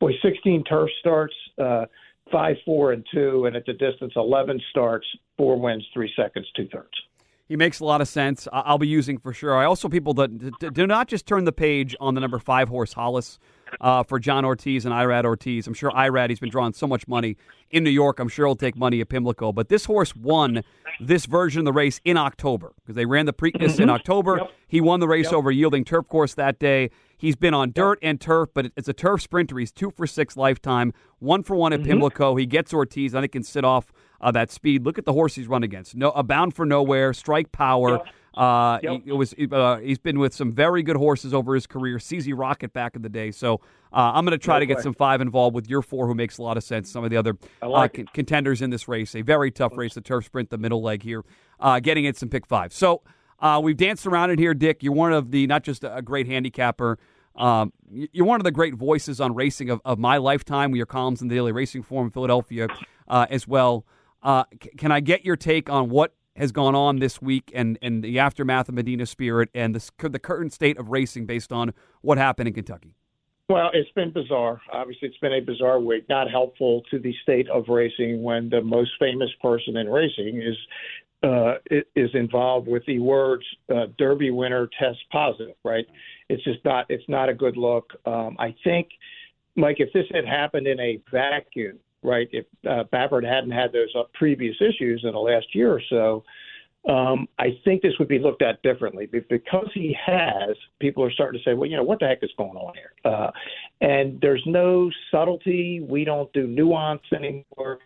[0.00, 1.84] boy, 16 turf starts, uh,
[2.32, 5.06] five, four, and two, and at the distance, 11 starts,
[5.36, 6.88] four wins, three seconds, two thirds.
[7.50, 8.46] He makes a lot of sense.
[8.52, 9.56] I'll be using for sure.
[9.56, 12.92] I also people that do not just turn the page on the number five horse
[12.92, 13.40] Hollis
[13.80, 15.66] uh, for John Ortiz and Irad Ortiz.
[15.66, 17.36] I'm sure Irad, he's been drawing so much money
[17.72, 18.20] in New York.
[18.20, 19.52] I'm sure he'll take money at Pimlico.
[19.52, 20.62] But this horse won
[21.00, 23.82] this version of the race in October because they ran the Preakness mm-hmm.
[23.82, 24.36] in October.
[24.36, 24.52] Yep.
[24.68, 25.34] He won the race yep.
[25.34, 26.90] over yielding turf course that day.
[27.18, 29.58] He's been on dirt and turf, but it's a turf sprinter.
[29.58, 31.88] He's two for six lifetime, one for one at mm-hmm.
[31.88, 32.36] Pimlico.
[32.36, 33.12] He gets Ortiz.
[33.12, 34.84] I think can sit off uh, that speed.
[34.84, 35.94] Look at the horse he's run against.
[35.94, 38.00] No, a bound for nowhere, strike power.
[38.34, 39.02] Uh, yep.
[39.04, 41.98] he, it was uh, he's been with some very good horses over his career.
[41.98, 43.30] CZ Rocket back in the day.
[43.30, 43.54] So
[43.92, 46.14] uh, I'm going to try no to get some five involved with your four, who
[46.14, 46.90] makes a lot of sense.
[46.90, 49.14] Some of the other uh, like con- contenders in this race.
[49.16, 51.24] A very tough race, the turf sprint, the middle leg here,
[51.58, 52.72] uh, getting in some pick five.
[52.72, 53.02] So
[53.40, 54.82] uh, we've danced around it here, Dick.
[54.82, 56.98] You're one of the not just a great handicapper.
[57.36, 60.86] Um, you're one of the great voices on racing of, of my lifetime with your
[60.86, 62.68] columns in the Daily Racing Form in Philadelphia
[63.08, 63.84] as well.
[64.24, 68.02] C- can I get your take on what has gone on this week and, and
[68.02, 71.72] the aftermath of Medina Spirit and the, the current state of racing based on
[72.02, 72.94] what happened in Kentucky?
[73.48, 74.60] Well, it's been bizarre.
[74.72, 76.08] Obviously, it's been a bizarre week.
[76.08, 80.56] Not helpful to the state of racing when the most famous person in racing is
[81.22, 81.54] uh,
[81.96, 85.84] is involved with the words uh, "Derby winner test positive." Right?
[86.28, 86.86] It's just not.
[86.88, 87.90] It's not a good look.
[88.06, 88.90] Um, I think,
[89.56, 92.28] Mike, if this had happened in a vacuum, right?
[92.32, 96.24] If uh, Baffert hadn't had those uh, previous issues in the last year or so,
[96.88, 99.06] um, I think this would be looked at differently.
[99.06, 102.30] Because he has, people are starting to say, well, you know, what the heck is
[102.38, 103.12] going on here?
[103.12, 103.30] Uh,
[103.80, 105.80] and there's no subtlety.
[105.80, 107.78] We don't do nuance anymore.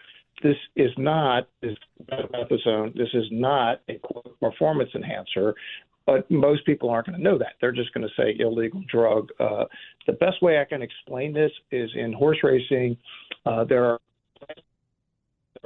[0.42, 1.76] This is not, this
[2.10, 3.98] methazone, this is not a
[4.40, 5.54] performance enhancer
[6.06, 7.54] but most people aren't going to know that.
[7.60, 9.30] They're just going to say illegal drug.
[9.40, 9.64] Uh,
[10.06, 12.96] the best way I can explain this is in horse racing,
[13.46, 14.00] uh, there are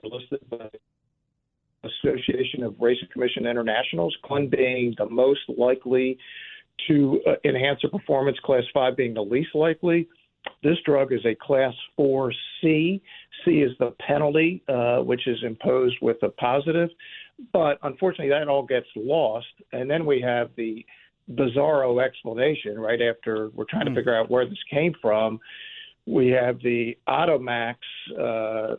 [0.04, 0.68] listed by
[1.84, 6.18] Association of Racing Commission Internationals, CLIN being the most likely
[6.88, 10.08] to uh, enhance a performance, Class 5 being the least likely.
[10.62, 13.00] This drug is a Class 4C.
[13.44, 16.88] C is the penalty, uh, which is imposed with a positive.
[17.52, 19.46] But unfortunately, that all gets lost.
[19.72, 20.84] And then we have the
[21.32, 23.86] bizarro explanation right after we're trying mm.
[23.86, 23.96] to hmm.
[23.96, 25.40] figure out where this came from.
[26.06, 27.76] We have the Otomax,
[28.18, 28.76] uh,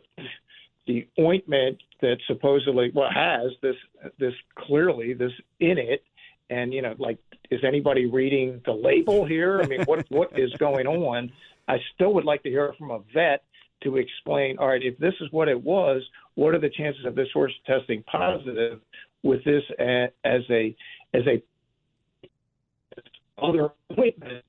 [0.86, 3.76] the ointment that supposedly well has this
[4.18, 5.30] this clearly this
[5.60, 6.02] in it,
[6.48, 7.18] and you know like
[7.50, 9.60] is anybody reading the label here?
[9.62, 11.30] I mean, what what is going on?
[11.68, 13.44] I still would like to hear from a vet
[13.82, 14.58] to explain.
[14.58, 16.02] All right, if this is what it was,
[16.34, 18.80] what are the chances of this horse testing positive
[19.22, 20.76] with this as a
[21.14, 21.42] as a
[23.42, 24.44] other appointment?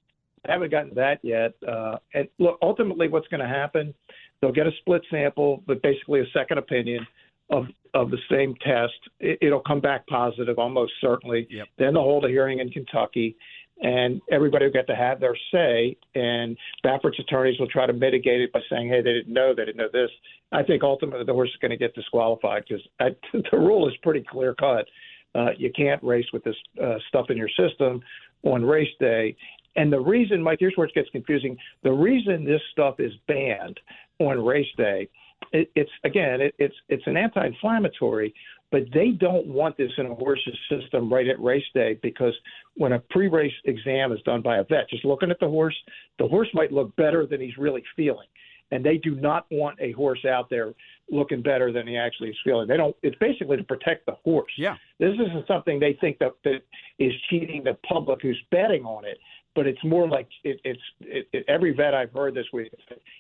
[0.48, 1.54] I haven't gotten that yet.
[1.68, 3.94] Uh, and look, ultimately, what's going to happen?
[4.42, 7.06] They'll get a split sample, but basically a second opinion.
[7.52, 11.46] of of the same test, it, will come back positive almost certainly.
[11.50, 11.68] Yep.
[11.78, 13.36] Then they'll hold a hearing in Kentucky,
[13.82, 15.98] and everybody will get to have their say.
[16.16, 19.66] And Baffert's attorneys will try to mitigate it by saying, "Hey, they didn't know, they
[19.66, 20.12] didn't know this."
[20.52, 22.86] I think ultimately the horse is going to get disqualified because
[23.52, 24.88] the rule is pretty clear cut.
[25.34, 28.02] Uh, you can't race with this uh, stuff in your system
[28.44, 29.36] on race day.
[29.76, 31.58] And the reason, Mike, here's where it gets confusing.
[31.84, 33.80] The reason this stuff is banned
[34.20, 35.08] on race day,
[35.54, 38.34] it, it's again, it, it's it's an anti-inflammatory,
[38.72, 42.34] but they don't want this in a horse's system right at race day because
[42.76, 45.76] when a pre-race exam is done by a vet, just looking at the horse,
[46.20, 48.28] the horse might look better than he's really feeling
[48.72, 50.74] and they do not want a horse out there
[51.10, 52.68] looking better than he actually is feeling.
[52.68, 52.96] They don't.
[53.04, 54.52] It's basically to protect the horse.
[54.58, 54.78] Yeah.
[55.00, 56.62] This isn't something they think that that
[56.98, 59.18] is cheating the public who's betting on it.
[59.54, 62.72] But it's more like it, it's it, it, every vet I've heard this week.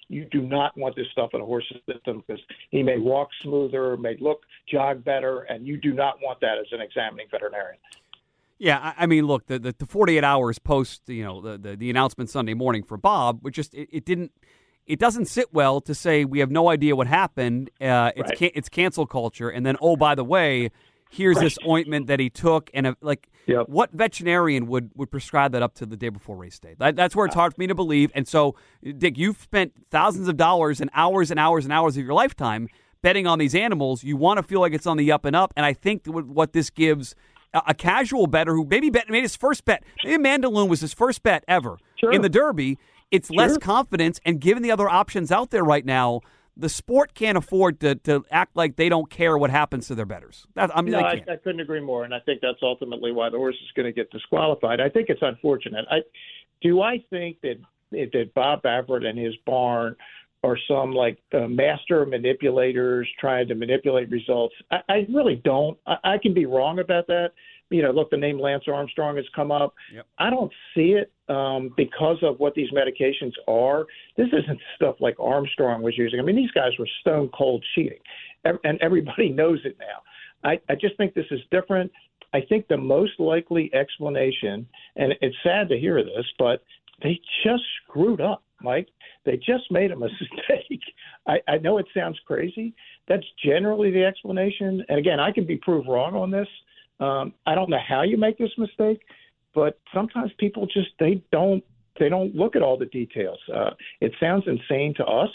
[0.08, 3.98] You do not want this stuff in a horse's system because he may walk smoother,
[3.98, 7.80] may look jog better, and you do not want that as an examining veterinarian.
[8.60, 11.90] Yeah, I mean, look, the, the, the 48 hours post, you know, the, the, the
[11.90, 14.32] announcement Sunday morning for Bob, which just it, it didn't
[14.86, 17.72] it doesn't sit well to say we have no idea what happened.
[17.80, 18.38] Uh, it's right.
[18.38, 20.70] can- it's cancel culture, and then oh by the way,
[21.12, 23.68] here's this ointment that he took, and a, like yep.
[23.68, 26.76] what veterinarian would would prescribe that up to the day before race day?
[26.80, 28.12] That, that's where it's hard for me to believe.
[28.16, 28.56] And so,
[28.98, 32.68] Dick, you've spent thousands of dollars and hours and hours and hours of your lifetime
[33.02, 34.04] betting on these animals.
[34.04, 36.54] You want to feel like it's on the up and up, and I think what
[36.54, 37.16] this gives
[37.54, 39.84] a casual better who maybe bet made his first bet.
[40.06, 42.14] Maybe Mandaloun was his first bet ever sure.
[42.14, 42.78] in the Derby
[43.12, 43.38] it's sure.
[43.38, 44.20] less confidence.
[44.26, 46.22] And given the other options out there right now,
[46.58, 50.06] the sport can't afford to, to act like they don't care what happens to their
[50.06, 50.46] betters.
[50.56, 53.30] That, I mean, no, I, I, couldn't agree more, and I think that's ultimately why
[53.30, 54.82] the horse is going to get disqualified.
[54.82, 55.86] I think it's unfortunate.
[55.90, 56.00] I
[56.62, 57.56] do I think that
[57.92, 59.96] that Bob Baffert and his barn
[60.44, 64.56] are some like uh, master manipulators trying to manipulate results.
[64.72, 65.78] I, I really don't.
[65.86, 67.32] I, I can be wrong about that.
[67.70, 69.74] You know, look, the name Lance Armstrong has come up.
[69.94, 70.06] Yep.
[70.18, 73.86] I don't see it um, because of what these medications are.
[74.18, 76.20] This isn't stuff like Armstrong was using.
[76.20, 78.00] I mean, these guys were stone cold cheating,
[78.44, 80.50] and everybody knows it now.
[80.50, 81.92] I, I just think this is different.
[82.34, 86.64] I think the most likely explanation, and it's sad to hear this, but
[87.02, 88.90] they just screwed up, Mike.
[89.26, 90.82] They just made a mistake.
[91.28, 92.74] I, I know it sounds crazy.
[93.08, 94.84] That's generally the explanation.
[94.90, 96.48] And again, I can be proved wrong on this.
[97.00, 99.02] Um, I don't know how you make this mistake,
[99.54, 101.64] but sometimes people just they don't
[102.00, 103.40] they don't look at all the details.
[103.54, 105.30] Uh, it sounds insane to us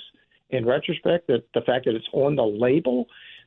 [0.51, 3.07] in retrospect that the fact that it's on the label,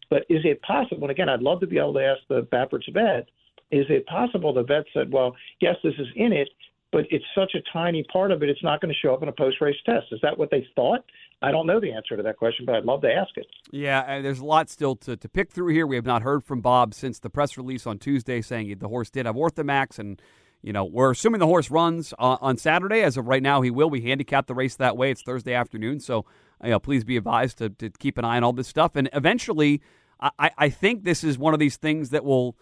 [0.10, 1.04] but is it possible?
[1.04, 3.28] And again, I'd love to be able to ask the Baffert's vet.
[3.72, 6.50] Is it possible the vet said, "Well, yes, this is in it,
[6.92, 9.30] but it's such a tiny part of it, it's not going to show up in
[9.30, 10.08] a post race test.
[10.12, 11.04] Is that what they thought?
[11.42, 13.48] I don't know the answer to that question, but I'd love to ask it.
[13.72, 15.88] Yeah, there's a lot still to, to pick through here.
[15.88, 19.10] We have not heard from Bob since the press release on Tuesday saying the horse
[19.10, 20.22] did have Otomax and
[20.62, 23.02] you know, we're assuming the horse runs uh, on Saturday.
[23.02, 23.90] As of right now, he will.
[23.90, 25.12] We handicap the race that way.
[25.12, 26.26] It's Thursday afternoon, so
[26.64, 28.96] you know, please be advised to, to keep an eye on all this stuff.
[28.96, 29.82] And eventually,
[30.20, 32.58] I, I think this is one of these things that will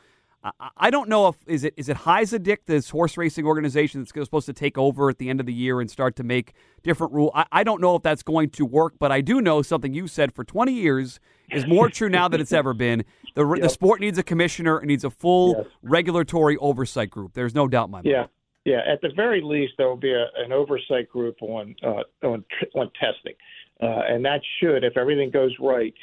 [0.77, 4.45] I don't know if is it is it Dick, this horse racing organization that's supposed
[4.45, 6.53] to take over at the end of the year and start to make
[6.83, 7.31] different rule.
[7.33, 10.07] I, I don't know if that's going to work, but I do know something you
[10.07, 11.19] said for 20 years
[11.51, 13.05] is more true now than it's ever been.
[13.35, 13.61] The yep.
[13.61, 14.81] the sport needs a commissioner.
[14.81, 15.67] It needs a full yes.
[15.81, 17.33] regulatory oversight group.
[17.33, 18.07] There's no doubt in my mind.
[18.07, 18.25] Yeah.
[18.65, 22.43] Yeah, at the very least, there will be a, an oversight group on uh, on
[22.75, 23.35] on testing,
[23.81, 25.93] uh, and that should, if everything goes right,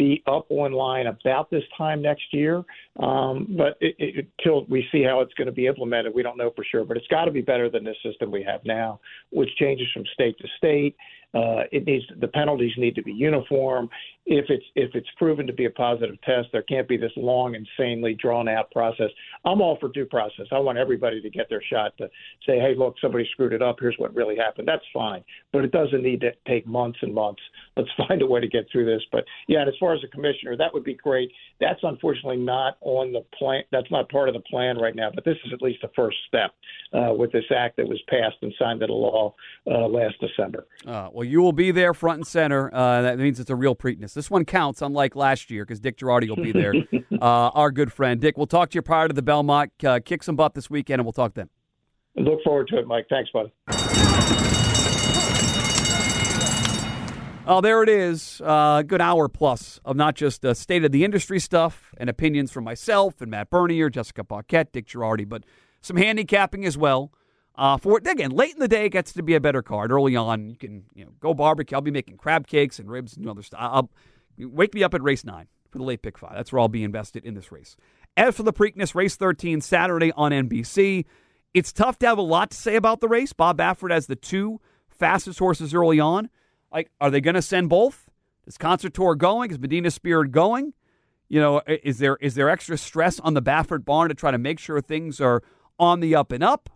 [0.00, 2.64] be up online about this time next year.
[3.00, 6.38] Um, but it, it, until we see how it's going to be implemented, we don't
[6.38, 6.86] know for sure.
[6.86, 8.98] But it's got to be better than the system we have now,
[9.30, 10.96] which changes from state to state.
[11.34, 13.90] Uh, it needs the penalties need to be uniform.
[14.26, 17.54] If it's if it's proven to be a positive test, there can't be this long,
[17.54, 19.10] insanely drawn out process.
[19.44, 20.46] I'm all for due process.
[20.52, 22.04] I want everybody to get their shot to
[22.46, 23.76] say, hey, look, somebody screwed it up.
[23.80, 24.68] Here's what really happened.
[24.68, 27.42] That's fine, but it doesn't need to take months and months.
[27.76, 29.02] Let's find a way to get through this.
[29.10, 31.32] But yeah, and as far as the commissioner, that would be great.
[31.60, 33.62] That's unfortunately not on the plan.
[33.72, 35.10] That's not part of the plan right now.
[35.14, 36.52] But this is at least the first step
[36.92, 39.34] uh, with this act that was passed and signed into law
[39.66, 40.66] uh, last December.
[40.86, 42.72] Uh, well, you will be there front and center.
[42.72, 44.09] Uh, that means it's a real Preakness.
[44.14, 46.74] This one counts, unlike last year, because Dick Jerardi will be there.
[47.20, 48.38] Uh, our good friend Dick.
[48.38, 49.72] We'll talk to you prior to the Belmont.
[49.84, 51.50] Uh, kick some butt this weekend, and we'll talk then.
[52.16, 53.08] Look forward to it, Mike.
[53.10, 53.52] Thanks, buddy.
[57.46, 58.40] Oh, there it is.
[58.40, 62.08] A uh, good hour plus of not just uh, state of the industry stuff and
[62.08, 65.44] opinions from myself and Matt Bernier, Jessica Paquette, Dick Jerardi, but
[65.80, 67.12] some handicapping as well.
[67.60, 69.92] Uh, for again, late in the day, it gets to be a better card.
[69.92, 71.76] Early on, you can you know go barbecue.
[71.76, 73.60] I'll be making crab cakes and ribs and other stuff.
[73.60, 73.90] I'll,
[74.38, 75.46] wake me up at race nine.
[75.68, 76.32] for the late pick five.
[76.34, 77.76] That's where I'll be invested in this race.
[78.16, 81.04] As for the Preakness, race 13, Saturday on NBC.
[81.52, 83.34] It's tough to have a lot to say about the race.
[83.34, 84.58] Bob Baffert has the two
[84.88, 86.30] fastest horses early on.
[86.72, 88.08] Like, are they going to send both?
[88.46, 89.50] Is Concert Tour going?
[89.50, 90.72] Is Medina Spirit going?
[91.28, 94.38] You know, is there is there extra stress on the Baffert barn to try to
[94.38, 95.42] make sure things are
[95.78, 96.70] on the up and up?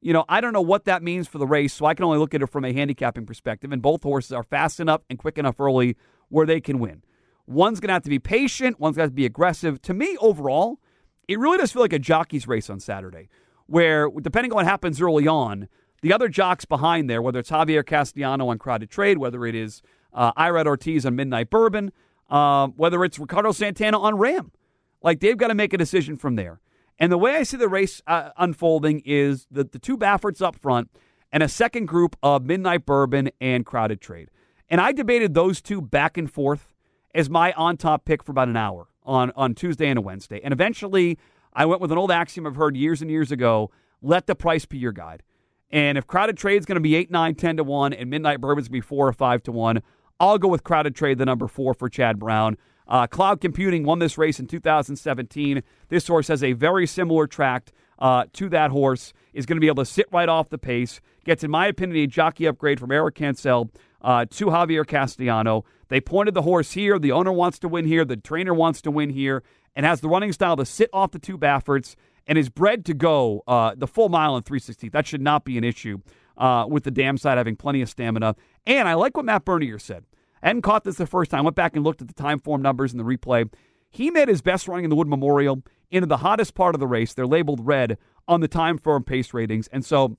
[0.00, 2.18] You know, I don't know what that means for the race, so I can only
[2.18, 3.72] look at it from a handicapping perspective.
[3.72, 5.96] And both horses are fast enough and quick enough early
[6.28, 7.02] where they can win.
[7.46, 9.80] One's going to have to be patient, one's got to be aggressive.
[9.82, 10.78] To me, overall,
[11.26, 13.28] it really does feel like a jockey's race on Saturday,
[13.66, 15.68] where depending on what happens early on,
[16.02, 19.82] the other jocks behind there, whether it's Javier Castellano on Crowded Trade, whether it is
[20.12, 21.90] uh, Irad Ortiz on Midnight Bourbon,
[22.30, 24.52] uh, whether it's Ricardo Santana on Ram,
[25.02, 26.60] like they've got to make a decision from there.
[26.98, 30.56] And the way I see the race uh, unfolding is the, the two Bafferts up
[30.56, 30.90] front
[31.32, 34.30] and a second group of Midnight Bourbon and Crowded Trade.
[34.68, 36.74] And I debated those two back and forth
[37.14, 40.40] as my on top pick for about an hour on, on Tuesday and a Wednesday.
[40.42, 41.18] And eventually,
[41.52, 43.70] I went with an old axiom I've heard years and years ago
[44.02, 45.22] let the price be your guide.
[45.70, 48.40] And if Crowded Trade is going to be 8, 9, 10 to 1, and Midnight
[48.40, 49.82] Bourbon's going to be 4 or 5 to 1,
[50.20, 52.56] I'll go with Crowded Trade, the number 4 for Chad Brown.
[52.88, 55.62] Uh, Cloud Computing won this race in 2017.
[55.88, 59.66] This horse has a very similar track uh, to that horse, is going to be
[59.66, 61.00] able to sit right off the pace.
[61.24, 63.70] Gets, in my opinion, a jockey upgrade from Eric Cancel
[64.02, 65.64] uh, to Javier Castellano.
[65.88, 66.98] They pointed the horse here.
[66.98, 68.04] The owner wants to win here.
[68.04, 69.42] The trainer wants to win here
[69.74, 71.96] and has the running style to sit off the two Bafferts
[72.26, 74.90] and is bred to go uh, the full mile in 360.
[74.90, 75.98] That should not be an issue
[76.36, 78.36] uh, with the dam side having plenty of stamina.
[78.66, 80.04] And I like what Matt Bernier said.
[80.42, 81.40] Hadn't caught this the first time.
[81.40, 83.50] I went back and looked at the time form numbers in the replay.
[83.90, 86.86] He made his best running in the Wood Memorial into the hottest part of the
[86.86, 87.14] race.
[87.14, 89.68] They're labeled red on the time form pace ratings.
[89.68, 90.16] And so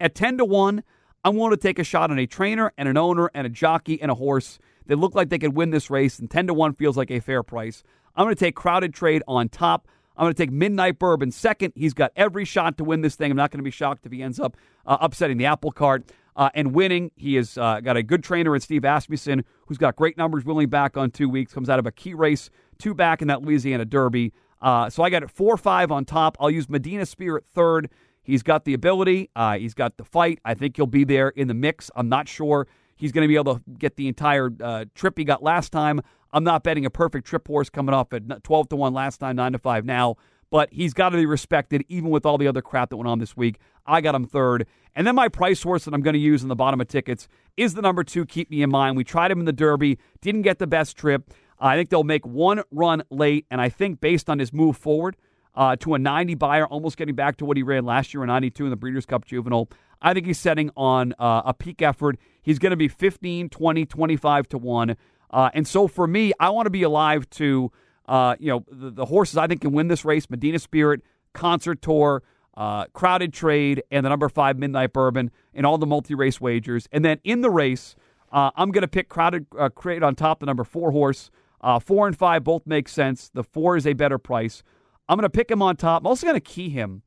[0.00, 0.82] at 10 to 1,
[1.24, 4.00] I'm willing to take a shot on a trainer and an owner and a jockey
[4.00, 6.18] and a horse that look like they could win this race.
[6.18, 7.82] And 10 to 1 feels like a fair price.
[8.16, 9.88] I'm going to take Crowded Trade on top.
[10.16, 11.72] I'm going to take Midnight Bourbon second.
[11.74, 13.30] He's got every shot to win this thing.
[13.30, 14.56] I'm not going to be shocked if he ends up
[14.86, 16.04] uh, upsetting the apple cart
[16.36, 17.10] uh, and winning.
[17.16, 20.68] He has uh, got a good trainer in Steve Asmussen, who's got great numbers, willing
[20.68, 23.84] back on two weeks, comes out of a key race, two back in that Louisiana
[23.84, 24.32] Derby.
[24.60, 26.36] Uh, so I got it 4 5 on top.
[26.40, 27.90] I'll use Medina Spirit third.
[28.22, 30.40] He's got the ability, uh, he's got the fight.
[30.44, 31.90] I think he'll be there in the mix.
[31.94, 32.66] I'm not sure
[32.96, 36.00] he's going to be able to get the entire uh, trip he got last time.
[36.32, 39.36] I'm not betting a perfect trip horse coming off at 12 to 1 last time,
[39.36, 40.16] 9 to 5 now
[40.54, 43.18] but he's got to be respected even with all the other crap that went on
[43.18, 43.58] this week.
[43.86, 44.68] I got him third.
[44.94, 47.26] And then my price horse that I'm going to use in the bottom of tickets
[47.56, 48.96] is the number two, Keep Me in Mind.
[48.96, 51.34] We tried him in the Derby, didn't get the best trip.
[51.58, 55.16] I think they'll make one run late, and I think based on his move forward
[55.56, 58.26] uh, to a 90 Beyer, almost getting back to what he ran last year, a
[58.28, 59.68] 92 in the Breeders' Cup Juvenile,
[60.00, 62.16] I think he's setting on uh, a peak effort.
[62.42, 64.96] He's going to be 15, 20, 25 to 1.
[65.32, 67.72] Uh, and so for me, I want to be alive to
[68.06, 71.02] uh, you know, the, the, horses I think can win this race Medina Spirit,
[71.32, 72.22] Concert Tour,
[72.56, 76.88] uh, Crowded Trade, and the number five Midnight Bourbon, and all the multi race wagers.
[76.92, 77.96] And then in the race,
[78.30, 81.30] uh, I'm going to pick Crowded uh, Trade on top, the number four horse.
[81.60, 83.30] Uh, four and five both make sense.
[83.32, 84.62] The four is a better price.
[85.08, 86.02] I'm going to pick him on top.
[86.02, 87.02] I'm also going to key him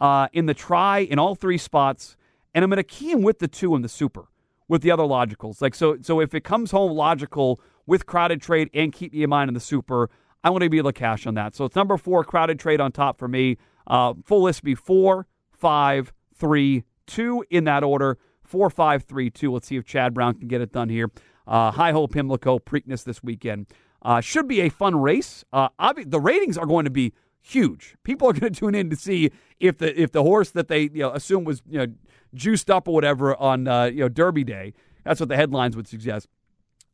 [0.00, 2.16] uh, in the try in all three spots,
[2.52, 4.26] and I'm going to key him with the two in the super
[4.66, 5.60] with the other logicals.
[5.60, 9.30] Like so, so if it comes home logical with crowded trade and keep me in
[9.30, 10.08] mind in the super,
[10.42, 11.54] I want to be able to cash on that.
[11.54, 13.58] So it's number four, crowded trade on top for me.
[13.86, 18.18] Uh, full list be four, five, three, two in that order.
[18.42, 19.52] Four, five, three, two.
[19.52, 21.10] Let's see if Chad Brown can get it done here.
[21.46, 23.66] Uh, High Hole Pimlico Preakness this weekend.
[24.02, 25.44] Uh, should be a fun race.
[25.52, 27.96] Uh, obvi- the ratings are going to be huge.
[28.02, 30.82] People are going to tune in to see if the if the horse that they
[30.82, 31.86] you know, assume was you know
[32.34, 34.72] juiced up or whatever on uh, you know Derby Day.
[35.04, 36.28] That's what the headlines would suggest.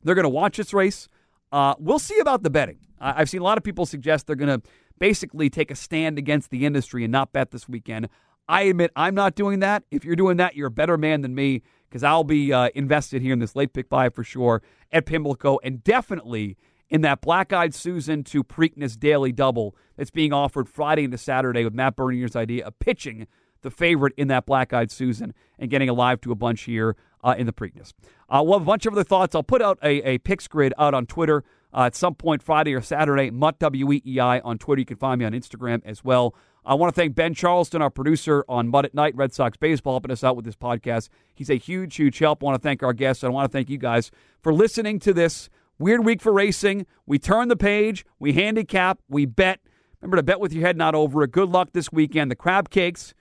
[0.03, 1.09] They're going to watch this race.
[1.57, 2.77] Uh, we'll see about the betting.
[3.01, 4.69] I've seen a lot of people suggest they're going to
[4.99, 8.11] basically take a stand against the industry and not bet this weekend.
[8.47, 9.83] I admit I'm not doing that.
[9.91, 13.23] If you're doing that, you're a better man than me because I'll be uh, invested
[13.23, 14.63] here in this late pick five for sure
[14.93, 16.59] at Pimlico and definitely
[16.91, 21.65] in that Black Eyed Susan to Preakness Daily Double that's being offered Friday into Saturday
[21.65, 23.29] with Matt Bernier's idea of pitching
[23.63, 27.35] the favorite in that Black Eyed Susan and getting alive to a bunch here uh,
[27.39, 27.95] in the Preakness.
[28.29, 29.35] Uh, we'll have a bunch of other thoughts.
[29.35, 32.75] I'll put out a, a picks grid out on Twitter uh, at some point Friday
[32.75, 33.31] or Saturday.
[33.31, 34.81] Mut W-E-E-I on Twitter.
[34.81, 36.35] You can find me on Instagram as well.
[36.65, 39.95] I want to thank Ben Charleston, our producer on Mut at Night, Red Sox Baseball,
[39.95, 41.09] helping us out with this podcast.
[41.33, 42.43] He's a huge, huge help.
[42.43, 43.23] I want to thank our guests.
[43.23, 44.11] I want to thank you guys
[44.43, 45.49] for listening to this
[45.79, 46.87] weird week for racing.
[47.07, 49.61] We turn the page, we handicap, we bet.
[50.01, 51.31] Remember to bet with your head not over it.
[51.31, 52.33] Good luck this weekend.
[52.33, 53.15] The crab cakes,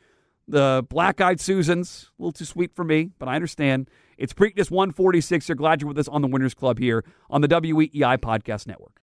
[0.47, 3.89] the black eyed Susans, a little too sweet for me, but I understand.
[4.17, 5.49] It's Preakness 146.
[5.49, 9.01] You're glad you're with us on the Winners Club here on the WEEI Podcast Network.